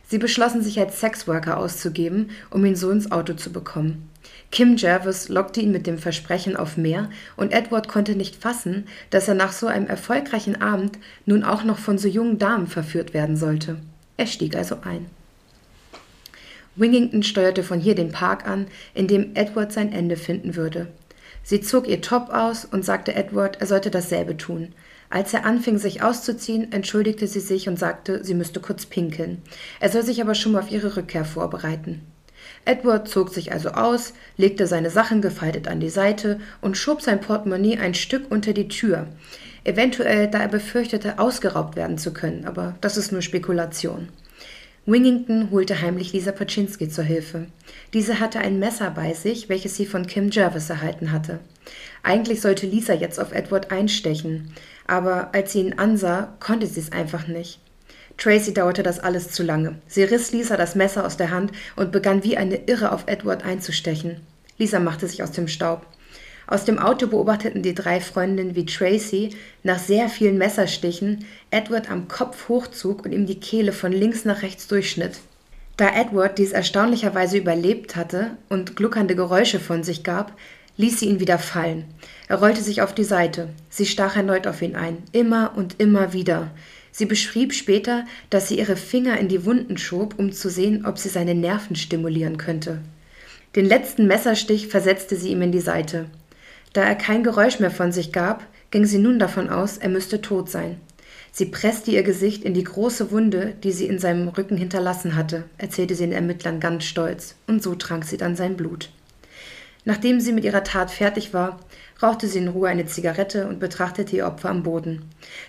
Sie 0.08 0.18
beschlossen 0.18 0.62
sich 0.62 0.78
als 0.78 1.00
Sexworker 1.00 1.56
auszugeben, 1.56 2.30
um 2.50 2.64
ihn 2.64 2.76
so 2.76 2.90
ins 2.90 3.10
Auto 3.10 3.34
zu 3.34 3.52
bekommen. 3.52 4.08
Kim 4.52 4.76
Jervis 4.76 5.28
lockte 5.28 5.60
ihn 5.60 5.72
mit 5.72 5.86
dem 5.86 5.98
Versprechen 5.98 6.56
auf 6.56 6.76
mehr, 6.76 7.10
und 7.36 7.52
Edward 7.52 7.88
konnte 7.88 8.14
nicht 8.14 8.36
fassen, 8.36 8.86
dass 9.10 9.26
er 9.28 9.34
nach 9.34 9.52
so 9.52 9.66
einem 9.66 9.86
erfolgreichen 9.86 10.60
Abend 10.62 10.98
nun 11.24 11.42
auch 11.42 11.64
noch 11.64 11.78
von 11.78 11.98
so 11.98 12.06
jungen 12.06 12.38
Damen 12.38 12.68
verführt 12.68 13.14
werden 13.14 13.36
sollte. 13.36 13.78
Er 14.16 14.26
stieg 14.26 14.56
also 14.56 14.78
ein. 14.82 15.06
Wingington 16.76 17.22
steuerte 17.22 17.62
von 17.62 17.80
hier 17.80 17.94
den 17.94 18.12
Park 18.12 18.46
an, 18.46 18.66
in 18.94 19.08
dem 19.08 19.34
Edward 19.34 19.72
sein 19.72 19.92
Ende 19.92 20.16
finden 20.16 20.54
würde. 20.54 20.88
Sie 21.42 21.60
zog 21.60 21.88
ihr 21.88 22.00
Top 22.00 22.28
aus 22.30 22.64
und 22.64 22.84
sagte 22.84 23.14
Edward, 23.14 23.60
er 23.60 23.66
sollte 23.66 23.90
dasselbe 23.90 24.36
tun. 24.36 24.72
Als 25.08 25.32
er 25.34 25.44
anfing, 25.44 25.78
sich 25.78 26.02
auszuziehen, 26.02 26.72
entschuldigte 26.72 27.26
sie 27.26 27.40
sich 27.40 27.68
und 27.68 27.78
sagte, 27.78 28.24
sie 28.24 28.34
müsste 28.34 28.60
kurz 28.60 28.86
pinkeln. 28.86 29.42
Er 29.80 29.88
soll 29.88 30.02
sich 30.02 30.20
aber 30.20 30.34
schon 30.34 30.52
mal 30.52 30.60
auf 30.60 30.70
ihre 30.70 30.96
Rückkehr 30.96 31.24
vorbereiten. 31.24 32.02
Edward 32.64 33.08
zog 33.08 33.32
sich 33.32 33.52
also 33.52 33.70
aus, 33.70 34.12
legte 34.36 34.66
seine 34.66 34.90
Sachen 34.90 35.22
gefaltet 35.22 35.68
an 35.68 35.80
die 35.80 35.88
Seite 35.88 36.40
und 36.60 36.76
schob 36.76 37.00
sein 37.02 37.20
Portemonnaie 37.20 37.78
ein 37.78 37.94
Stück 37.94 38.30
unter 38.30 38.52
die 38.52 38.68
Tür. 38.68 39.06
Eventuell, 39.64 40.28
da 40.28 40.40
er 40.40 40.48
befürchtete, 40.48 41.18
ausgeraubt 41.18 41.76
werden 41.76 41.98
zu 41.98 42.12
können, 42.12 42.44
aber 42.44 42.76
das 42.80 42.96
ist 42.96 43.12
nur 43.12 43.22
Spekulation. 43.22 44.08
Wingington 44.88 45.50
holte 45.50 45.82
heimlich 45.82 46.12
Lisa 46.12 46.30
Paczynski 46.30 46.88
zur 46.88 47.02
Hilfe. 47.02 47.46
Diese 47.92 48.20
hatte 48.20 48.38
ein 48.38 48.60
Messer 48.60 48.92
bei 48.92 49.14
sich, 49.14 49.48
welches 49.48 49.74
sie 49.74 49.86
von 49.86 50.06
Kim 50.06 50.30
Jervis 50.30 50.70
erhalten 50.70 51.10
hatte. 51.10 51.40
Eigentlich 52.04 52.40
sollte 52.40 52.68
Lisa 52.68 52.94
jetzt 52.94 53.18
auf 53.18 53.32
Edward 53.32 53.72
einstechen, 53.72 54.52
aber 54.86 55.30
als 55.32 55.52
sie 55.52 55.60
ihn 55.60 55.78
ansah, 55.78 56.34
konnte 56.40 56.66
sie 56.66 56.80
es 56.80 56.92
einfach 56.92 57.26
nicht. 57.26 57.60
Tracy 58.18 58.54
dauerte 58.54 58.82
das 58.82 58.98
alles 58.98 59.30
zu 59.30 59.42
lange. 59.42 59.76
Sie 59.86 60.02
riss 60.02 60.32
Lisa 60.32 60.56
das 60.56 60.74
Messer 60.74 61.04
aus 61.04 61.16
der 61.16 61.30
Hand 61.30 61.52
und 61.76 61.92
begann 61.92 62.24
wie 62.24 62.36
eine 62.36 62.56
Irre 62.66 62.92
auf 62.92 63.04
Edward 63.06 63.44
einzustechen. 63.44 64.20
Lisa 64.58 64.78
machte 64.78 65.06
sich 65.06 65.22
aus 65.22 65.32
dem 65.32 65.48
Staub. 65.48 65.86
Aus 66.46 66.64
dem 66.64 66.78
Auto 66.78 67.08
beobachteten 67.08 67.62
die 67.62 67.74
drei 67.74 68.00
Freundinnen, 68.00 68.54
wie 68.54 68.66
Tracy 68.66 69.30
nach 69.64 69.78
sehr 69.78 70.08
vielen 70.08 70.38
Messerstichen 70.38 71.26
Edward 71.50 71.90
am 71.90 72.08
Kopf 72.08 72.48
hochzog 72.48 73.04
und 73.04 73.12
ihm 73.12 73.26
die 73.26 73.40
Kehle 73.40 73.72
von 73.72 73.92
links 73.92 74.24
nach 74.24 74.42
rechts 74.42 74.68
durchschnitt. 74.68 75.18
Da 75.76 75.90
Edward 75.94 76.38
dies 76.38 76.52
erstaunlicherweise 76.52 77.36
überlebt 77.36 77.96
hatte 77.96 78.30
und 78.48 78.76
gluckernde 78.76 79.14
Geräusche 79.14 79.60
von 79.60 79.82
sich 79.82 80.04
gab, 80.04 80.32
ließ 80.76 81.00
sie 81.00 81.06
ihn 81.06 81.20
wieder 81.20 81.38
fallen. 81.38 81.84
Er 82.28 82.38
rollte 82.38 82.62
sich 82.62 82.82
auf 82.82 82.94
die 82.94 83.04
Seite. 83.04 83.48
Sie 83.70 83.86
stach 83.86 84.16
erneut 84.16 84.46
auf 84.46 84.62
ihn 84.62 84.76
ein, 84.76 84.98
immer 85.12 85.52
und 85.56 85.80
immer 85.80 86.12
wieder. 86.12 86.50
Sie 86.92 87.06
beschrieb 87.06 87.52
später, 87.52 88.04
dass 88.30 88.48
sie 88.48 88.58
ihre 88.58 88.76
Finger 88.76 89.18
in 89.18 89.28
die 89.28 89.44
Wunden 89.44 89.76
schob, 89.78 90.18
um 90.18 90.32
zu 90.32 90.48
sehen, 90.48 90.86
ob 90.86 90.98
sie 90.98 91.08
seine 91.08 91.34
Nerven 91.34 91.76
stimulieren 91.76 92.38
könnte. 92.38 92.80
Den 93.54 93.66
letzten 93.66 94.06
Messerstich 94.06 94.68
versetzte 94.68 95.16
sie 95.16 95.30
ihm 95.30 95.42
in 95.42 95.52
die 95.52 95.60
Seite. 95.60 96.06
Da 96.72 96.82
er 96.82 96.94
kein 96.94 97.22
Geräusch 97.22 97.58
mehr 97.58 97.70
von 97.70 97.92
sich 97.92 98.12
gab, 98.12 98.46
ging 98.70 98.84
sie 98.84 98.98
nun 98.98 99.18
davon 99.18 99.48
aus, 99.48 99.78
er 99.78 99.88
müsste 99.88 100.20
tot 100.20 100.50
sein. 100.50 100.80
Sie 101.32 101.46
presste 101.46 101.90
ihr 101.90 102.02
Gesicht 102.02 102.44
in 102.44 102.54
die 102.54 102.64
große 102.64 103.10
Wunde, 103.10 103.54
die 103.62 103.72
sie 103.72 103.86
in 103.86 103.98
seinem 103.98 104.28
Rücken 104.28 104.56
hinterlassen 104.56 105.16
hatte, 105.16 105.44
erzählte 105.58 105.94
sie 105.94 106.04
den 106.04 106.12
Ermittlern 106.12 106.60
ganz 106.60 106.84
stolz, 106.84 107.34
und 107.46 107.62
so 107.62 107.74
trank 107.74 108.04
sie 108.04 108.16
dann 108.16 108.36
sein 108.36 108.56
Blut. 108.56 108.90
Nachdem 109.86 110.18
sie 110.20 110.32
mit 110.32 110.44
ihrer 110.44 110.64
Tat 110.64 110.90
fertig 110.90 111.32
war, 111.32 111.60
rauchte 112.02 112.26
sie 112.26 112.38
in 112.38 112.48
Ruhe 112.48 112.68
eine 112.68 112.86
Zigarette 112.86 113.46
und 113.46 113.60
betrachtete 113.60 114.16
ihr 114.16 114.26
Opfer 114.26 114.50
am 114.50 114.64
Boden. 114.64 115.02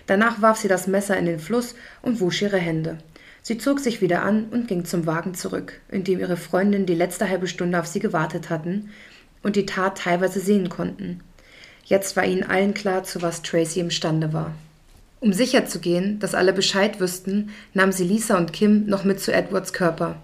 Danach 0.06 0.40
warf 0.40 0.58
sie 0.58 0.68
das 0.68 0.86
Messer 0.86 1.16
in 1.16 1.26
den 1.26 1.40
Fluss 1.40 1.74
und 2.02 2.20
wusch 2.20 2.40
ihre 2.40 2.56
Hände. 2.56 2.98
Sie 3.42 3.58
zog 3.58 3.80
sich 3.80 4.00
wieder 4.00 4.22
an 4.22 4.44
und 4.52 4.68
ging 4.68 4.84
zum 4.84 5.06
Wagen 5.06 5.34
zurück, 5.34 5.80
in 5.90 6.04
dem 6.04 6.20
ihre 6.20 6.36
Freundinnen 6.36 6.86
die 6.86 6.94
letzte 6.94 7.28
halbe 7.28 7.48
Stunde 7.48 7.80
auf 7.80 7.86
sie 7.86 7.98
gewartet 7.98 8.48
hatten, 8.48 8.90
und 9.42 9.56
die 9.56 9.66
Tat 9.66 9.98
teilweise 9.98 10.38
sehen 10.38 10.68
konnten. 10.68 11.20
Jetzt 11.84 12.16
war 12.16 12.24
ihnen 12.24 12.44
allen 12.44 12.74
klar, 12.74 13.02
zu 13.02 13.22
was 13.22 13.42
Tracy 13.42 13.80
imstande 13.80 14.32
war. 14.32 14.54
Um 15.18 15.32
sicherzugehen, 15.32 16.20
dass 16.20 16.34
alle 16.36 16.52
Bescheid 16.52 17.00
wüssten, 17.00 17.50
nahm 17.74 17.90
sie 17.90 18.04
Lisa 18.04 18.36
und 18.36 18.52
Kim 18.52 18.86
noch 18.86 19.02
mit 19.02 19.18
zu 19.18 19.32
Edwards 19.32 19.72
Körper. 19.72 20.22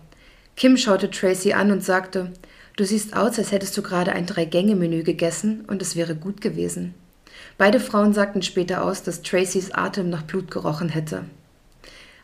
Kim 0.56 0.76
schaute 0.76 1.10
Tracy 1.10 1.52
an 1.52 1.72
und 1.72 1.82
sagte, 1.82 2.32
Du 2.76 2.84
siehst 2.84 3.16
aus, 3.16 3.38
als 3.38 3.52
hättest 3.52 3.76
du 3.76 3.82
gerade 3.82 4.12
ein 4.12 4.26
Drei-Gänge-Menü 4.26 5.04
gegessen 5.04 5.64
und 5.68 5.80
es 5.80 5.94
wäre 5.94 6.16
gut 6.16 6.40
gewesen. 6.40 6.94
Beide 7.56 7.78
Frauen 7.78 8.12
sagten 8.12 8.42
später 8.42 8.84
aus, 8.84 9.04
dass 9.04 9.22
Tracys 9.22 9.70
Atem 9.70 10.10
nach 10.10 10.22
Blut 10.22 10.50
gerochen 10.50 10.88
hätte. 10.88 11.24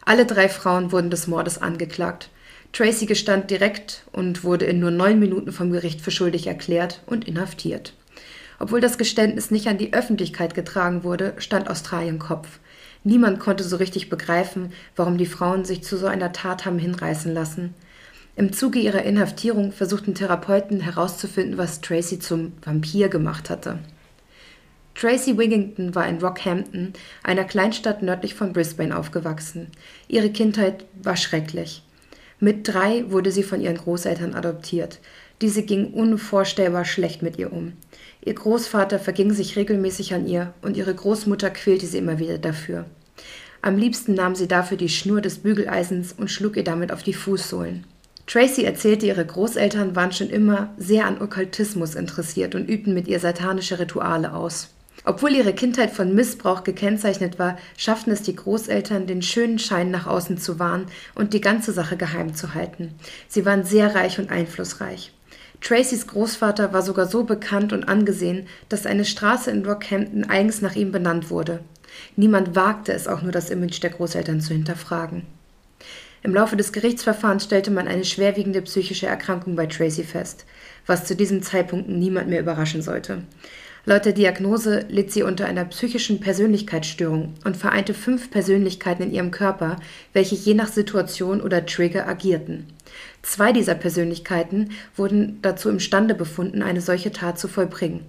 Alle 0.05 0.27
drei 0.27 0.49
Frauen 0.49 0.91
wurden 0.91 1.11
des 1.11 1.29
Mordes 1.29 1.59
angeklagt. 1.59 2.31
Tracy 2.73 3.07
gestand 3.07 3.51
direkt 3.51 4.05
und 4.13 4.43
wurde 4.43 4.65
in 4.65 4.81
nur 4.81 4.91
neun 4.91 5.21
Minuten 5.21 5.53
vom 5.53 5.71
Gericht 5.71 6.01
für 6.01 6.11
schuldig 6.11 6.49
erklärt 6.49 7.01
und 7.07 7.29
inhaftiert. 7.29 7.95
Obwohl 8.59 8.81
das 8.81 8.99
Geständnis 8.99 9.51
nicht 9.51 9.69
an 9.69 9.79
die 9.79 9.93
Öffentlichkeit 9.93 10.55
getragen 10.55 11.05
wurde, 11.05 11.35
stand 11.39 11.71
Australien 11.71 12.19
Kopf. 12.19 12.59
Niemand 13.05 13.39
konnte 13.39 13.65
so 13.65 13.77
richtig 13.77 14.11
begreifen, 14.11 14.73
warum 14.97 15.17
die 15.17 15.27
Frauen 15.27 15.65
sich 15.65 15.83
zu 15.83 15.97
so 15.97 16.07
einer 16.07 16.33
Tat 16.33 16.67
haben 16.67 16.79
hinreißen 16.79 17.33
lassen. 17.33 17.75
Im 18.37 18.53
Zuge 18.53 18.79
ihrer 18.79 19.03
Inhaftierung 19.03 19.73
versuchten 19.73 20.15
Therapeuten 20.15 20.81
herauszufinden, 20.81 21.59
was 21.59 21.81
Tracy 21.81 22.19
zum 22.19 22.53
Vampir 22.63 23.09
gemacht 23.09 23.51
hatte. 23.51 23.79
Tracy 24.95 25.39
Wigington 25.39 25.95
war 25.95 26.07
in 26.09 26.19
Rockhampton, 26.19 26.93
einer 27.23 27.45
Kleinstadt 27.45 28.03
nördlich 28.03 28.35
von 28.35 28.53
Brisbane, 28.53 28.97
aufgewachsen. 28.97 29.69
Ihre 30.09 30.31
Kindheit 30.31 30.85
war 31.03 31.17
schrecklich. 31.17 31.83
Mit 32.39 32.69
drei 32.69 33.05
wurde 33.11 33.31
sie 33.31 33.43
von 33.43 33.61
ihren 33.61 33.77
Großeltern 33.77 34.35
adoptiert. 34.35 34.99
Diese 35.41 35.63
ging 35.63 35.93
unvorstellbar 35.93 36.85
schlecht 36.85 37.23
mit 37.23 37.39
ihr 37.39 37.53
um. 37.53 37.73
Ihr 38.23 38.35
Großvater 38.35 38.99
verging 38.99 39.33
sich 39.33 39.57
regelmäßig 39.57 40.15
an 40.15 40.27
ihr 40.27 40.53
und 40.63 40.77
ihre 40.77 40.95
Großmutter 40.95 41.51
quälte 41.51 41.87
sie 41.87 41.99
immer 41.99 42.19
wieder 42.19 42.39
dafür. 42.39 42.85
Am 43.63 43.77
liebsten 43.77 44.15
nahm 44.15 44.35
sie 44.35 44.49
dafür 44.49 44.77
die 44.77 44.89
Schnur 44.89 45.21
des 45.21 45.39
Bügeleisens 45.39 46.13
und 46.13 46.31
schlug 46.31 46.57
ihr 46.57 46.65
damit 46.65 46.93
auf 46.93 47.03
die 47.03 47.15
Fußsohlen. 47.15 47.85
Tracy 48.31 48.63
erzählte, 48.63 49.07
ihre 49.07 49.27
Großeltern 49.27 49.97
waren 49.97 50.13
schon 50.13 50.31
immer 50.31 50.73
sehr 50.77 51.07
an 51.07 51.21
Okkultismus 51.21 51.97
interessiert 51.97 52.55
und 52.55 52.69
übten 52.69 52.95
mit 52.95 53.09
ihr 53.09 53.19
satanische 53.19 53.81
Rituale 53.81 54.33
aus. 54.33 54.69
Obwohl 55.05 55.35
ihre 55.35 55.53
Kindheit 55.53 55.91
von 55.91 56.15
Missbrauch 56.15 56.63
gekennzeichnet 56.63 57.41
war, 57.41 57.59
schafften 57.77 58.13
es 58.13 58.23
die 58.23 58.37
Großeltern, 58.37 59.09
den 59.09 59.23
schönen 59.23 59.59
Schein 59.59 59.91
nach 59.91 60.07
außen 60.07 60.39
zu 60.39 60.61
wahren 60.61 60.87
und 61.17 61.33
die 61.35 61.41
ganze 61.41 61.73
Sache 61.73 61.97
geheim 61.97 62.33
zu 62.33 62.55
halten. 62.55 62.95
Sie 63.27 63.45
waren 63.45 63.65
sehr 63.65 63.97
reich 63.97 64.21
und 64.21 64.31
einflussreich. 64.31 65.13
Tracys 65.61 66.07
Großvater 66.07 66.73
war 66.73 66.83
sogar 66.83 67.07
so 67.07 67.25
bekannt 67.25 67.73
und 67.73 67.89
angesehen, 67.89 68.47
dass 68.69 68.87
eine 68.87 69.07
Straße 69.07 69.51
in 69.51 69.67
Rockhampton 69.67 70.31
eigens 70.31 70.63
nach 70.63 70.77
ihm 70.77 70.93
benannt 70.93 71.31
wurde. 71.31 71.65
Niemand 72.15 72.55
wagte 72.55 72.93
es 72.93 73.09
auch 73.09 73.23
nur, 73.23 73.33
das 73.33 73.51
Image 73.51 73.83
der 73.83 73.91
Großeltern 73.91 74.41
zu 74.41 74.53
hinterfragen. 74.53 75.27
Im 76.23 76.35
Laufe 76.35 76.57
des 76.57 76.73
Gerichtsverfahrens 76.73 77.45
stellte 77.45 77.71
man 77.71 77.89
eine 77.89 78.05
schwerwiegende 78.05 78.61
psychische 78.63 79.07
Erkrankung 79.07 79.57
bei 79.57 79.67
Tracy 79.67 80.05
fest, 80.05 80.45
was 80.87 81.07
zu 81.07 81.17
diesem 81.17 81.43
Zeitpunkt 81.43 81.89
niemand 81.89 82.29
mehr 82.29 82.41
überraschen 82.41 82.83
sollte. 82.83 83.23
Laut 83.87 84.05
der 84.05 84.13
Diagnose 84.13 84.85
litt 84.91 85.11
sie 85.11 85.23
unter 85.23 85.47
einer 85.47 85.65
psychischen 85.65 86.21
Persönlichkeitsstörung 86.21 87.33
und 87.45 87.57
vereinte 87.57 87.95
fünf 87.95 88.31
Persönlichkeiten 88.31 89.05
in 89.05 89.13
ihrem 89.13 89.31
Körper, 89.31 89.77
welche 90.13 90.35
je 90.35 90.53
nach 90.53 90.69
Situation 90.69 91.41
oder 91.41 91.65
Trigger 91.65 92.07
agierten. 92.07 92.67
Zwei 93.23 93.53
dieser 93.53 93.75
Persönlichkeiten 93.75 94.73
wurden 94.97 95.39
dazu 95.41 95.71
imstande 95.71 96.15
befunden, 96.15 96.63
eine 96.63 96.83
solche 96.83 97.13
Tat 97.13 97.39
zu 97.39 97.49
vollbringen. 97.49 98.01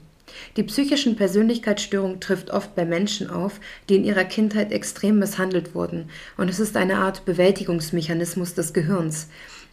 Die 0.57 0.63
psychischen 0.63 1.15
Persönlichkeitsstörung 1.15 2.19
trifft 2.19 2.51
oft 2.51 2.75
bei 2.75 2.85
Menschen 2.85 3.29
auf, 3.29 3.59
die 3.89 3.95
in 3.95 4.03
ihrer 4.03 4.23
Kindheit 4.23 4.71
extrem 4.71 5.19
misshandelt 5.19 5.75
wurden, 5.75 6.09
und 6.37 6.49
es 6.49 6.59
ist 6.59 6.77
eine 6.77 6.97
Art 6.97 7.25
Bewältigungsmechanismus 7.25 8.53
des 8.53 8.73
Gehirns. 8.73 9.27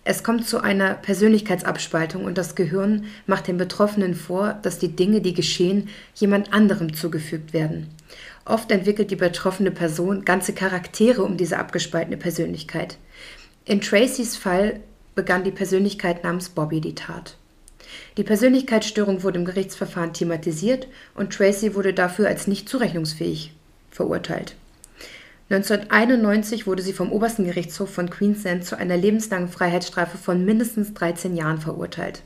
Es 0.04 0.22
kommt 0.22 0.46
zu 0.46 0.60
einer 0.62 0.94
Persönlichkeitsabspaltung 0.94 2.24
und 2.24 2.38
das 2.38 2.54
Gehirn 2.54 3.04
macht 3.26 3.46
den 3.46 3.58
Betroffenen 3.58 4.14
vor, 4.14 4.58
dass 4.62 4.78
die 4.78 4.96
Dinge, 4.96 5.20
die 5.20 5.34
geschehen, 5.34 5.88
jemand 6.14 6.52
anderem 6.52 6.94
zugefügt 6.94 7.52
werden. 7.52 7.88
Oft 8.46 8.70
entwickelt 8.70 9.10
die 9.10 9.16
betroffene 9.16 9.70
Person 9.70 10.24
ganze 10.24 10.54
Charaktere 10.54 11.22
um 11.22 11.36
diese 11.36 11.58
abgespaltene 11.58 12.16
Persönlichkeit. 12.16 12.96
In 13.66 13.82
Tracys 13.82 14.36
Fall 14.36 14.80
begann 15.14 15.44
die 15.44 15.50
Persönlichkeit 15.50 16.24
namens 16.24 16.48
Bobby 16.48 16.80
die 16.80 16.94
Tat. 16.94 17.36
Die 18.16 18.24
Persönlichkeitsstörung 18.24 19.22
wurde 19.22 19.38
im 19.38 19.44
Gerichtsverfahren 19.44 20.12
thematisiert 20.12 20.88
und 21.14 21.32
Tracy 21.32 21.74
wurde 21.74 21.94
dafür 21.94 22.28
als 22.28 22.46
nicht 22.46 22.68
zurechnungsfähig 22.68 23.52
verurteilt. 23.90 24.54
1991 25.50 26.66
wurde 26.66 26.82
sie 26.82 26.92
vom 26.92 27.10
obersten 27.10 27.44
Gerichtshof 27.44 27.90
von 27.92 28.10
Queensland 28.10 28.64
zu 28.64 28.76
einer 28.76 28.98
lebenslangen 28.98 29.48
Freiheitsstrafe 29.48 30.18
von 30.18 30.44
mindestens 30.44 30.92
13 30.92 31.36
Jahren 31.36 31.60
verurteilt. 31.60 32.22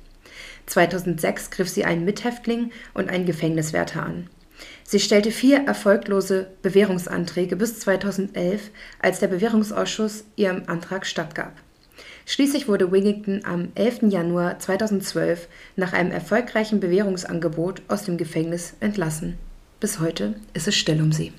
2006 0.67 1.51
griff 1.51 1.69
sie 1.69 1.85
einen 1.85 2.05
Mithäftling 2.05 2.73
und 2.95 3.11
einen 3.11 3.27
Gefängniswärter 3.27 4.03
an. 4.03 4.29
Sie 4.85 5.01
stellte 5.01 5.31
vier 5.31 5.67
erfolglose 5.67 6.49
Bewährungsanträge 6.63 7.57
bis 7.57 7.81
2011, 7.81 8.71
als 9.01 9.21
der 9.21 9.29
Bewährungsausschuss 9.29 10.25
ihrem 10.37 10.65
Antrag 10.67 11.07
stattgab. 11.07 11.53
Schließlich 12.27 12.69
wurde 12.69 12.93
Wigington 12.93 13.45
am 13.45 13.69
11. 13.75 14.03
Januar 14.11 14.59
2012 14.59 15.49
nach 15.77 15.93
einem 15.93 16.13
erfolgreichen 16.13 16.81
Bewährungsangebot 16.81 17.83
aus 17.89 18.05
dem 18.05 18.17
Gefängnis 18.17 18.75
entlassen. 18.81 19.39
Bis 19.81 19.99
heute 19.99 20.35
ist 20.55 20.69
es 20.69 20.77
still 20.77 21.01
um 21.03 21.13
sie. 21.13 21.33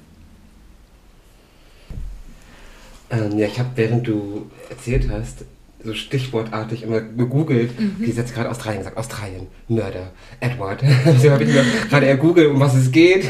Ähm, 3.09 3.37
ja, 3.37 3.47
ich 3.47 3.59
habe, 3.59 3.69
während 3.75 4.07
du 4.07 4.49
erzählt 4.69 5.09
hast, 5.09 5.45
so 5.83 5.93
stichwortartig 5.93 6.83
immer 6.83 7.01
gegoogelt. 7.01 7.79
Mhm. 7.79 7.95
Die 7.99 8.09
ist 8.09 8.17
jetzt 8.17 8.33
gerade 8.33 8.49
Australien 8.49 8.79
gesagt. 8.79 8.97
Australien, 8.97 9.47
Mörder, 9.67 10.11
Edward. 10.39 10.81
so 11.21 11.31
habe 11.31 11.43
ich 11.43 11.53
mir 11.53 11.63
gerade 11.89 12.05
eher 12.05 12.17
googelt, 12.17 12.49
um 12.49 12.59
was 12.59 12.75
es 12.75 12.91
geht. 12.91 13.25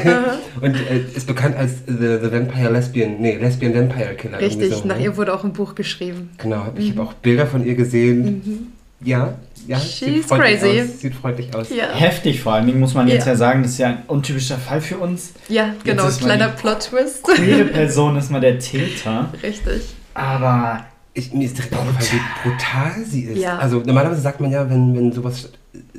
Und 0.60 0.74
äh, 0.74 1.00
ist 1.14 1.26
bekannt 1.26 1.56
als 1.56 1.72
the, 1.86 2.18
the, 2.22 2.32
Vampire 2.32 2.70
Lesbian, 2.70 3.20
nee, 3.20 3.36
Lesbian 3.36 3.74
Vampire 3.74 4.14
Killer. 4.14 4.40
Richtig, 4.40 4.72
so, 4.72 4.86
nach 4.86 4.96
ne? 4.96 5.04
ihr 5.04 5.16
wurde 5.16 5.34
auch 5.34 5.44
ein 5.44 5.52
Buch 5.52 5.74
geschrieben. 5.74 6.30
Genau, 6.38 6.64
mhm. 6.64 6.70
ich 6.76 6.90
habe 6.90 7.02
auch 7.02 7.14
Bilder 7.14 7.46
von 7.46 7.66
ihr 7.66 7.74
gesehen. 7.74 8.24
Mhm. 8.24 8.66
Ja, 9.04 9.34
ja. 9.66 9.78
She's 9.78 10.26
freundlich 10.26 10.60
crazy. 10.60 10.80
Aus, 10.80 11.00
sieht 11.00 11.14
freundlich 11.14 11.54
aus. 11.54 11.68
Ja, 11.70 11.92
Heftig 11.94 12.40
vor 12.40 12.54
allen 12.54 12.66
Dingen, 12.66 12.80
muss 12.80 12.94
man 12.94 13.08
jetzt 13.08 13.26
Ja. 13.26 13.32
ja, 13.32 13.36
sagen, 13.36 13.62
das 13.62 13.72
ist 13.72 13.78
ja 13.78 13.88
ein 13.88 14.02
untypischer 14.06 14.58
Fall 14.58 14.80
für 14.80 14.98
uns. 14.98 15.34
ja 15.48 15.74
genau, 15.84 16.06
ist 16.06 16.20
mal 16.20 16.36
kleiner 16.36 16.48
Plot-Twist. 16.48 17.24
Queere 17.24 17.64
Person 17.64 18.16
ist 18.16 18.30
mal 18.30 18.40
der 18.40 18.58
Täter. 18.58 19.32
Richtig. 19.42 19.82
Aber 20.14 20.86
Ich, 21.16 21.32
mir 21.32 21.44
ist 21.46 21.56
direkt 21.56 21.74
aufgefallen, 21.74 22.20
wie 22.42 22.48
brutal 22.48 23.04
sie 23.08 23.22
ist. 23.22 23.38
Ja. 23.38 23.58
Also 23.58 23.78
normalerweise 23.78 24.20
sagt 24.20 24.40
man 24.40 24.50
ja, 24.50 24.68
wenn, 24.68 24.96
wenn 24.96 25.12
sowas 25.12 25.50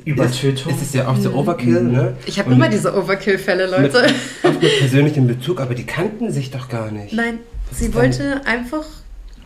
Übertötung. 0.04 0.72
ist, 0.72 0.82
ist 0.82 0.88
es 0.88 0.92
ja 0.92 1.08
oft 1.08 1.22
so 1.22 1.32
Overkill, 1.32 1.82
ne? 1.84 2.02
Mhm. 2.02 2.16
Ich 2.26 2.38
habe 2.38 2.50
Und 2.50 2.56
immer 2.56 2.68
diese 2.68 2.94
Overkill-Fälle, 2.94 3.66
mit, 3.80 3.92
Leute. 3.94 4.06
oft 4.42 4.62
mit 4.62 4.78
persönlichem 4.78 5.26
Bezug, 5.26 5.60
aber 5.60 5.74
die 5.74 5.84
kannten 5.86 6.30
sich 6.30 6.50
doch 6.50 6.68
gar 6.68 6.90
nicht. 6.90 7.14
Nein, 7.14 7.38
Was 7.70 7.78
sie 7.78 7.94
wollte 7.94 8.42
einfach 8.44 8.84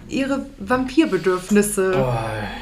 ihre 0.09 0.45
Vampirbedürfnisse 0.59 1.95
Oh, 1.97 2.15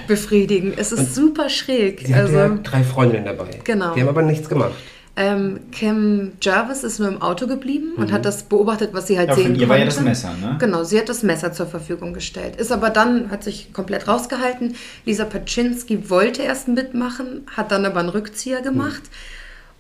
befriedigen. 0.07 0.75
Es 0.77 0.93
ist 0.93 1.15
super 1.15 1.49
schräg. 1.49 2.03
Sie 2.07 2.15
hatte 2.15 2.25
also, 2.27 2.37
ja 2.37 2.49
drei 2.63 2.83
Freundinnen 2.83 3.25
dabei. 3.25 3.49
Genau. 3.65 3.95
Die 3.95 4.01
haben 4.03 4.09
aber 4.09 4.23
nichts 4.23 4.49
gemacht. 4.49 4.73
Ähm, 5.21 5.59
Kim 5.73 6.33
Jarvis 6.41 6.85
ist 6.85 7.01
nur 7.01 7.09
im 7.09 7.21
Auto 7.21 7.49
geblieben 7.49 7.95
und 7.97 8.12
hat 8.12 8.25
das 8.25 8.45
beobachtet, 8.45 8.91
was 8.93 9.09
sie 9.09 9.19
halt 9.19 9.31
ja, 9.31 9.35
sehen 9.35 9.47
von 9.47 9.55
ihr 9.55 9.59
konnte. 9.59 9.71
war 9.71 9.79
ja 9.79 9.85
das 9.87 10.01
Messer, 10.01 10.33
ne? 10.41 10.57
Genau, 10.61 10.85
sie 10.85 10.97
hat 10.97 11.09
das 11.09 11.25
Messer 11.25 11.53
zur 11.53 11.66
Verfügung 11.66 12.14
gestellt. 12.14 12.55
Ist 12.55 12.71
aber 12.71 12.91
dann, 12.91 13.33
hat 13.33 13.43
sich 13.43 13.73
komplett 13.73 14.07
rausgehalten. 14.07 14.77
Lisa 15.05 15.25
Paczynski 15.25 16.09
wollte 16.09 16.43
erst 16.43 16.69
mitmachen, 16.69 17.43
hat 17.57 17.73
dann 17.73 17.85
aber 17.85 17.99
einen 17.99 18.11
Rückzieher 18.11 18.61
gemacht. 18.62 19.03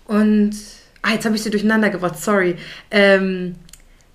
Und, 0.06 0.56
ah, 1.02 1.12
jetzt 1.12 1.24
habe 1.24 1.36
ich 1.36 1.42
sie 1.44 1.50
durcheinander 1.50 1.90
gebracht, 1.90 2.18
sorry. 2.20 2.56
Ähm, 2.90 3.54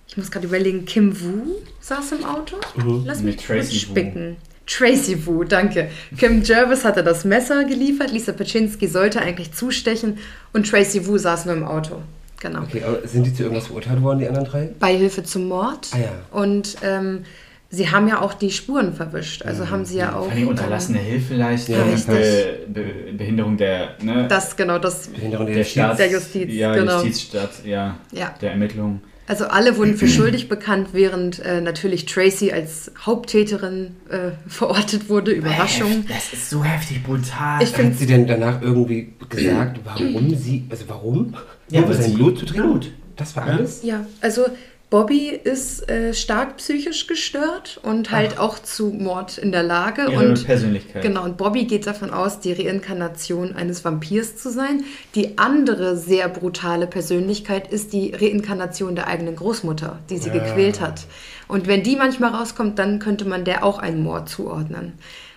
ich 0.10 0.18
muss 0.18 0.30
gerade 0.30 0.46
überlegen, 0.46 0.84
Kim 0.84 1.22
Wu 1.22 1.56
saß 1.80 2.12
im 2.12 2.26
Auto? 2.26 2.58
Lass 3.06 3.22
mich 3.22 3.38
Mit 3.38 3.48
kurz 3.48 3.70
Tracy 3.70 3.88
Wu. 3.88 4.36
Tracy 4.66 5.26
Wu, 5.26 5.44
danke. 5.44 5.90
Kim 6.18 6.42
Jervis 6.42 6.86
hatte 6.86 7.04
das 7.04 7.26
Messer 7.26 7.66
geliefert, 7.66 8.12
Lisa 8.12 8.32
Paczynski 8.32 8.88
sollte 8.88 9.22
eigentlich 9.22 9.52
zustechen 9.54 10.18
und 10.54 10.70
Tracy 10.70 11.06
Wu 11.08 11.18
saß 11.18 11.46
nur 11.46 11.56
im 11.56 11.64
Auto. 11.66 11.98
Genau. 12.40 12.62
Okay, 12.64 12.82
aber 12.84 13.08
sind 13.08 13.26
die 13.26 13.34
zu 13.34 13.44
irgendwas 13.44 13.68
verurteilt 13.68 14.02
worden, 14.02 14.20
die 14.20 14.28
anderen 14.28 14.46
drei? 14.48 14.70
Beihilfe 14.80 15.24
zum 15.24 15.48
Mord. 15.48 15.88
Ah 15.94 15.98
ja. 15.98 16.12
Und 16.38 16.76
ähm, 16.84 17.24
sie 17.70 17.90
haben 17.90 18.08
ja 18.10 18.22
auch 18.22 18.34
die 18.34 18.52
Spuren 18.52 18.94
verwischt. 18.94 19.44
Also 19.46 19.70
haben 19.70 19.86
sie 19.86 19.98
ja 19.98 20.16
auch. 20.16 20.28
Von 20.28 20.36
die 20.38 20.46
unterlassene 20.46 20.98
Ja, 21.00 21.04
Hilfeleistung, 21.06 21.76
richtig. 21.92 22.06
Be 22.08 22.58
Be 22.68 22.84
Behinderung 23.18 23.56
der, 23.58 23.96
ne? 24.02 24.22
Ähm, 24.24 24.28
das, 24.28 24.56
genau, 24.58 24.78
das. 24.78 25.08
Behinderung 25.08 25.46
der, 25.46 25.56
der 25.56 25.64
Justiz. 25.64 25.72
Staats, 25.82 25.98
Der 25.98 26.12
Justiz, 26.12 26.54
ja, 26.54 26.74
genau. 26.76 26.96
Justizstaat, 27.04 27.52
ja, 27.66 27.98
Ja. 28.12 28.36
der 28.42 28.52
Ermittlung. 28.52 29.02
Also 29.26 29.46
alle 29.46 29.78
wurden 29.78 29.96
für 29.96 30.08
schuldig 30.08 30.50
bekannt, 30.50 30.90
während 30.92 31.40
äh, 31.40 31.62
natürlich 31.62 32.06
Tracy 32.06 32.52
als 32.52 32.92
Haupttäterin 33.06 33.96
äh, 34.10 34.32
verortet 34.48 35.08
wurde. 35.10 35.32
Überraschung. 35.32 36.06
Das 36.10 36.34
ist 36.34 36.50
so 36.50 36.64
heftig 36.64 37.04
brutal. 37.04 37.64
Ich 37.64 37.70
finde- 37.70 37.92
Hat 37.92 38.00
sie 38.00 38.06
denn 38.06 38.28
danach 38.28 38.62
irgendwie 38.62 39.14
gesagt, 39.30 39.80
warum 39.86 40.36
sie, 40.36 40.66
also 40.70 40.84
warum? 40.88 41.36
Ja, 41.70 41.80
Nur 41.82 41.90
weil 41.90 41.96
sein 41.96 42.12
sie- 42.12 42.16
Blut 42.18 42.38
zu 42.40 42.46
trinken? 42.46 42.70
Blut. 42.72 42.92
Das 43.16 43.36
war 43.36 43.44
alles? 43.46 43.82
Ja, 43.84 44.06
also 44.22 44.46
Bobby 44.94 45.30
ist 45.30 45.90
äh, 45.90 46.14
stark 46.14 46.58
psychisch 46.58 47.08
gestört 47.08 47.80
und 47.82 48.12
halt 48.12 48.38
auch 48.38 48.60
zu 48.60 48.90
Mord 48.90 49.40
in 49.40 49.52
der 49.52 49.64
Lage. 49.64 50.04
Ihre 50.04 50.30
und 50.30 50.46
Persönlichkeit. 50.46 51.02
Genau, 51.02 51.24
und 51.24 51.36
Bobby 51.36 51.66
geht 51.66 51.88
davon 51.88 52.12
aus, 52.12 52.42
die 52.42 52.54
Reinkarnation 52.54 53.56
eines 53.56 53.84
Vampirs 53.84 54.36
zu 54.36 54.52
sein. 54.52 54.84
Die 55.16 55.40
andere 55.40 55.98
sehr 55.98 56.30
brutale 56.30 56.86
Persönlichkeit 56.86 57.74
ist 57.74 57.92
die 57.92 58.14
Reinkarnation 58.14 58.94
der 58.94 59.08
eigenen 59.08 59.36
Großmutter, 59.36 59.98
die 60.12 60.20
sie 60.20 60.30
gequält 60.30 60.80
hat. 60.80 61.08
Und 61.48 61.66
wenn 61.66 61.82
die 61.82 61.96
manchmal 61.96 62.30
rauskommt, 62.36 62.78
dann 62.78 63.00
könnte 63.00 63.26
man 63.26 63.46
der 63.46 63.64
auch 63.64 63.80
einen 63.80 64.04
Mord 64.04 64.30
zuordnen. 64.30 64.94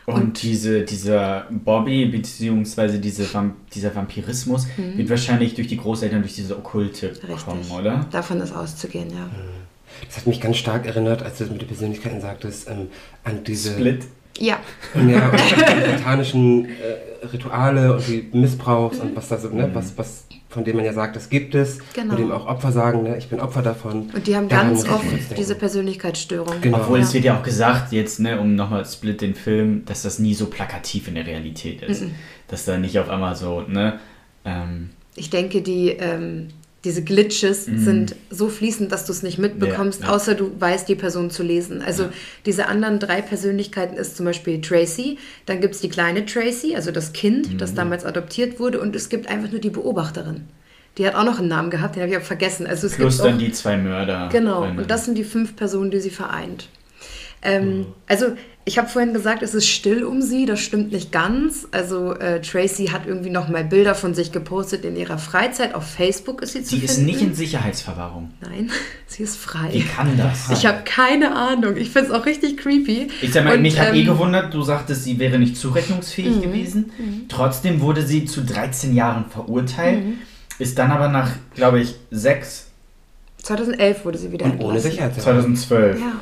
Und, 0.07 0.41
diese, 0.43 0.83
dieser 0.83 1.47
Bobby, 1.51 2.07
beziehungsweise 2.07 3.01
diese 3.01 3.33
Vamp 3.35 3.55
dieser 3.73 3.95
Vampirismus, 3.95 4.67
wird 4.77 5.11
wahrscheinlich 5.11 5.55
durch 5.55 5.67
die 5.67 5.77
Großeltern, 5.77 6.21
durch 6.23 6.35
diese 6.37 6.57
Okkulte 6.57 7.09
Mhm. 7.09 7.29
Richtig. 7.33 7.45
kommen, 7.45 7.71
oder? 7.73 8.07
Davon 8.13 8.41
ist 8.41 8.55
auszugehen, 8.55 9.11
ja. 9.11 9.29
Das 10.07 10.19
hat 10.19 10.27
mich 10.27 10.41
ganz 10.41 10.59
stark 10.59 10.87
erinnert, 10.87 11.23
als 11.23 11.39
du 11.39 11.45
das 11.45 11.53
mit 11.53 11.63
den 11.63 11.69
Persönlichkeiten 11.69 12.21
sagtest, 12.21 12.69
ähm, 12.69 12.89
an 13.25 13.43
diese 13.45 13.73
Split. 13.73 14.05
Ja, 14.39 14.59
Und 14.95 15.09
ja, 15.09 15.29
und 15.31 15.39
die 15.41 15.91
satanischen 15.99 16.65
äh, 16.67 17.27
Rituale 17.27 17.95
und 17.95 18.07
die 18.07 18.29
Missbrauchs 18.33 18.99
und 18.99 19.17
was 19.17 19.29
da 19.29 19.39
so, 19.39 19.49
ne, 19.49 19.71
was, 19.73 19.97
was, 19.97 20.27
von 20.49 20.65
dem 20.65 20.77
man 20.77 20.85
ja 20.85 20.93
sagt, 20.93 21.17
das 21.17 21.29
gibt 21.29 21.55
es, 21.55 21.79
Genau. 21.95 22.13
und 22.15 22.21
dem 22.21 22.31
auch 22.33 22.47
Opfer 22.47 22.73
sagen, 22.73 23.03
ne, 23.03 23.17
ich 23.19 23.29
bin 23.29 23.41
Opfer 23.41 23.63
davon. 23.63 24.11
und 24.15 24.27
die 24.27 24.37
haben 24.37 24.49
Daran 24.49 24.69
ganz 24.69 24.89
oft 24.89 25.05
diese 25.37 25.55
Persönlichkeitsstörung. 25.55 26.61
Genau. 26.61 26.79
Obwohl 26.79 26.99
ja. 26.99 27.05
es 27.05 27.15
wird 27.15 27.25
ja 27.25 27.39
auch 27.39 27.43
gesagt, 27.43 27.93
jetzt, 27.93 28.21
ne, 28.21 28.39
um 28.41 28.55
nochmal 28.55 28.85
Split 28.85 29.21
den 29.21 29.35
Film, 29.35 29.85
dass 29.87 30.03
das 30.03 30.19
nie 30.19 30.35
so 30.35 30.47
plakativ 30.47 31.09
in 31.09 31.15
der 31.15 31.27
Realität 31.27 31.83
ist. 31.83 32.03
Mhm. 32.03 32.15
Dass 32.49 32.65
da 32.65 32.79
nicht 32.79 32.99
auf 32.99 33.09
einmal 33.09 33.35
so, 33.37 33.63
ne, 33.63 33.99
ähm, 34.45 34.91
Ich 35.17 35.31
denke, 35.31 35.63
die, 35.63 35.91
ähm, 35.91 36.49
diese 36.87 37.03
Glitches 37.03 37.67
sind 37.67 38.15
so 38.31 38.49
fließend, 38.49 38.91
dass 38.93 39.05
du 39.05 39.13
es 39.13 39.23
nicht 39.23 39.39
mitbekommst, 39.39 40.01
Mhm. 40.01 40.05
Ja, 40.07 40.11
ja. 40.13 40.17
außer 40.17 40.35
du 40.35 40.53
weißt, 40.59 40.89
die 40.89 40.95
Person 40.95 41.31
zu 41.31 41.43
lesen. 41.43 41.83
Also 41.83 42.05
Ja. 42.05 42.13
diese 42.47 42.67
anderen 42.69 42.99
drei 43.01 43.21
Persönlichkeiten 43.21 43.97
ist 43.97 44.17
zum 44.17 44.25
Beispiel 44.25 44.61
Tracy, 44.61 45.19
dann 45.47 45.61
gibt 45.61 45.75
es 45.75 45.81
die 45.81 45.89
kleine 45.89 46.25
Tracy, 46.25 46.75
also 46.77 46.93
das 46.93 47.13
Kind, 47.13 47.61
das 47.61 47.73
Mhm. 47.73 47.77
damals 47.77 48.05
adoptiert 48.05 48.59
wurde, 48.61 48.81
und 48.81 48.97
es 48.97 49.09
gibt 49.09 49.29
einfach 49.29 49.51
nur 49.51 49.61
die 49.61 49.71
Beobachterin. 49.71 50.45
Die 50.97 51.07
hat 51.07 51.15
auch 51.17 51.25
noch 51.25 51.41
einen 51.41 51.49
Namen 51.49 51.69
gehabt, 51.71 51.97
den 51.97 52.03
habe 52.03 52.11
ich 52.11 52.17
aber 52.17 52.25
vergessen. 52.25 52.67
Also 52.67 52.87
es 52.87 52.95
plus 52.95 53.17
gibt 53.17 53.27
dann 53.27 53.35
auch, 53.35 53.39
die 53.39 53.53
zwei 53.53 53.77
Mörder. 53.77 54.29
Genau, 54.33 54.63
und 54.63 54.89
das 54.91 55.05
sind 55.05 55.19
die 55.19 55.25
fünf 55.25 55.55
Personen, 55.57 55.91
die 55.91 56.01
sie 56.01 56.11
vereint. 56.11 56.69
Ähm, 57.43 57.79
Mhm. 57.81 57.87
Also, 58.07 58.27
ich 58.69 58.79
habe 58.79 58.89
vorhin 58.89 59.15
gesagt, 59.15 59.43
es 59.43 59.55
ist 59.55 59.69
still 59.69 60.03
um 60.03 60.21
sie. 60.21 60.45
Das 60.45 60.59
stimmt 60.61 60.91
nicht 60.91 61.13
ganz. 61.13 61.69
Also, 61.71 62.15
äh, 62.15 62.41
Tracy 62.41 62.87
hat 62.89 63.07
irgendwie 63.07 63.31
noch 63.31 63.49
mal 63.49 63.63
Bilder 63.65 63.95
von 63.95 64.13
sich 64.13 64.33
gepostet 64.33 64.85
in 64.85 64.97
ihrer 64.97 65.19
Freizeit. 65.19 65.73
Auf 65.75 65.85
Facebook 65.89 66.43
ist 66.43 66.53
sie 66.55 66.65
zu 66.65 66.71
Sie 66.77 66.85
ist 66.85 66.97
finden. 66.97 67.07
nicht 67.07 67.23
in 67.23 67.35
Sicherheitsverwahrung. 67.35 68.33
Nein, 68.41 68.71
sie 69.07 69.23
ist 69.23 69.37
frei. 69.39 69.69
Wie 69.73 69.83
kann 69.85 70.19
das? 70.19 70.51
Ich 70.51 70.67
habe 70.67 70.79
keine 70.85 71.35
Ahnung. 71.37 71.77
Ich 71.77 71.91
finde 71.91 72.09
es 72.09 72.13
auch 72.13 72.27
richtig 72.27 72.57
creepy. 72.57 73.07
Ich 73.23 73.33
sag 73.33 73.45
mal, 73.45 73.55
Und, 73.55 73.63
mich 73.63 73.79
hat 73.79 73.95
eh 73.95 74.01
ähm, 74.01 74.03
Mhm. 74.07 74.11
gewundert, 74.11 74.53
du 74.53 74.61
sagtest, 74.63 75.05
sie 75.05 75.19
wäre 75.21 75.39
nicht 75.39 75.57
zurechnungsfähig 75.57 76.43
gewesen. 76.43 76.91
Trotzdem 77.29 77.81
wurde 77.81 78.05
sie 78.05 78.25
zu 78.25 78.43
13 78.43 78.95
Jahren 78.97 79.27
verurteilt, 79.31 80.05
Mhm. 80.05 80.19
ist 80.59 80.77
dann 80.77 80.91
aber 80.91 81.07
nach, 81.09 81.31
glaube 81.55 81.81
ich, 81.81 81.95
6, 82.11 82.67
2011 83.43 84.05
wurde 84.05 84.19
sie 84.19 84.33
wieder 84.33 84.47
Und 84.47 84.61
ohne. 84.61 84.81
Sicherheit. 84.81 85.21
2012 85.21 86.01
Ja, 86.01 86.21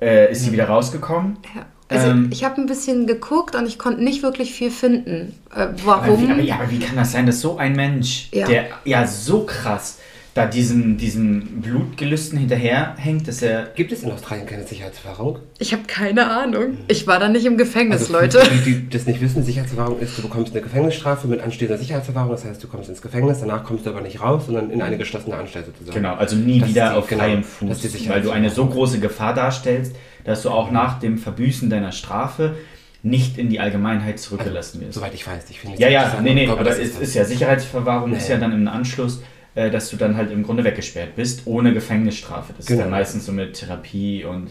äh, 0.00 0.30
ist 0.30 0.44
sie 0.44 0.52
wieder 0.52 0.66
rausgekommen. 0.66 1.38
ja. 1.56 1.66
Also 1.90 2.08
Ähm. 2.08 2.30
ich 2.32 2.44
habe 2.44 2.60
ein 2.60 2.66
bisschen 2.66 3.06
geguckt 3.06 3.54
und 3.56 3.66
ich 3.66 3.78
konnte 3.78 4.02
nicht 4.02 4.22
wirklich 4.22 4.52
viel 4.54 4.70
finden. 4.70 5.34
Äh, 5.54 5.60
Aber 5.62 5.74
warum? 5.84 6.26
wie, 6.28 6.32
aber, 6.32 6.40
ja, 6.42 6.54
aber 6.60 6.70
wie 6.70 6.78
kann 6.78 6.96
das 6.96 7.12
sein, 7.12 7.26
dass 7.26 7.40
so 7.40 7.58
ein 7.58 7.74
Mensch, 7.74 8.28
Ja. 8.32 8.46
der 8.46 8.64
ja 8.84 9.06
so 9.06 9.44
krass 9.44 9.98
da 10.32 10.46
diesem, 10.46 10.96
diesem 10.96 11.60
Blutgelüsten 11.60 12.38
hinterherhängt, 12.38 13.26
dass 13.26 13.42
er. 13.42 13.66
Gibt 13.74 13.90
es 13.90 14.04
in 14.04 14.12
Australien 14.12 14.46
keine 14.46 14.64
Sicherheitsverwahrung? 14.64 15.40
Ich 15.58 15.72
habe 15.72 15.82
keine 15.88 16.30
Ahnung. 16.30 16.78
Ich 16.86 17.08
war 17.08 17.18
da 17.18 17.28
nicht 17.28 17.44
im 17.46 17.58
Gefängnis, 17.58 18.02
Also 18.02 18.12
Leute. 18.12 18.38
für 18.38 18.54
die, 18.64 18.74
die 18.82 18.88
das 18.90 19.06
nicht 19.06 19.20
wissen, 19.20 19.42
Sicherheitsverwahrung 19.42 19.98
ist, 19.98 20.16
du 20.16 20.22
bekommst 20.22 20.52
eine 20.52 20.62
Gefängnisstrafe 20.62 21.26
mit 21.26 21.40
anstehender 21.40 21.76
Sicherheitsverwahrung, 21.78 22.30
das 22.30 22.44
heißt, 22.44 22.62
du 22.62 22.68
kommst 22.68 22.88
ins 22.88 23.02
Gefängnis, 23.02 23.40
danach 23.40 23.64
kommst 23.64 23.86
du 23.86 23.90
aber 23.90 24.02
nicht 24.02 24.20
raus, 24.22 24.44
sondern 24.46 24.70
in 24.70 24.80
eine 24.82 24.96
geschlossene 24.98 25.34
Anstalt 25.34 25.66
sozusagen. 25.66 25.96
Genau, 25.96 26.14
also 26.14 26.36
nie 26.36 26.60
Das 26.60 26.68
wieder 26.68 26.90
die- 26.92 26.96
auf 26.98 27.08
genau, 27.08 27.24
freiem 27.24 27.42
Fuß, 27.42 28.08
weil 28.08 28.22
du 28.22 28.30
eine 28.30 28.50
so 28.50 28.66
große 28.66 29.00
Gefahr 29.00 29.34
darstellst, 29.34 29.96
dass 30.30 30.42
du 30.42 30.50
auch 30.50 30.70
nach 30.70 30.98
dem 31.00 31.18
Verbüßen 31.18 31.68
deiner 31.70 31.92
Strafe 31.92 32.54
nicht 33.02 33.38
in 33.38 33.48
die 33.50 33.60
Allgemeinheit 33.60 34.18
zurückgelassen 34.20 34.80
wirst. 34.80 34.94
Soweit 34.94 35.14
ich 35.14 35.26
weiß, 35.26 35.44
ich 35.50 35.60
finde 35.60 35.78
Ja, 35.80 35.88
nicht 35.88 35.94
ja, 35.94 36.20
nee, 36.22 36.34
nee, 36.34 36.44
glaube, 36.44 36.60
aber 36.60 36.70
das 36.70 36.78
es 36.78 36.90
ist, 36.90 37.00
das. 37.02 37.14
ja 37.14 37.24
Sicherheitsverwahrung, 37.24 38.12
ist 38.12 38.28
Nee. 38.28 38.34
ja 38.34 38.40
dann 38.40 38.52
im 38.52 38.68
Anschluss, 38.68 39.22
äh, 39.54 39.70
dass 39.70 39.90
du 39.90 39.96
dann 39.96 40.16
halt 40.16 40.30
im 40.30 40.42
Grunde 40.42 40.64
weggesperrt 40.64 41.16
bist, 41.16 41.42
ohne 41.46 41.72
Gefängnisstrafe. 41.74 42.52
Das 42.56 42.60
ist 42.60 42.66
Genau. 42.68 42.82
dann 42.82 42.90
meistens 42.90 43.26
so 43.26 43.32
mit 43.32 43.54
Therapie 43.54 44.24
und 44.24 44.50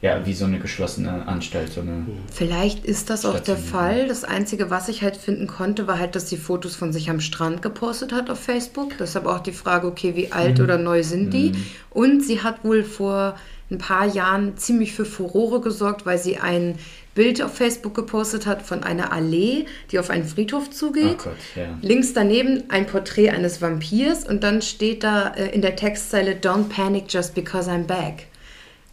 ja, 0.00 0.26
wie 0.26 0.32
so 0.34 0.46
eine 0.46 0.58
geschlossene 0.58 1.28
Anstalt, 1.28 1.72
so 1.72 1.80
eine. 1.82 2.04
Vielleicht 2.32 2.84
ist 2.84 3.08
das 3.08 3.24
auch 3.24 3.34
der 3.38 3.54
Station, 3.56 3.68
Fall. 3.68 4.08
Das 4.08 4.24
Einzige, 4.24 4.68
was 4.68 4.88
ich 4.88 5.02
halt 5.02 5.16
finden 5.16 5.46
konnte, 5.46 5.86
war 5.86 5.98
halt, 6.00 6.16
dass 6.16 6.28
sie 6.28 6.36
Fotos 6.38 6.74
von 6.74 6.92
sich 6.92 7.08
am 7.08 7.20
Strand 7.20 7.62
gepostet 7.62 8.12
hat 8.12 8.28
auf 8.28 8.40
Facebook. 8.40 8.98
Deshalb 8.98 9.26
auch 9.26 9.38
die 9.40 9.52
Frage, 9.52 9.86
okay, 9.86 10.16
wie 10.16 10.32
alt 10.32 10.58
oder 10.60 10.76
neu 10.76 11.04
sind 11.04 11.32
die? 11.32 11.52
Und 11.90 12.20
sie 12.24 12.42
hat 12.42 12.64
wohl 12.64 12.82
vor 12.82 13.36
ein 13.72 13.78
paar 13.78 14.06
Jahren 14.06 14.56
ziemlich 14.56 14.92
für 14.92 15.04
Furore 15.04 15.60
gesorgt, 15.60 16.06
weil 16.06 16.18
sie 16.18 16.36
ein 16.36 16.78
Bild 17.14 17.42
auf 17.42 17.54
Facebook 17.54 17.94
gepostet 17.94 18.46
hat 18.46 18.62
von 18.62 18.84
einer 18.84 19.12
Allee, 19.12 19.66
die 19.90 19.98
auf 19.98 20.08
einen 20.08 20.24
Friedhof 20.24 20.70
zugeht. 20.70 21.18
Oh 21.20 21.24
Gott, 21.24 21.36
ja. 21.56 21.78
Links 21.82 22.14
daneben 22.14 22.64
ein 22.68 22.86
Porträt 22.86 23.30
eines 23.30 23.60
Vampirs 23.60 24.26
und 24.26 24.42
dann 24.44 24.62
steht 24.62 25.04
da 25.04 25.28
äh, 25.28 25.54
in 25.54 25.60
der 25.60 25.76
Textzeile 25.76 26.32
Don't 26.32 26.68
panic 26.68 27.04
just 27.08 27.34
because 27.34 27.70
I'm 27.70 27.84
back. 27.84 28.26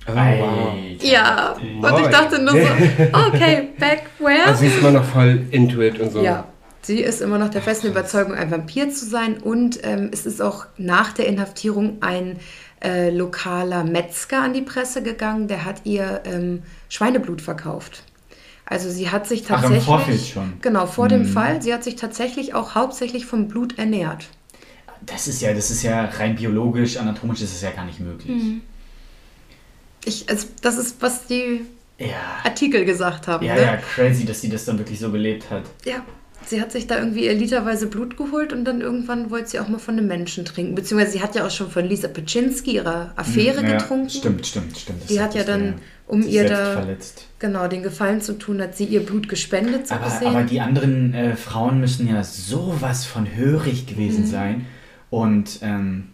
Oh, 0.07 0.15
wow. 0.15 0.73
Ja, 1.01 1.51
und 1.51 1.63
ich 1.63 1.71
Moin. 1.73 2.11
dachte 2.11 2.41
nur 2.41 2.53
so, 2.53 2.57
okay, 3.27 3.69
back 3.77 4.03
where? 4.19 4.45
Also 4.47 4.61
sie 4.61 4.67
ist 4.67 4.79
immer 4.79 4.91
noch 4.91 5.03
voll 5.03 5.45
into 5.51 5.81
it 5.81 5.99
und 5.99 6.11
so. 6.11 6.23
Ja, 6.23 6.45
sie 6.81 7.01
ist 7.01 7.21
immer 7.21 7.37
noch 7.37 7.49
der 7.49 7.61
festen 7.61 7.87
Überzeugung, 7.87 8.33
ein 8.33 8.49
Vampir 8.49 8.89
zu 8.89 9.05
sein. 9.05 9.37
Und 9.37 9.79
ähm, 9.83 10.09
es 10.11 10.25
ist 10.25 10.41
auch 10.41 10.65
nach 10.77 11.13
der 11.13 11.27
Inhaftierung 11.27 11.97
ein 12.01 12.37
äh, 12.83 13.09
lokaler 13.09 13.83
Metzger 13.83 14.41
an 14.41 14.53
die 14.53 14.61
Presse 14.61 15.03
gegangen, 15.03 15.47
der 15.47 15.65
hat 15.65 15.81
ihr 15.85 16.21
ähm, 16.25 16.63
Schweineblut 16.89 17.41
verkauft. 17.41 18.03
Also 18.65 18.89
sie 18.89 19.09
hat 19.09 19.27
sich 19.27 19.41
Ach, 19.45 19.49
im 19.49 19.55
tatsächlich. 19.61 19.83
Vorfeld 19.83 20.21
schon. 20.21 20.53
Genau, 20.61 20.85
vor 20.85 21.07
dem 21.07 21.25
Fall. 21.25 21.61
Sie 21.61 21.73
hat 21.73 21.83
sich 21.83 21.95
tatsächlich 21.95 22.53
auch 22.53 22.75
hauptsächlich 22.75 23.25
vom 23.25 23.47
Blut 23.47 23.77
ernährt. 23.79 24.29
Das 25.01 25.27
ist 25.27 25.41
ja, 25.41 25.53
das 25.53 25.71
ist 25.71 25.81
ja 25.83 26.05
rein 26.05 26.35
biologisch, 26.35 26.97
anatomisch 26.97 27.41
ist 27.41 27.53
es 27.53 27.61
ja 27.61 27.71
gar 27.71 27.85
nicht 27.85 27.99
möglich. 27.99 28.43
Mhm. 28.43 28.61
Ich, 30.05 30.29
also 30.29 30.47
das 30.61 30.77
ist, 30.77 31.01
was 31.01 31.25
die 31.25 31.61
Ja. 31.97 32.15
Artikel 32.43 32.85
gesagt 32.85 33.27
haben. 33.27 33.45
Ja, 33.45 33.55
ne? 33.55 33.61
ja, 33.61 33.77
crazy, 33.77 34.25
dass 34.25 34.41
sie 34.41 34.49
das 34.49 34.65
dann 34.65 34.77
wirklich 34.77 34.99
so 34.99 35.11
gelebt 35.11 35.49
hat. 35.49 35.63
Ja, 35.85 36.03
sie 36.45 36.59
hat 36.61 36.71
sich 36.71 36.87
da 36.87 36.97
irgendwie 36.97 37.25
ihr 37.25 37.33
literweise 37.35 37.87
Blut 37.87 38.17
geholt 38.17 38.53
und 38.53 38.65
dann 38.65 38.81
irgendwann 38.81 39.29
wollte 39.31 39.49
sie 39.49 39.59
auch 39.59 39.67
mal 39.67 39.77
von 39.79 39.97
einem 39.97 40.07
Menschen 40.07 40.45
trinken. 40.45 40.75
Beziehungsweise 40.75 41.13
sie 41.13 41.21
hat 41.21 41.35
ja 41.35 41.45
auch 41.45 41.51
schon 41.51 41.69
von 41.69 41.85
Lisa 41.85 42.07
Peczynski, 42.07 42.75
ihrer 42.75 43.11
Affäre, 43.15 43.61
Mhm, 43.61 43.67
ja, 43.67 43.77
getrunken. 43.77 44.09
Stimmt, 44.09 44.45
stimmt, 44.47 44.77
stimmt. 44.77 45.01
Das 45.01 45.07
Die 45.07 45.21
hat 45.21 45.35
ja 45.35 45.43
dann, 45.43 45.75
um 46.07 46.23
sich 46.23 46.33
ihr 46.33 46.45
da 46.49 46.73
verletzt. 46.73 47.25
genau 47.39 47.67
den 47.67 47.83
Gefallen 47.83 48.21
zu 48.21 48.33
tun, 48.33 48.61
hat 48.61 48.75
sie 48.75 48.85
ihr 48.85 49.05
Blut 49.05 49.29
gespendet, 49.29 49.87
so 49.87 49.95
Aber, 49.95 50.05
gesehen. 50.05 50.27
aber 50.27 50.43
die 50.43 50.59
anderen 50.61 51.13
äh, 51.13 51.35
Frauen 51.35 51.79
müssen 51.79 52.07
ja 52.09 52.23
sowas 52.23 53.05
von 53.05 53.35
hörig 53.35 53.83
Mhm. 53.83 53.85
gewesen 53.87 54.25
sein. 54.27 54.65
Und 55.09 55.59
ähm, 55.63 56.08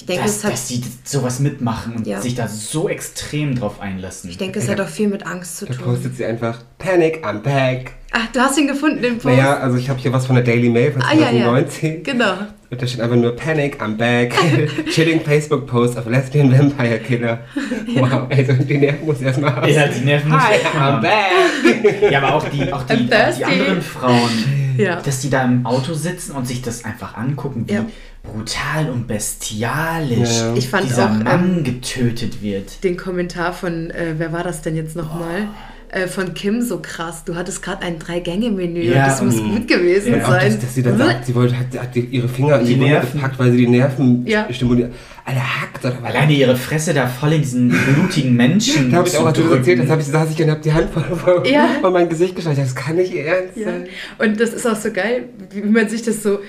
ich 0.00 0.06
denke, 0.06 0.22
dass, 0.22 0.36
es 0.36 0.44
hat, 0.44 0.52
dass 0.52 0.68
sie 0.68 0.80
sowas 1.02 1.40
mitmachen 1.40 1.96
und 1.96 2.06
Ja. 2.06 2.20
sich 2.20 2.34
da 2.36 2.46
so 2.46 2.88
extrem 2.88 3.56
drauf 3.58 3.80
einlassen. 3.80 4.30
ich 4.30 4.38
denke, 4.38 4.60
es 4.60 4.68
hat 4.68 4.80
auch 4.80 4.86
viel 4.88 5.08
mit 5.08 5.26
Angst 5.26 5.56
zu 5.58 5.66
Da 5.66 5.74
tun. 5.74 5.84
postet 5.84 6.16
sie 6.16 6.24
einfach 6.24 6.60
Panic, 6.78 7.24
I'm 7.26 7.40
back. 7.40 7.94
Ach, 8.12 8.26
du 8.32 8.40
hast 8.40 8.56
ihn 8.58 8.68
gefunden, 8.68 9.02
den 9.02 9.14
Post. 9.14 9.26
Naja, 9.26 9.58
also 9.58 9.76
ich 9.76 9.90
habe 9.90 9.98
hier 9.98 10.12
was 10.12 10.26
von 10.26 10.36
der 10.36 10.44
Daily 10.44 10.68
Mail 10.70 10.92
von 10.92 11.02
Ah, 11.02 11.12
ja, 11.14 11.30
ja. 11.30 11.44
2019. 11.46 12.02
Genau. 12.04 12.32
Und 12.70 12.80
da 12.82 12.86
steht 12.86 13.00
einfach 13.00 13.16
nur 13.16 13.34
Panic, 13.34 13.82
I'm 13.82 13.96
back. 13.96 14.34
Chilling 14.90 15.20
Facebook 15.20 15.66
Post 15.66 15.96
of 15.98 16.06
Lesbian 16.06 16.56
Vampire 16.56 16.98
Killer. 17.00 17.40
Wow, 17.96 18.28
also 18.30 18.52
die 18.52 18.78
Nerven 18.78 19.04
muss 19.06 19.16
ich 19.20 19.26
erstmal 19.26 19.56
haben. 19.56 19.68
Ja, 19.72 19.88
die 19.88 20.04
Nerven 20.04 20.30
muss 20.30 20.40
Hi, 20.42 20.56
ich 20.56 20.66
I'm 20.68 21.00
back. 21.00 22.12
Ja, 22.12 22.22
aber 22.22 22.34
auch 22.36 22.48
die, 22.48 22.72
auch 22.72 22.82
die, 22.84 23.06
die 23.06 23.44
anderen 23.44 23.82
Frauen, 23.82 24.74
Ja. 24.76 25.00
dass 25.00 25.20
die 25.20 25.30
da 25.30 25.42
im 25.44 25.66
Auto 25.66 25.94
sitzen 25.94 26.32
und 26.32 26.46
sich 26.46 26.62
das 26.62 26.84
einfach 26.84 27.16
angucken, 27.16 27.64
wie 27.66 27.72
Ja. 27.74 27.86
Brutal 28.22 28.90
und 28.90 29.06
bestialisch 29.06 30.38
Ja. 30.40 30.54
Ich 30.54 30.68
fand 30.68 30.88
dieser 30.88 31.06
auch, 31.06 31.14
ähm, 31.14 31.22
Mann 31.24 31.64
getötet 31.64 32.42
wird. 32.42 32.82
Den 32.84 32.96
Kommentar 32.96 33.52
von, 33.52 33.90
äh, 33.90 34.14
wer 34.18 34.32
war 34.32 34.44
das 34.44 34.62
denn 34.62 34.76
jetzt 34.76 34.96
nochmal? 34.96 35.48
Äh, 35.90 36.06
von 36.06 36.34
Kim 36.34 36.60
so 36.60 36.80
krass. 36.82 37.24
Du 37.24 37.34
hattest 37.34 37.62
gerade 37.62 37.80
ein 37.82 37.98
Drei-Gänge-Menü 37.98 38.82
Ja, 38.82 39.04
und 39.04 39.08
das 39.10 39.22
muss 39.22 39.40
und- 39.40 39.48
gut 39.54 39.68
gewesen 39.68 40.16
ja, 40.16 40.22
Auch 40.22 40.28
sein. 40.32 40.52
dass, 40.52 40.60
dass 40.60 40.74
sie 40.74 40.82
dann 40.82 40.98
sagt, 40.98 41.24
sie 41.24 41.34
wollte, 41.34 41.58
hat, 41.58 41.66
hat 41.80 41.96
ihre 41.96 42.28
Finger 42.28 42.60
in 42.60 42.66
die, 42.66 42.74
Die 42.74 42.80
Nerven. 42.80 43.12
gepackt, 43.14 43.38
weil 43.38 43.52
sie 43.52 43.56
die 43.56 43.68
Nerven 43.68 44.26
Ja. 44.26 44.46
stimuliert. 44.52 44.92
Alter, 45.24 45.40
hackt 45.62 45.82
oder 45.86 45.96
was? 46.02 46.10
Alleine 46.14 46.32
ihre 46.34 46.56
Fresse 46.56 46.92
da 46.92 47.06
voll 47.06 47.32
in 47.32 47.40
diesen 47.40 47.68
blutigen 47.70 48.36
Menschen. 48.36 48.90
Da 48.90 48.98
habe 48.98 49.08
ich 49.08 49.16
auch 49.16 49.24
was 49.24 49.32
drüber 49.32 49.56
erzählt, 49.56 49.80
das 49.80 49.88
habe 49.88 50.02
ich, 50.02 50.08
saß 50.08 50.30
ich 50.30 50.42
und 50.42 50.50
habe 50.50 50.60
die 50.60 50.72
Hand 50.74 50.90
vor, 50.90 51.02
vor, 51.16 51.46
Ja. 51.46 51.68
vor 51.80 51.90
mein 51.90 52.10
Gesicht 52.10 52.36
gestreckt. 52.36 52.58
Das 52.58 52.74
kann 52.74 52.96
nicht 52.96 53.14
ihr 53.14 53.24
ernst 53.24 53.56
Ja. 53.56 53.64
sein. 53.70 53.86
Und 54.18 54.38
das 54.38 54.50
ist 54.52 54.66
auch 54.66 54.76
so 54.76 54.90
geil, 54.92 55.24
wie 55.52 55.62
man 55.62 55.88
sich 55.88 56.02
das 56.02 56.22
so 56.22 56.40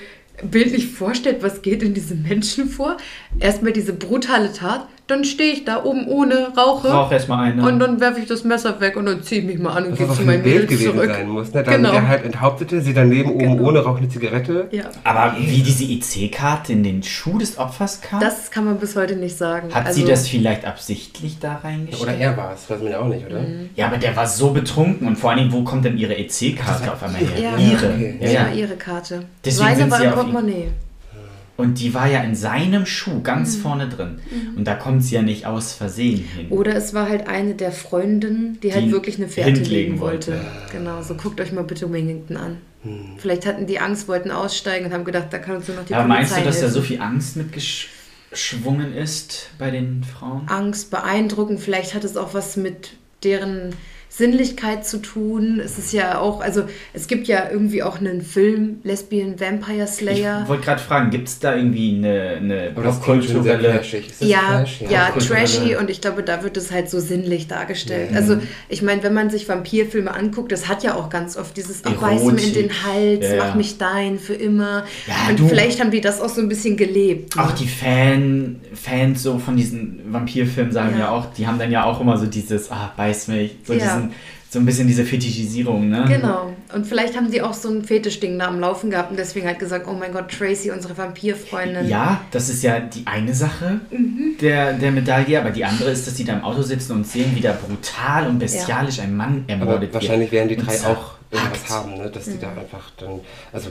bildlich 0.42 0.88
vorstellt, 0.88 1.42
was 1.42 1.62
geht 1.62 1.82
in 1.82 1.94
diesem 1.94 2.22
Menschen 2.22 2.68
vor. 2.68 2.96
Erstmal 3.38 3.72
diese 3.72 3.92
brutale 3.92 4.52
Tat, 4.52 4.88
dann 5.10 5.24
stehe 5.24 5.52
ich 5.52 5.64
da 5.64 5.84
oben 5.84 6.06
ohne, 6.06 6.52
rauche 6.56 6.88
Rauch 6.88 7.10
erstmal 7.12 7.44
eine. 7.52 7.62
und 7.66 7.78
dann 7.78 8.00
werfe 8.00 8.20
ich 8.20 8.26
das 8.26 8.44
Messer 8.44 8.80
weg 8.80 8.96
und 8.96 9.06
dann 9.06 9.22
ziehe 9.22 9.40
ich 9.40 9.46
mich 9.46 9.58
mal 9.58 9.72
an 9.76 9.86
und 9.86 9.96
gehe 9.98 10.08
zu 10.08 10.22
meinem 10.22 10.42
Bild 10.42 10.62
Mädels 10.62 10.70
gewesen 10.70 10.94
zurück. 10.96 11.10
sein 11.10 11.28
muss. 11.28 11.52
Ne? 11.52 11.62
Dann 11.62 11.74
Genau. 11.74 11.90
der 11.92 12.08
halt 12.08 12.24
enthauptete, 12.24 12.80
sie 12.80 12.94
daneben 12.94 13.30
oben 13.32 13.56
Genau. 13.56 13.68
ohne 13.68 13.80
raucht 13.80 13.98
eine 13.98 14.08
Zigarette. 14.08 14.68
Ja, 14.70 14.84
Aber 15.04 15.34
wie 15.38 15.62
diese 15.62 15.84
IC-Karte 15.84 16.72
in 16.72 16.82
den 16.82 17.02
Schuh 17.02 17.38
des 17.38 17.58
Opfers 17.58 18.00
kam? 18.00 18.20
das 18.20 18.50
kann 18.50 18.64
man 18.64 18.78
bis 18.78 18.96
heute 18.96 19.16
nicht 19.16 19.36
sagen. 19.36 19.74
hat 19.74 19.86
Also, 19.86 20.00
sie 20.00 20.06
das 20.06 20.28
vielleicht 20.28 20.64
absichtlich 20.64 21.38
da 21.40 21.56
reingeschickt? 21.62 22.02
Oder 22.02 22.14
er 22.14 22.36
war 22.36 22.52
es, 22.54 22.68
weiß 22.70 22.80
man 22.82 22.92
ja 22.92 23.00
auch 23.00 23.08
nicht, 23.08 23.26
oder? 23.26 23.40
Mhm. 23.40 23.70
Ja, 23.76 23.86
aber 23.86 23.98
der 23.98 24.14
war 24.16 24.26
so 24.26 24.50
betrunken 24.50 25.06
und 25.08 25.16
vor 25.16 25.30
allen 25.30 25.40
Dingen, 25.40 25.52
wo 25.52 25.62
kommt 25.64 25.84
denn 25.84 25.98
ihre 25.98 26.16
EC-Karte 26.16 26.92
auf 26.92 27.02
einmal 27.02 27.20
her? 27.20 27.40
Ja. 27.40 27.56
Ihre. 27.58 27.86
Okay. 27.94 28.18
Ja, 28.20 28.28
ja. 28.30 28.48
ihre 28.52 28.76
Karte. 28.76 29.24
Deswegen 29.44 29.66
Seine 29.68 29.80
sind 29.80 29.90
war 29.90 30.02
im 30.02 30.12
Portemonnaie. 30.12 30.68
Und 31.60 31.80
die 31.80 31.94
war 31.94 32.08
ja 32.10 32.20
in 32.22 32.34
seinem 32.34 32.86
Schuh 32.86 33.20
ganz 33.22 33.56
Mhm. 33.56 33.60
vorne 33.60 33.88
drin. 33.88 34.18
Und 34.56 34.64
da 34.66 34.74
kommt 34.74 35.04
sie 35.04 35.14
ja 35.14 35.22
nicht 35.22 35.46
aus 35.46 35.72
Versehen 35.72 36.24
hin. 36.36 36.48
Oder 36.50 36.74
es 36.74 36.92
war 36.94 37.08
halt 37.08 37.28
eine 37.28 37.54
der 37.54 37.72
Freundinnen, 37.72 38.58
die 38.62 38.72
halt 38.74 38.86
Die 38.86 38.92
wirklich 38.92 39.16
eine 39.18 39.28
Fährte 39.28 39.60
legen 39.62 40.00
wollte. 40.00 40.32
wollte. 40.32 40.46
Genau, 40.72 41.02
so 41.02 41.14
guckt 41.14 41.40
euch 41.40 41.52
mal 41.52 41.64
bitte 41.64 41.90
Wellington 41.92 42.36
an. 42.36 42.56
Hm. 42.82 43.16
Vielleicht 43.18 43.44
hatten 43.46 43.66
die 43.66 43.78
Angst, 43.78 44.08
wollten 44.08 44.30
aussteigen 44.30 44.86
und 44.86 44.92
haben 44.92 45.04
gedacht, 45.04 45.26
da 45.30 45.38
kann 45.38 45.56
uns 45.56 45.68
nur 45.68 45.76
noch 45.76 45.84
die 45.84 45.94
aber 45.94 46.08
meinst 46.08 46.30
du, 46.32 46.36
Polizei 46.36 46.50
dass 46.50 46.60
da 46.62 46.68
so 46.70 46.80
viel 46.80 47.00
Angst 47.00 47.36
mitgeschwungen 47.36 48.94
ist 48.94 49.50
bei 49.58 49.70
den 49.70 50.02
Frauen? 50.04 50.42
Angst, 50.48 50.90
beeindrucken, 50.90 51.58
vielleicht 51.58 51.94
hat 51.94 52.04
es 52.04 52.16
auch 52.16 52.32
was 52.34 52.56
mit 52.56 52.92
deren 53.22 53.74
Sinnlichkeit 54.12 54.84
zu 54.84 54.98
tun. 54.98 55.60
Es 55.64 55.78
ist 55.78 55.92
ja 55.92 56.18
auch, 56.18 56.40
also 56.40 56.64
es 56.92 57.06
gibt 57.06 57.28
ja 57.28 57.48
irgendwie 57.50 57.82
auch 57.84 58.00
einen 58.00 58.22
Film, 58.22 58.80
Lesbian 58.82 59.38
Vampire 59.38 59.84
Ich 59.84 59.90
Slayer. 59.90 60.44
wollte 60.48 60.64
gerade 60.64 60.82
fragen, 60.82 61.10
gibt 61.10 61.28
es 61.28 61.38
da 61.38 61.54
irgendwie 61.54 61.94
eine, 61.96 62.30
eine 62.36 62.70
popkulturelle... 62.72 63.80
Ja, 64.18 64.64
ja, 64.90 65.10
trashy 65.12 65.76
und 65.76 65.90
ich 65.90 66.00
glaube, 66.00 66.24
da 66.24 66.42
wird 66.42 66.56
es 66.56 66.72
halt 66.72 66.90
so 66.90 66.98
sinnlich 66.98 67.46
dargestellt. 67.46 68.10
Mhm. 68.10 68.16
Also, 68.16 68.36
ich 68.68 68.82
meine, 68.82 69.02
wenn 69.04 69.14
man 69.14 69.30
sich 69.30 69.48
Vampirfilme 69.48 70.12
anguckt, 70.12 70.50
das 70.50 70.66
hat 70.68 70.82
ja 70.82 70.96
auch 70.96 71.08
ganz 71.08 71.36
oft 71.36 71.56
dieses 71.56 71.82
Ach, 71.84 71.92
beiß 71.92 72.24
mir 72.24 72.42
in 72.42 72.54
den 72.54 72.70
Hals, 72.84 73.22
Ja, 73.24 73.34
ja. 73.36 73.44
mach 73.44 73.54
mich 73.54 73.78
dein 73.78 74.18
für 74.18 74.34
immer. 74.34 74.84
Ja, 75.06 75.14
und 75.30 75.38
du- 75.38 75.46
vielleicht 75.48 75.80
haben 75.80 75.92
die 75.92 76.00
das 76.00 76.20
auch 76.20 76.28
so 76.28 76.40
ein 76.40 76.48
bisschen 76.48 76.76
gelebt. 76.76 77.36
ne? 77.36 77.44
Auch 77.44 77.52
die 77.52 77.68
Fan, 77.68 78.60
Fans 78.74 79.22
so 79.22 79.38
von 79.38 79.56
diesen 79.56 80.00
Vampirfilmen 80.12 80.72
sagen 80.72 80.94
Ja. 80.94 80.98
ja. 81.06 81.10
auch, 81.10 81.26
die 81.32 81.46
haben 81.46 81.58
dann 81.60 81.70
ja 81.70 81.84
auch 81.84 82.00
immer 82.00 82.16
so 82.18 82.26
dieses, 82.26 82.70
ah, 82.72 82.92
beiß 82.96 83.28
mich, 83.28 83.56
so, 83.64 83.72
Ja. 83.72 83.99
Diesen, 84.08 84.14
so 84.52 84.58
ein 84.58 84.66
bisschen 84.66 84.88
diese 84.88 85.04
Fetischisierung, 85.04 85.88
ne? 85.88 86.04
Genau. 86.08 86.52
Und 86.74 86.84
vielleicht 86.86 87.16
haben 87.16 87.30
die 87.30 87.40
auch 87.40 87.54
so 87.54 87.68
ein 87.68 87.84
Fetischding 87.84 88.36
da 88.36 88.48
am 88.48 88.58
Laufen 88.58 88.90
gehabt 88.90 89.10
und 89.12 89.16
deswegen 89.16 89.46
halt 89.46 89.60
gesagt, 89.60 89.86
oh 89.88 89.92
mein 89.92 90.12
Gott, 90.12 90.28
Tracy, 90.28 90.72
unsere 90.72 90.96
Vampirfreundin. 90.98 91.86
Ja, 91.88 92.20
das 92.32 92.48
ist 92.48 92.62
ja 92.64 92.80
die 92.80 93.06
eine 93.06 93.32
Sache 93.32 93.80
Mhm. 93.90 94.36
der, 94.40 94.72
der 94.72 94.90
Medaille, 94.90 95.38
aber 95.40 95.50
die 95.50 95.64
andere 95.64 95.90
ist, 95.90 96.06
dass 96.06 96.16
sie 96.16 96.24
da 96.24 96.32
im 96.32 96.42
Auto 96.42 96.62
sitzen 96.62 96.92
und 96.92 97.06
sehen, 97.06 97.30
wie 97.36 97.40
da 97.40 97.52
brutal 97.52 98.26
und 98.26 98.40
bestialisch 98.40 98.98
ein 98.98 99.16
Mann 99.16 99.44
Aber 99.46 99.52
ermordet 99.60 99.94
wahrscheinlich 99.94 100.32
werden 100.32 100.48
die 100.48 100.56
drei 100.56 100.74
auch 100.80 101.12
irgendwas 101.30 101.70
haben, 101.70 101.96
ne? 101.98 102.10
dass 102.10 102.24
die 102.24 102.30
Mhm. 102.32 102.40
da 102.40 102.48
einfach 102.50 102.90
dann. 102.98 103.20
Also, 103.52 103.70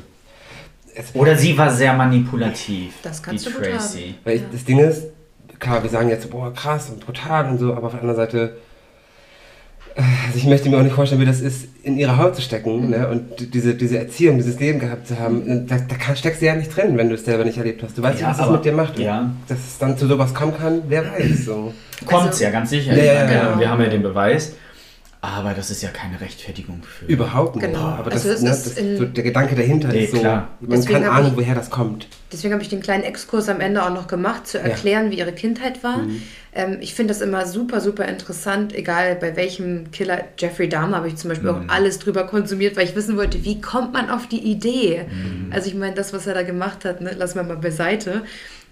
Oder 1.13 1.35
sie 1.37 1.57
war 1.57 1.71
sehr 1.71 1.93
manipulativ, 1.93 2.93
Das 3.03 3.21
kannst 3.21 3.45
die 3.45 3.49
du 3.49 3.55
gut 3.57 3.65
Tracy. 3.69 4.15
weil 4.23 4.37
ich, 4.37 4.41
das 4.51 4.63
Ding 4.63 4.79
ist, 4.79 5.03
klar, 5.59 5.83
wir 5.83 5.89
sagen 5.89 6.07
jetzt, 6.09 6.29
boah, 6.29 6.53
krass 6.53 6.89
und 6.89 7.05
brutal 7.05 7.49
und 7.49 7.57
so, 7.57 7.73
aber 7.73 7.87
auf 7.87 7.91
der 7.91 8.01
anderen 8.01 8.15
Seite. 8.17 8.55
Also 10.27 10.37
ich 10.37 10.45
möchte 10.45 10.69
mir 10.69 10.77
auch 10.77 10.83
nicht 10.83 10.95
vorstellen, 10.95 11.21
wie 11.21 11.25
das 11.25 11.41
ist, 11.41 11.67
in 11.83 11.97
ihre 11.97 12.17
Haut 12.17 12.35
zu 12.35 12.41
stecken 12.41 12.85
Mhm. 12.85 12.89
ne? 12.91 13.07
und 13.07 13.53
diese, 13.53 13.75
diese 13.75 13.97
Erziehung, 13.99 14.37
dieses 14.37 14.59
Leben 14.59 14.79
gehabt 14.79 15.07
zu 15.07 15.19
haben. 15.19 15.67
Da, 15.67 15.77
da 15.77 15.95
kann, 15.95 16.15
steckst 16.15 16.41
du 16.41 16.45
ja 16.45 16.55
nicht 16.55 16.75
drin, 16.75 16.97
wenn 16.97 17.09
du 17.09 17.15
es 17.15 17.25
selber 17.25 17.45
nicht 17.45 17.57
erlebt 17.57 17.83
hast. 17.83 17.97
Du 17.97 18.01
weißt 18.01 18.21
Ja, 18.21 18.29
was 18.29 18.37
das 18.37 18.49
mit 18.49 18.65
dir 18.65 18.71
macht. 18.73 18.97
Und 18.97 19.03
ja. 19.03 19.29
Dass 19.47 19.57
es 19.57 19.77
dann 19.77 19.97
zu 19.97 20.07
sowas 20.07 20.33
kommen 20.33 20.53
kann, 20.57 20.81
wer 20.87 21.03
weiß. 21.05 21.45
So. 21.45 21.73
Kommt's 22.05 22.27
Also- 22.27 22.43
ja, 22.43 22.49
ganz 22.51 22.69
sicher. 22.69 22.95
Ja, 22.95 23.03
ja, 23.03 23.13
meine, 23.25 23.33
ja, 23.35 23.45
genau. 23.47 23.59
Wir 23.59 23.69
haben 23.69 23.81
ja 23.81 23.89
den 23.89 24.03
Beweis. 24.03 24.53
Aber 25.21 25.53
das 25.53 25.69
ist 25.69 25.81
ja 25.81 25.89
keine 25.89 26.21
Rechtfertigung 26.21 26.81
für. 26.83 27.03
Überhaupt 27.05 27.57
nicht. 27.57 27.65
Genau. 27.65 27.79
Aber 27.81 28.09
das, 28.09 28.25
Also 28.25 28.35
es 28.35 28.41
ne, 28.41 28.51
ist 28.51 28.65
das, 28.77 28.97
so 28.99 29.03
der 29.05 29.23
Gedanke 29.23 29.53
dahinter 29.53 29.89
Nee, 29.89 30.05
ist 30.05 30.13
so, 30.13 30.19
klar. 30.19 30.47
man 30.61 30.69
Deswegen 30.79 30.93
kann 31.01 31.05
hab 31.07 31.13
ahnen, 31.19 31.27
ich- 31.31 31.35
woher 31.37 31.55
das 31.55 31.69
kommt. 31.69 32.07
Deswegen 32.31 32.53
habe 32.53 32.63
ich 32.63 32.69
den 32.69 32.79
kleinen 32.79 33.03
Exkurs 33.03 33.49
am 33.49 33.59
Ende 33.59 33.83
auch 33.83 33.89
noch 33.93 34.07
gemacht, 34.07 34.47
zu 34.47 34.59
erklären, 34.59 35.11
wie 35.11 35.17
ihre 35.17 35.33
Kindheit 35.33 35.83
war. 35.83 35.97
Mhm. 36.03 36.21
Ähm, 36.53 36.77
ich 36.79 36.93
finde 36.93 37.13
das 37.13 37.19
immer 37.21 37.45
super, 37.47 37.81
super 37.81 38.05
interessant, 38.05 38.73
egal 38.73 39.15
bei 39.15 39.35
welchem 39.35 39.91
Killer. 39.91 40.23
Jeffrey 40.37 40.69
Dahmer 40.69 40.97
habe 40.97 41.09
ich 41.09 41.17
zum 41.17 41.29
Beispiel 41.31 41.51
Mhm. 41.51 41.69
auch 41.69 41.73
alles 41.73 41.99
drüber 41.99 42.25
konsumiert, 42.25 42.77
weil 42.77 42.85
ich 42.85 42.95
wissen 42.95 43.17
wollte, 43.17 43.43
wie 43.43 43.59
kommt 43.59 43.91
man 43.91 44.09
auf 44.09 44.27
die 44.27 44.39
Idee? 44.39 45.01
Mhm. 45.11 45.51
Also 45.51 45.67
ich 45.67 45.75
meine, 45.75 45.95
das, 45.95 46.13
was 46.13 46.27
er 46.27 46.33
da 46.33 46.43
gemacht 46.43 46.85
hat, 46.85 47.01
ne, 47.01 47.11
lassen 47.11 47.35
wir 47.35 47.43
mal 47.43 47.57
beiseite. 47.57 48.23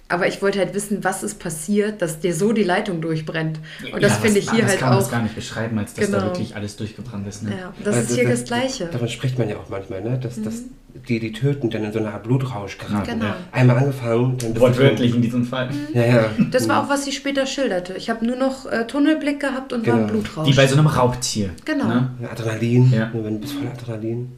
Aber 0.10 0.26
ich 0.28 0.42
wollte 0.42 0.60
halt 0.60 0.74
wissen, 0.74 1.04
was 1.04 1.22
ist 1.22 1.38
passiert, 1.38 2.02
dass 2.02 2.20
dir 2.20 2.34
so 2.34 2.54
die 2.54 2.64
Leitung 2.64 3.02
durchbrennt. 3.02 3.60
Und 3.94 4.02
das 4.02 4.14
Ja, 4.14 4.18
finde 4.20 4.40
ich 4.40 4.50
hier 4.50 4.62
das 4.62 4.72
halt 4.72 4.80
kann 4.80 4.90
man 4.90 4.98
auch. 4.98 5.02
das 5.02 5.12
gar 5.12 5.22
nicht 5.22 5.36
beschreiben, 5.36 5.78
als 5.78 5.94
dass 5.96 6.10
da 6.10 6.18
Genau. 6.20 6.30
wirklich 6.32 6.56
alles 6.56 6.78
durchgebrannt 6.78 7.28
ist. 7.28 7.44
Ne? 7.44 7.52
Ja, 7.60 7.74
das 7.84 7.96
Also 7.98 8.14
ist 8.14 8.20
hier 8.20 8.30
das, 8.30 8.44
Gleiche. 8.46 8.86
Mhm. 8.86 8.92
Davon 8.92 9.10
spricht 9.10 9.38
man 9.38 9.50
ja 9.50 9.58
auch 9.58 9.68
manchmal, 9.70 10.02
ne? 10.02 10.18
dass, 10.18 10.42
dass 10.42 10.64
die, 11.10 11.20
die 11.20 11.34
töten, 11.34 11.70
dann 11.70 11.84
in 11.84 11.92
so 11.92 12.00
eine 12.00 12.14
Art 12.14 12.24
Blutrausch 12.24 12.78
geraten. 12.78 13.20
Genau. 13.20 13.34
Einmal 13.52 13.78
angefangen, 13.80 14.38
dann 14.38 14.58
Wortwörtlich 14.60 15.14
in 15.14 15.22
diesem 15.22 15.44
Fall. 15.46 15.70
Mhm. 15.72 15.88
Ja, 15.94 16.06
ja. 16.06 16.30
Das 16.52 16.70
war 16.70 16.84
auch, 16.86 16.90
was 16.90 17.04
sie 17.04 17.12
später 17.12 17.46
schilderte. 17.46 17.94
Ich 17.96 18.10
habe 18.10 18.26
nur 18.26 18.38
noch 18.38 18.66
äh, 18.66 18.88
Tunnelblick 18.88 19.42
gehabt 19.42 19.74
und 19.74 19.86
war 19.86 19.94
Genau. 19.96 20.08
ein 20.08 20.12
Blutrausch. 20.12 20.48
Wie 20.48 20.54
bei 20.56 20.68
so 20.68 20.78
einem 20.78 20.88
Raubtier. 20.88 21.50
Genau. 21.66 21.86
Ne? 21.86 22.10
Adrenalin, 22.32 22.92
Ja. 22.94 23.10
wenn 23.14 23.24
du 23.36 23.40
bist 23.42 23.54
voller 23.54 23.72
Adrenalin. 23.72 24.32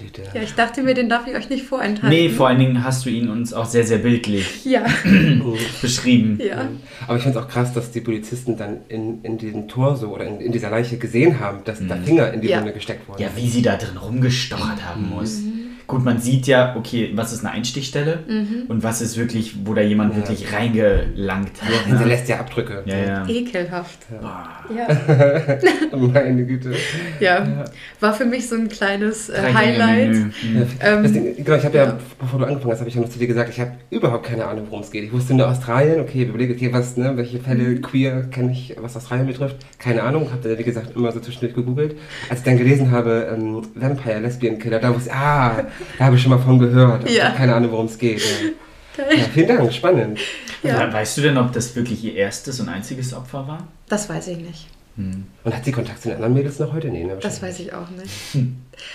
Güte. 0.00 0.22
Ja, 0.34 0.42
ich 0.42 0.54
dachte 0.54 0.82
mir, 0.82 0.94
den 0.94 1.08
darf 1.08 1.26
ich 1.26 1.34
euch 1.34 1.50
nicht 1.50 1.64
vorenthalten. 1.64 2.08
Nee, 2.16 2.28
vor 2.28 2.48
allen 2.48 2.58
Dingen 2.58 2.84
hast 2.84 3.04
du 3.04 3.10
ihn 3.10 3.28
uns 3.28 3.52
auch 3.52 3.66
sehr, 3.66 3.84
sehr 3.84 3.98
bildlich 3.98 4.64
Ja, 4.64 4.84
beschrieben. 5.82 6.38
ja. 6.44 6.68
Aber 7.06 7.16
ich 7.16 7.22
finde 7.22 7.38
es 7.38 7.44
auch 7.44 7.48
krass, 7.48 7.72
dass 7.72 7.90
die 7.90 8.00
Polizisten 8.00 8.56
dann 8.56 8.78
in, 8.88 9.22
in 9.22 9.38
diesem 9.38 9.68
Torso 9.68 10.08
oder 10.08 10.26
in, 10.26 10.40
in 10.40 10.52
dieser 10.52 10.70
Leiche 10.70 10.96
gesehen 10.98 11.40
haben, 11.40 11.58
dass 11.64 11.78
da 11.86 11.96
Finger 11.96 12.32
in 12.32 12.40
die 12.40 12.48
Ja. 12.48 12.60
Wunde 12.60 12.72
gesteckt 12.72 13.08
wurden. 13.08 13.20
Ja, 13.22 13.28
wie 13.36 13.48
sie 13.48 13.62
da 13.62 13.76
drin 13.76 13.96
rumgestochert 13.96 14.84
haben 14.84 15.10
muss. 15.10 15.40
Gut, 15.86 16.02
man 16.04 16.18
sieht 16.18 16.46
ja, 16.46 16.74
okay, 16.76 17.10
was 17.14 17.32
ist 17.32 17.44
eine 17.44 17.52
Einstichstelle 17.54 18.20
Mhm. 18.26 18.62
und 18.68 18.82
was 18.82 19.00
ist 19.02 19.16
wirklich, 19.18 19.54
wo 19.66 19.74
da 19.74 19.82
jemand 19.82 20.12
Ja. 20.12 20.16
wirklich 20.18 20.52
reingelangt 20.52 21.60
hat. 21.62 21.70
Sie 21.86 21.92
ne? 21.92 22.04
lässt 22.04 22.28
ja 22.28 22.40
Abdrücke. 22.40 22.82
Ja, 22.86 22.96
ja. 22.96 23.28
Ekelhaft. 23.28 23.98
Boah. 24.20 24.48
Ja. 24.74 24.88
Meine 25.96 26.44
Güte. 26.44 26.72
ja. 27.20 27.64
War 28.00 28.14
für 28.14 28.24
mich 28.24 28.48
so 28.48 28.56
ein 28.56 28.68
kleines 28.68 29.28
äh, 29.28 29.40
Highlight. 29.52 30.10
Menü. 30.10 30.30
Hm. 30.40 30.66
Ähm, 30.80 31.12
Ding, 31.12 31.36
genau, 31.44 31.56
ich 31.56 31.64
habe 31.64 31.76
ja, 31.76 31.84
ja. 31.84 31.98
bevor 32.18 32.38
du 32.38 32.46
angefangen 32.46 32.72
hast, 32.72 32.80
habe 32.80 32.88
ich 32.88 32.94
ja 32.94 33.00
noch 33.02 33.08
zu 33.10 33.18
dir 33.18 33.26
gesagt, 33.26 33.50
ich 33.50 33.60
habe 33.60 33.72
überhaupt 33.90 34.24
keine 34.26 34.46
Ahnung, 34.46 34.66
worum 34.70 34.82
es 34.82 34.90
geht. 34.90 35.04
Ich 35.04 35.12
wusste 35.12 35.34
nur 35.34 35.48
Australien, 35.48 36.00
okay, 36.00 36.22
ich 36.22 36.28
überlege, 36.28 36.54
okay, 36.54 36.72
was, 36.72 36.96
ne, 36.96 37.16
welche 37.16 37.38
Fälle 37.40 37.64
Mhm. 37.64 37.82
queer 37.82 38.22
kenne 38.30 38.52
ich, 38.52 38.74
was 38.80 38.96
Australien 38.96 39.26
betrifft. 39.26 39.56
Keine 39.78 40.02
Ahnung, 40.02 40.30
habe 40.32 40.48
da, 40.48 40.58
wie 40.58 40.62
gesagt, 40.64 40.96
immer 40.96 41.12
so 41.12 41.20
zwischendurch 41.20 41.54
gegoogelt. 41.54 41.96
Als 42.30 42.40
ich 42.40 42.44
dann 42.44 42.56
gelesen 42.58 42.90
habe, 42.90 43.28
ähm, 43.34 43.62
Vampire, 43.74 44.20
Lesbian 44.20 44.58
Killer, 44.58 44.78
da 44.80 44.94
wusste 44.94 45.10
ich, 45.10 45.14
ah, 45.14 45.64
da 45.98 46.04
habe 46.06 46.16
ich 46.16 46.22
schon 46.22 46.30
mal 46.30 46.38
von 46.38 46.58
gehört. 46.58 47.08
Ja. 47.10 47.24
habe 47.26 47.36
keine 47.36 47.54
Ahnung, 47.54 47.72
worum 47.72 47.86
es 47.86 47.98
geht. 47.98 48.20
Ja. 48.20 49.04
Ja, 49.10 49.24
vielen 49.32 49.48
Dank, 49.48 49.72
spannend. 49.72 50.18
Ja. 50.62 50.92
Weißt 50.92 51.16
du 51.18 51.22
denn, 51.22 51.36
ob 51.36 51.52
das 51.52 51.74
wirklich 51.74 52.04
ihr 52.04 52.14
erstes 52.14 52.60
und 52.60 52.68
einziges 52.68 53.12
Opfer 53.12 53.46
war? 53.48 53.66
Das 53.88 54.08
weiß 54.08 54.28
ich 54.28 54.38
nicht. 54.38 54.68
Hm. 54.96 55.24
Und 55.42 55.56
hat 55.56 55.64
sie 55.64 55.72
Kontakt 55.72 56.00
zu 56.00 56.08
den 56.08 56.16
anderen 56.16 56.34
Mädels 56.34 56.60
noch 56.60 56.72
heute? 56.72 56.86
Nee, 56.86 57.02
ne, 57.02 57.16
Das 57.20 57.42
weiß 57.42 57.58
ich 57.58 57.72
auch 57.74 57.90
nicht. 57.90 58.12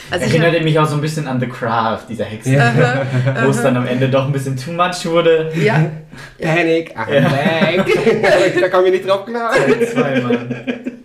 Also 0.09 0.25
ich 0.25 0.31
Erinnert 0.31 0.55
hab, 0.55 0.63
mich 0.63 0.79
auch 0.79 0.85
so 0.87 0.95
ein 0.95 1.01
bisschen 1.01 1.27
an 1.27 1.41
The 1.41 1.47
Craft, 1.47 2.03
dieser 2.07 2.23
Hexe. 2.23 2.53
Ja. 2.53 3.05
Wo 3.43 3.49
es 3.49 3.61
dann 3.61 3.75
am 3.75 3.85
Ende 3.85 4.07
doch 4.07 4.25
ein 4.25 4.31
bisschen 4.31 4.55
too 4.55 4.71
much 4.71 5.05
wurde. 5.05 5.51
ja, 5.61 5.91
Panic, 6.41 6.97
I'm 6.97 7.13
Ja. 7.13 7.27
back. 7.27 7.85
da 8.61 8.69
komme 8.69 8.87
ich 8.87 8.93
nicht 8.93 9.09
drauf 9.09 9.25
klar. 9.25 9.51
Teil 9.53 9.87
2, 9.89 10.21
Mann. 10.21 10.55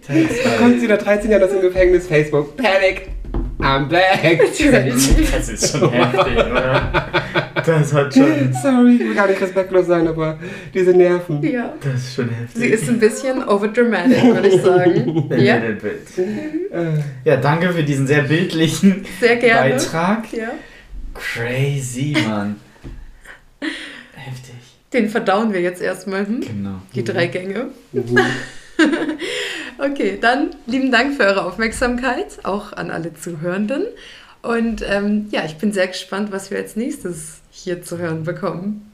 Teil 0.07 0.29
Da 0.45 0.51
kommt 0.59 0.81
sie 0.81 0.87
nach 0.87 0.99
13 0.99 1.29
Jahren 1.29 1.43
aus 1.43 1.51
dem 1.51 1.61
Gefängnis, 1.63 2.07
Facebook, 2.07 2.57
Panic, 2.57 3.09
I'm 3.65 3.89
back. 3.89 4.41
Das 5.33 5.49
ist 5.49 5.73
schon 5.73 5.91
heftig, 5.91 6.37
oder? 6.51 7.09
Das 7.65 7.93
hat 7.95 8.13
schon. 8.13 8.53
Sorry, 8.63 8.95
ich 8.97 9.01
will 9.01 9.15
gar 9.15 9.27
nicht 9.27 9.41
respektlos 9.41 9.87
sein, 9.87 10.07
aber 10.07 10.39
diese 10.75 10.91
Nerven. 10.93 11.43
ja. 11.43 11.73
Das 11.83 11.95
ist 11.95 12.15
schon 12.15 12.29
heftig. 12.29 12.61
Sie 12.61 12.67
ist 12.69 12.89
ein 12.89 12.99
bisschen 12.99 13.43
overdramatic, 13.43 14.23
würde 14.23 14.49
ich 14.49 14.61
sagen. 14.61 15.29
A 15.33 15.37
Ja, 15.37 15.57
little 15.57 15.75
bit. 15.77 16.19
Äh, 16.73 17.03
Ja, 17.25 17.37
danke 17.37 17.73
für 17.73 17.83
diesen 17.83 18.07
sehr 18.07 18.23
bildlichen 18.25 19.07
sehr 19.21 19.37
gerne. 19.37 19.71
Beitrag. 19.71 20.31
Ja. 20.33 20.51
Crazy, 21.15 22.15
Mann. 22.29 22.57
Heftig. 24.15 24.55
Den 24.93 25.09
verdauen 25.09 25.53
wir 25.53 25.61
jetzt 25.63 25.81
erstmal, 25.81 26.27
hm? 26.27 26.41
Genau. 26.41 26.83
Die 26.95 27.03
drei 27.05 27.27
Gänge. 27.29 27.67
mhm. 27.93 28.19
Okay, 29.79 30.19
dann 30.21 30.51
lieben 30.67 30.93
Dank 30.93 31.17
für 31.17 31.25
eure 31.25 31.45
Aufmerksamkeit, 31.45 32.45
auch 32.45 32.73
an 32.73 32.91
alle 32.91 33.15
Zuhörenden. 33.15 33.85
Und 34.43 34.85
ähm, 34.87 35.27
ja, 35.31 35.45
ich 35.45 35.57
bin 35.57 35.73
sehr 35.73 35.89
gespannt, 35.89 36.31
was 36.31 36.51
wir 36.51 36.59
als 36.59 36.77
nächstes 36.77 37.41
hier 37.51 37.83
zu 37.83 37.99
hören 37.99 38.25
bekommen. 38.25 38.93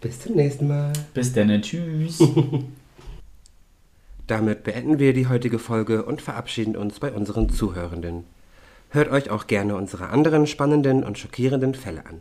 Bis 0.00 0.20
zum 0.20 0.34
nächsten 0.34 0.68
Mal. 0.68 0.92
Bis 1.14 1.32
dann, 1.32 1.62
tschüss. 1.62 2.18
Damit 4.26 4.64
beenden 4.64 4.98
wir 4.98 5.12
die 5.12 5.28
heutige 5.28 5.58
Folge 5.58 6.04
und 6.04 6.20
verabschieden 6.20 6.76
uns 6.76 6.98
bei 6.98 7.12
unseren 7.12 7.50
Zuhörenden. 7.50 8.24
Hört 8.90 9.10
euch 9.10 9.30
auch 9.30 9.46
gerne 9.46 9.76
unsere 9.76 10.08
anderen 10.08 10.46
spannenden 10.46 11.04
und 11.04 11.18
schockierenden 11.18 11.74
Fälle 11.74 12.04
an. 12.06 12.20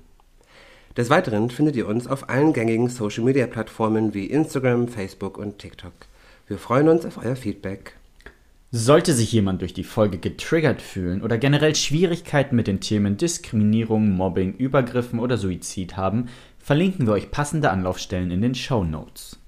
Des 0.96 1.10
Weiteren 1.10 1.50
findet 1.50 1.76
ihr 1.76 1.88
uns 1.88 2.08
auf 2.08 2.30
allen 2.30 2.54
gängigen 2.54 2.88
Social-Media-Plattformen 2.88 4.14
wie 4.14 4.28
Instagram, 4.28 4.88
Facebook 4.88 5.38
und 5.38 5.60
TikTok. 5.60 5.94
Wir 6.46 6.58
freuen 6.58 6.89
uns 6.89 7.06
auf 7.06 7.18
euer 7.18 7.38
Feedback. 7.38 7.96
Sollte 8.70 9.14
sich 9.14 9.32
jemand 9.32 9.62
durch 9.62 9.74
die 9.74 9.86
Folge 9.86 10.18
getriggert 10.18 10.82
fühlen 10.82 11.22
oder 11.22 11.38
generell 11.38 11.74
Schwierigkeiten 11.74 12.56
mit 12.56 12.68
den 12.68 12.82
Themen 12.82 13.18
Diskriminierung, 13.18 14.10
Mobbing, 14.12 14.56
Übergriffen 14.56 15.20
oder 15.20 15.38
Suizid 15.38 15.96
haben, 15.96 16.28
verlinken 16.60 17.06
wir 17.06 17.14
euch 17.14 17.32
passende 17.32 17.70
Anlaufstellen 17.70 18.32
in 18.32 18.41
den 18.41 18.56
Show 18.56 18.84
Notes. 18.84 19.39